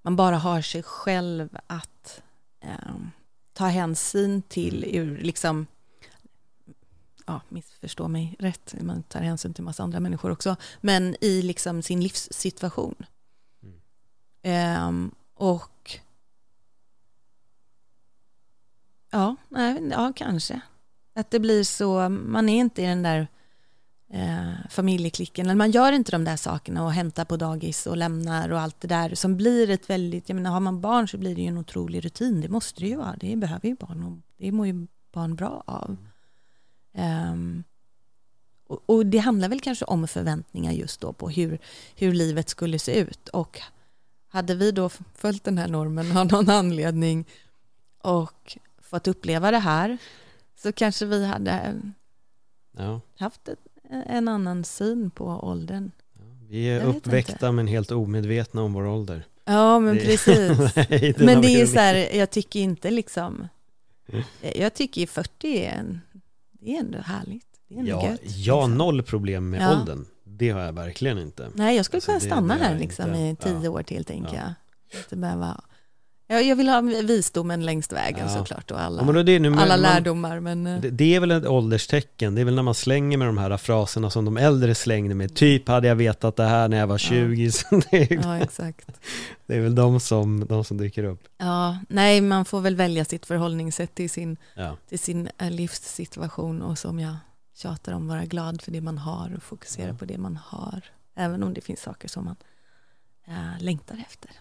man 0.04 0.16
bara 0.16 0.38
har 0.38 0.62
sig 0.62 0.84
själv 0.84 1.50
att 1.68 2.22
ehm, 2.62 3.10
ta 3.54 3.66
hänsyn 3.66 4.42
till 4.42 4.84
Mm. 4.84 4.96
ur 5.10 5.18
liksom 5.24 5.68
ja, 7.28 7.42
missförstå 7.50 8.08
mig 8.08 8.36
rätt, 8.40 8.76
man 8.82 9.04
tar 9.04 9.20
hänsyn 9.20 9.54
till 9.54 9.64
massa 9.64 9.84
andra 9.84 10.00
människor 10.00 10.32
också, 10.32 10.56
men 10.82 11.16
i 11.22 11.42
liksom 11.42 11.82
sin 11.82 12.02
livssituation. 12.02 12.96
Mm. 13.64 13.80
Ehm, 14.42 15.12
och 15.34 16.00
Ja, 19.12 19.36
nej, 19.50 19.90
ja, 19.92 20.14
kanske. 20.16 20.62
Att 21.16 21.32
det 21.32 21.40
blir 21.40 21.64
så, 21.64 22.10
man 22.10 22.50
är 22.50 22.60
inte 22.60 22.82
i 22.82 22.86
den 22.86 23.04
där 23.04 23.28
eh, 24.14 24.54
familjeklicken, 24.70 25.46
eller 25.46 25.56
man 25.56 25.72
gör 25.72 25.92
inte 25.92 26.12
de 26.12 26.24
där 26.24 26.36
sakerna 26.36 26.84
och 26.84 26.92
hämtar 26.92 27.26
på 27.26 27.38
dagis 27.38 27.88
och 27.88 27.98
lämnar 27.98 28.50
och 28.50 28.60
allt 28.60 28.82
det 28.82 28.88
där 28.88 29.16
som 29.16 29.38
blir 29.38 29.70
ett 29.70 29.90
väldigt, 29.90 30.30
jag 30.30 30.36
menar 30.36 30.52
har 30.52 30.60
man 30.60 30.82
barn 30.82 31.08
så 31.08 31.18
blir 31.18 31.36
det 31.36 31.42
ju 31.42 31.48
en 31.48 31.58
otrolig 31.58 32.06
rutin, 32.06 32.42
det 32.42 32.50
måste 32.50 32.82
det 32.82 32.88
ju 32.88 32.96
vara, 32.96 33.16
det 33.20 33.36
behöver 33.36 33.68
ju 33.68 33.76
barn 33.76 34.04
och 34.04 34.18
det 34.38 34.52
mår 34.52 34.68
ju 34.68 34.88
barn 35.14 35.36
bra 35.36 35.64
av. 35.68 35.98
Ehm, 36.98 37.64
och, 38.68 38.84
och 38.86 39.06
det 39.06 39.18
handlar 39.18 39.50
väl 39.50 39.60
kanske 39.62 39.86
om 39.86 40.08
förväntningar 40.08 40.72
just 40.72 41.02
då 41.02 41.14
på 41.14 41.30
hur, 41.30 41.60
hur 41.96 42.14
livet 42.14 42.50
skulle 42.50 42.80
se 42.80 43.00
ut 43.00 43.30
och 43.30 43.62
hade 44.28 44.56
vi 44.56 44.72
då 44.72 44.90
följt 45.16 45.44
den 45.44 45.58
här 45.58 45.68
normen 45.68 46.18
av 46.18 46.28
någon 46.32 46.50
anledning 46.50 47.26
och 48.02 48.58
fått 48.82 49.08
uppleva 49.08 49.52
det 49.52 49.58
här 49.60 49.98
så 50.62 50.72
kanske 50.72 51.06
vi 51.06 51.26
hade 51.26 51.82
Ja. 52.78 53.02
haft 53.20 53.48
ett, 53.48 53.60
en 53.90 54.28
annan 54.28 54.64
syn 54.64 55.10
på 55.12 55.26
åldern. 55.26 55.92
Vi 56.50 56.66
är 56.66 56.86
uppväckta 56.86 57.32
inte. 57.34 57.52
men 57.52 57.68
helt 57.68 57.92
omedvetna 57.92 58.62
om 58.62 58.74
vår 58.74 58.86
ålder. 58.86 59.26
Ja, 59.46 59.80
men 59.80 59.96
Det- 59.96 60.06
precis. 60.06 60.76
Nej, 60.90 61.16
men 61.18 61.42
det 61.42 61.62
är 61.62 61.66
så 61.66 61.80
här, 61.80 62.16
jag 62.18 62.30
tycker 62.30 62.60
inte 62.60 62.92
liksom, 62.92 63.48
Jag 64.56 64.74
tycker 64.74 65.02
ju 65.02 65.08
40 65.08 65.58
är, 65.66 65.70
en, 65.72 66.02
det 66.60 66.76
är 66.76 66.80
ändå 66.80 66.98
härligt. 66.98 67.46
Det 67.68 67.76
är 67.76 67.80
ändå 67.80 67.92
Ja, 67.92 68.10
gött, 68.10 68.20
jag 68.24 68.54
har 68.56 68.62
liksom. 68.68 68.78
noll 68.78 69.04
problem 69.04 69.50
med 69.50 69.62
Ja. 69.62 69.80
åldern. 69.82 70.06
Det 70.24 70.50
har 70.50 70.60
jag 70.62 70.74
verkligen 70.74 71.18
inte. 71.18 71.50
Nej, 71.56 71.76
jag 71.76 71.86
skulle 71.86 71.98
Alltså, 71.98 72.12
kunna 72.12 72.20
stanna 72.20 72.54
här 72.54 72.80
liksom 72.80 73.14
inte. 73.14 73.50
i 73.50 73.52
tio 73.54 73.64
Ja. 73.64 73.70
år 73.70 73.84
till, 73.84 74.06
tänker 74.06 74.36
Ja. 74.36 74.42
jag. 74.92 75.00
Inte 75.02 75.16
behöva... 75.16 75.62
jag. 76.28 76.44
Jag 76.44 76.56
vill 76.56 76.70
ha 76.70 76.82
visdomen 76.82 77.66
längst 77.66 77.94
vägen 77.94 78.28
Ja. 78.28 78.34
såklart 78.34 78.72
och 78.72 78.82
alla, 78.82 79.16
Ja, 79.16 79.24
det 79.24 79.36
alla 79.48 79.68
man, 79.68 79.82
lärdomar. 79.82 80.40
Men, 80.40 80.68
eh, 80.68 80.82
det, 80.82 80.90
det 80.90 81.16
är 81.16 81.20
väl 81.20 81.32
ett 81.32 81.46
ålderstecken. 81.46 82.36
Det 82.36 82.42
är 82.42 82.46
väl 82.46 82.56
när 82.56 82.64
man 82.64 82.74
slänger 82.76 83.18
med 83.18 83.28
de 83.28 83.38
här 83.38 83.58
fraserna 83.58 84.10
som 84.10 84.26
de 84.26 84.38
äldre 84.38 84.76
slängde 84.76 85.16
med. 85.16 85.36
Typ 85.36 85.68
hade 85.68 85.88
jag 85.88 85.96
vetat 85.96 86.36
det 86.36 86.44
här 86.46 86.68
när 86.68 86.78
jag 86.78 86.88
var 86.88 86.98
20. 86.98 87.52
Så 87.52 87.82
det, 87.92 87.98
är, 88.12 88.14
ja, 88.24 88.38
exakt. 88.38 88.88
det 89.46 89.56
är 89.56 89.62
väl 89.62 89.76
de 89.76 90.00
som, 90.00 90.46
de 90.48 90.64
som 90.64 90.78
dyker 90.78 91.04
upp. 91.04 91.24
Ja, 91.38 91.78
nej, 91.90 92.22
man 92.22 92.46
får 92.46 92.62
väl 92.62 92.76
välja 92.76 93.06
sitt 93.06 93.26
förhållningssätt 93.26 93.96
till 93.96 94.10
sin, 94.10 94.38
Ja. 94.56 94.78
till 94.90 95.00
sin 95.00 95.30
eh, 95.38 95.52
livssituation 95.52 96.62
och 96.62 96.78
som 96.80 97.00
jag 97.00 97.16
tjatar 97.56 97.94
om, 97.94 98.08
vara 98.08 98.26
glad 98.26 98.62
för 98.62 98.72
det 98.72 98.82
man 98.82 98.98
har 98.98 99.34
och 99.38 99.44
fokusera 99.44 99.88
Ja. 99.88 99.94
på 99.98 100.06
det 100.06 100.18
man 100.18 100.40
har. 100.46 100.82
Även 101.16 101.44
om 101.44 101.54
det 101.54 101.62
finns 101.62 101.82
saker 101.82 102.08
som 102.08 102.26
man 102.26 102.36
eh, 103.28 103.64
längtar 103.64 104.04
efter. 104.10 104.32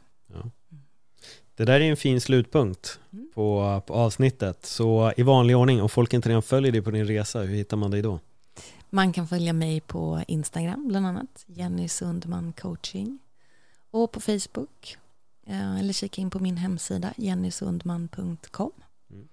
Det 1.56 1.64
där 1.64 1.80
är 1.80 1.90
en 1.90 1.96
fin 1.96 2.20
slutpunkt 2.20 3.00
Mm. 3.12 3.28
på, 3.34 3.82
på 3.86 3.94
avsnittet. 3.94 4.66
Så 4.66 5.12
i 5.16 5.22
vanlig 5.22 5.56
ordning, 5.56 5.82
om 5.82 5.88
folk 5.88 6.12
inte 6.14 6.28
redan 6.28 6.42
följer 6.42 6.72
dig 6.72 6.82
på 6.82 6.90
din 6.90 7.06
resa, 7.06 7.40
hur 7.40 7.56
hittar 7.56 7.76
man 7.76 7.90
dig 7.90 8.02
då? 8.02 8.18
Man 8.90 9.12
kan 9.12 9.28
följa 9.28 9.52
mig 9.52 9.80
på 9.80 10.22
Instagram 10.28 10.88
bland 10.88 11.06
annat, 11.06 11.44
Jenny 11.46 11.88
Sundman 11.88 12.52
coaching. 12.52 13.18
Och 13.90 14.12
på 14.12 14.20
Facebook, 14.20 14.96
eh, 15.46 15.78
eller 15.80 15.92
kika 15.92 16.20
in 16.22 16.30
på 16.30 16.38
min 16.38 16.56
hemsida, 16.56 17.12
jennysundman.com. 17.16 18.70
Mm. 19.10 19.28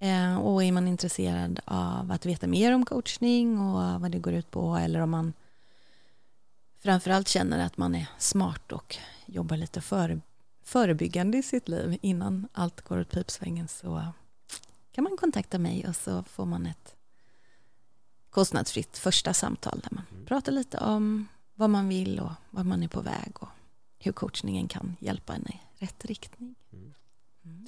Eh, 0.00 0.38
Och 0.40 0.64
är 0.64 0.72
man 0.72 0.88
intresserad 0.88 1.60
av 1.64 2.12
att 2.12 2.26
veta 2.26 2.46
mer 2.46 2.74
om 2.74 2.84
coachning 2.84 3.58
och 3.60 4.00
vad 4.00 4.10
det 4.10 4.18
går 4.18 4.32
ut 4.32 4.50
på, 4.50 4.76
eller 4.76 5.00
om 5.00 5.10
man 5.10 5.32
framförallt 6.82 7.28
känner 7.28 7.66
att 7.66 7.76
man 7.76 7.94
är 7.94 8.06
smart 8.18 8.72
och 8.72 8.96
jobbar 9.26 9.56
lite 9.56 9.80
före, 9.80 10.20
förebyggande 10.64 11.38
i 11.38 11.42
sitt 11.42 11.68
liv 11.68 11.98
innan 12.02 12.48
allt 12.52 12.80
går 12.80 13.00
åt 13.00 13.10
pipsvängen, 13.10 13.68
så 13.68 14.06
kan 14.92 15.04
man 15.04 15.16
kontakta 15.16 15.58
mig 15.58 15.88
och 15.88 15.96
så 15.96 16.22
får 16.22 16.46
man 16.46 16.66
ett 16.66 16.94
kostnadsfritt 18.30 18.98
första 18.98 19.34
samtal 19.34 19.80
där 19.80 19.90
man 19.90 20.04
Mm. 20.10 20.26
pratar 20.26 20.52
lite 20.52 20.78
om 20.78 21.28
vad 21.54 21.70
man 21.70 21.88
vill 21.88 22.20
och 22.20 22.32
vad 22.50 22.66
man 22.66 22.82
är 22.82 22.88
på 22.88 23.00
väg 23.00 23.32
och 23.34 23.48
hur 23.98 24.12
coachningen 24.12 24.68
kan 24.68 24.96
hjälpa 25.00 25.34
en 25.34 25.48
i 25.48 25.60
rätt 25.78 26.04
riktning. 26.04 26.54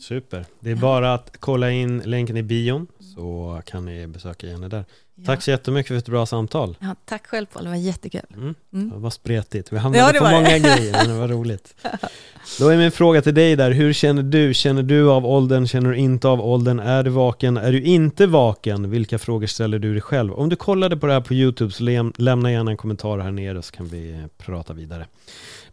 Super. 0.01 0.45
Det 0.61 0.71
är 0.71 0.75
bara 0.75 1.15
att 1.15 1.37
kolla 1.41 1.71
in 1.71 1.99
länken 2.05 2.37
i 2.37 2.43
bion 2.43 2.87
så 3.15 3.61
kan 3.67 3.85
ni 3.85 4.07
besöka 4.07 4.47
Jenny 4.47 4.69
där. 4.69 4.85
Ja. 5.15 5.23
Tack 5.27 5.43
så 5.43 5.51
jättemycket 5.51 5.89
för 5.89 5.95
ett 5.97 6.07
bra 6.09 6.27
samtal. 6.27 6.77
Ja, 6.81 6.95
tack 7.05 7.27
själv 7.27 7.47
Paul, 7.47 7.65
det 7.65 7.71
var 7.71 7.77
jättekul. 7.77 8.21
Mm. 8.35 8.55
Mm. 8.73 8.91
Det 8.91 8.97
var 8.97 9.11
spretigt. 9.11 9.73
Vi 9.73 9.77
hamnade 9.79 10.15
Ja, 10.15 10.21
på 10.21 10.31
många 10.31 10.59
grejer, 10.59 10.93
men 10.93 11.09
det 11.09 11.19
var 11.21 11.29
roligt. 11.29 11.75
Då 12.59 12.69
är 12.69 12.77
min 12.77 12.91
fråga 12.91 13.23
till 13.23 13.35
dig 13.35 13.57
där, 13.57 13.71
hur 13.71 13.93
känner 13.93 14.23
du? 14.23 14.55
Känner 14.55 14.83
du 14.83 15.11
av 15.11 15.27
åldern? 15.27 15.67
Känner 15.67 15.91
du 15.91 15.97
inte 15.97 16.29
av 16.29 16.41
åldern? 16.41 16.79
Är 16.79 17.03
du 17.03 17.11
vaken? 17.11 17.57
Är 17.57 17.73
du 17.73 17.83
inte 17.83 18.27
vaken? 18.27 18.91
Vilka 18.91 19.19
frågor 19.19 19.47
ställer 19.47 19.79
du 19.79 19.93
dig 19.93 20.03
själv? 20.03 20.33
Om 20.33 20.49
du 20.49 20.57
kollade 20.57 20.97
på 20.97 21.07
det 21.07 21.13
här 21.13 21.21
på 21.21 21.35
YouTube 21.35 21.73
så 21.73 21.83
läm- 21.85 22.13
lämna 22.19 22.53
gärna 22.53 22.71
en 22.71 22.77
kommentar 22.77 23.19
här 23.19 23.31
nere 23.31 23.63
så 23.63 23.73
kan 23.73 23.87
vi 23.87 24.25
prata 24.39 24.73
vidare. 24.73 25.07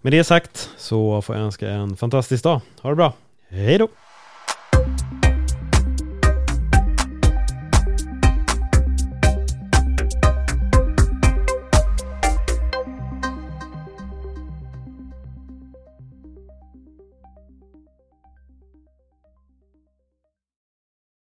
Med 0.02 0.14
det 0.14 0.24
sagt 0.24 0.70
så 0.78 1.22
får 1.22 1.36
jag 1.36 1.46
önska 1.46 1.70
en 1.70 1.96
fantastisk 1.98 2.44
dag. 2.44 2.62
Ha 2.82 2.90
det 2.90 2.96
bra. 2.96 3.14
Hej 3.56 3.78
då! 3.78 3.90